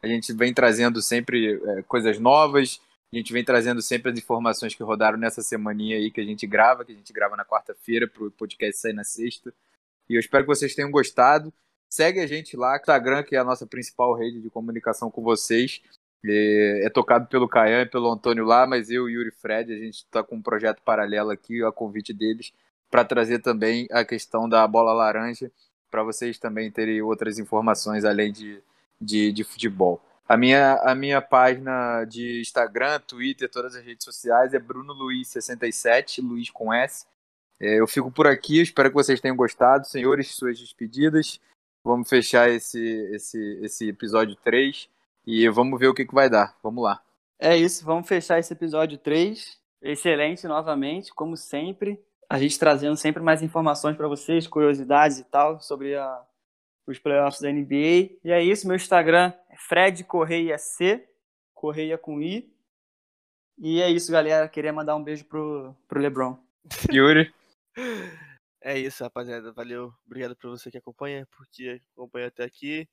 A 0.00 0.06
gente 0.06 0.32
vem 0.32 0.54
trazendo 0.54 1.02
sempre 1.02 1.60
é, 1.62 1.82
coisas 1.82 2.18
novas, 2.18 2.80
a 3.14 3.18
gente 3.18 3.32
vem 3.32 3.44
trazendo 3.44 3.80
sempre 3.80 4.10
as 4.10 4.18
informações 4.18 4.74
que 4.74 4.82
rodaram 4.82 5.16
nessa 5.16 5.40
semaninha 5.40 5.96
aí 5.96 6.10
que 6.10 6.20
a 6.20 6.24
gente 6.24 6.46
grava, 6.46 6.84
que 6.84 6.92
a 6.92 6.94
gente 6.94 7.12
grava 7.12 7.36
na 7.36 7.44
quarta-feira 7.44 8.08
para 8.08 8.24
o 8.24 8.30
podcast 8.30 8.80
sair 8.80 8.92
na 8.92 9.04
sexta. 9.04 9.54
E 10.08 10.14
eu 10.14 10.20
espero 10.20 10.44
que 10.44 10.48
vocês 10.48 10.74
tenham 10.74 10.90
gostado. 10.90 11.52
Segue 11.88 12.18
a 12.18 12.26
gente 12.26 12.56
lá, 12.56 12.76
Instagram, 12.76 13.22
que 13.22 13.36
é 13.36 13.38
a 13.38 13.44
nossa 13.44 13.66
principal 13.66 14.14
rede 14.14 14.40
de 14.40 14.50
comunicação 14.50 15.10
com 15.10 15.22
vocês. 15.22 15.80
É, 16.24 16.86
é 16.86 16.90
tocado 16.90 17.28
pelo 17.28 17.48
Caian 17.48 17.82
e 17.82 17.86
pelo 17.86 18.10
Antônio 18.10 18.44
lá, 18.44 18.66
mas 18.66 18.90
eu 18.90 19.08
e 19.08 19.12
Yuri 19.12 19.30
Fred, 19.30 19.72
a 19.72 19.78
gente 19.78 19.98
está 19.98 20.22
com 20.24 20.36
um 20.36 20.42
projeto 20.42 20.82
paralelo 20.82 21.30
aqui, 21.30 21.62
a 21.62 21.70
convite 21.70 22.12
deles, 22.12 22.52
para 22.90 23.04
trazer 23.04 23.38
também 23.40 23.86
a 23.92 24.04
questão 24.04 24.48
da 24.48 24.66
bola 24.66 24.92
laranja, 24.92 25.52
para 25.90 26.02
vocês 26.02 26.38
também 26.38 26.70
terem 26.70 27.00
outras 27.00 27.38
informações 27.38 28.04
além 28.04 28.32
de, 28.32 28.60
de, 29.00 29.30
de 29.30 29.44
futebol. 29.44 30.00
A 30.26 30.38
minha, 30.38 30.76
a 30.76 30.94
minha 30.94 31.20
página 31.20 32.04
de 32.06 32.40
Instagram, 32.40 32.98
Twitter, 33.00 33.50
todas 33.50 33.76
as 33.76 33.84
redes 33.84 34.04
sociais 34.04 34.54
é 34.54 34.58
Bruno 34.58 34.94
Luiz67, 34.94 36.22
Luiz 36.22 36.48
com 36.48 36.72
S. 36.72 37.06
É, 37.60 37.78
eu 37.78 37.86
fico 37.86 38.10
por 38.10 38.26
aqui, 38.26 38.60
espero 38.60 38.88
que 38.88 38.94
vocês 38.94 39.20
tenham 39.20 39.36
gostado. 39.36 39.86
Senhores, 39.86 40.34
suas 40.34 40.58
despedidas. 40.58 41.38
Vamos 41.84 42.08
fechar 42.08 42.48
esse, 42.48 42.80
esse, 43.12 43.60
esse 43.62 43.88
episódio 43.90 44.34
3 44.36 44.88
e 45.26 45.46
vamos 45.50 45.78
ver 45.78 45.88
o 45.88 45.94
que, 45.94 46.06
que 46.06 46.14
vai 46.14 46.30
dar. 46.30 46.56
Vamos 46.62 46.82
lá. 46.82 47.02
É 47.38 47.54
isso, 47.54 47.84
vamos 47.84 48.08
fechar 48.08 48.38
esse 48.38 48.52
episódio 48.54 48.96
3. 48.96 49.58
Excelente 49.82 50.46
novamente, 50.46 51.12
como 51.12 51.36
sempre. 51.36 52.02
A 52.30 52.38
gente 52.38 52.58
trazendo 52.58 52.96
sempre 52.96 53.22
mais 53.22 53.42
informações 53.42 53.94
para 53.94 54.08
vocês, 54.08 54.46
curiosidades 54.46 55.18
e 55.18 55.24
tal 55.24 55.60
sobre 55.60 55.94
a, 55.94 56.22
os 56.86 56.98
playoffs 56.98 57.42
da 57.42 57.52
NBA. 57.52 58.16
E 58.24 58.32
é 58.32 58.42
isso, 58.42 58.66
meu 58.66 58.76
Instagram 58.76 59.34
Fred 59.56 60.04
Correia 60.04 60.58
C, 60.58 61.08
Correia 61.52 61.96
com 61.96 62.20
I. 62.20 62.52
E 63.58 63.80
é 63.80 63.90
isso, 63.90 64.10
galera. 64.10 64.48
Queria 64.48 64.72
mandar 64.72 64.96
um 64.96 65.02
beijo 65.02 65.24
pro, 65.24 65.74
pro 65.86 66.00
Lebron. 66.00 66.38
Yuri. 66.92 67.32
É 68.60 68.78
isso, 68.78 69.04
rapaziada. 69.04 69.52
Valeu. 69.52 69.92
Obrigado 70.06 70.36
por 70.36 70.50
você 70.50 70.70
que 70.70 70.78
acompanha, 70.78 71.26
porque 71.36 71.80
acompanha 71.92 72.28
até 72.28 72.44
aqui. 72.44 72.88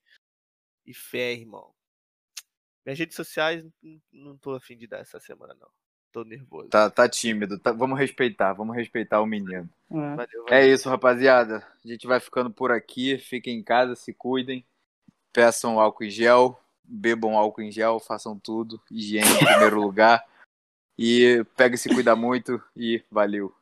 E 0.86 0.94
fé, 0.94 1.34
irmão. 1.34 1.74
Minhas 2.86 3.00
redes 3.00 3.16
sociais, 3.16 3.64
não 4.12 4.38
tô 4.38 4.56
afim 4.56 4.76
de 4.76 4.88
dar 4.88 5.00
essa 5.00 5.20
semana, 5.20 5.56
não. 5.60 5.70
Tô 6.12 6.24
nervoso. 6.24 6.70
Tá, 6.70 6.90
tá 6.90 7.08
tímido. 7.08 7.58
Tá, 7.58 7.72
vamos 7.72 7.98
respeitar, 7.98 8.54
vamos 8.54 8.76
respeitar 8.76 9.22
o 9.22 9.26
menino. 9.26 9.70
É. 9.90 9.94
Valeu, 9.94 10.18
valeu. 10.18 10.46
É 10.50 10.68
isso, 10.68 10.90
rapaziada. 10.90 11.66
A 11.84 11.88
gente 11.88 12.06
vai 12.06 12.20
ficando 12.20 12.52
por 12.52 12.72
aqui. 12.72 13.18
Fiquem 13.18 13.58
em 13.58 13.64
casa, 13.64 13.96
se 13.96 14.14
cuidem. 14.14 14.66
Peçam 15.34 15.80
álcool 15.80 16.04
em 16.04 16.10
gel, 16.10 16.60
bebam 16.84 17.38
álcool 17.38 17.62
em 17.62 17.72
gel, 17.72 18.00
façam 18.00 18.38
tudo. 18.38 18.82
Higiene 18.90 19.30
em 19.30 19.46
primeiro 19.46 19.82
lugar. 19.82 20.26
E 20.98 21.44
pega 21.56 21.76
e 21.76 21.78
se 21.78 21.90
cuida 21.90 22.16
muito 22.16 22.62
e 22.76 23.04
valeu. 23.10 23.54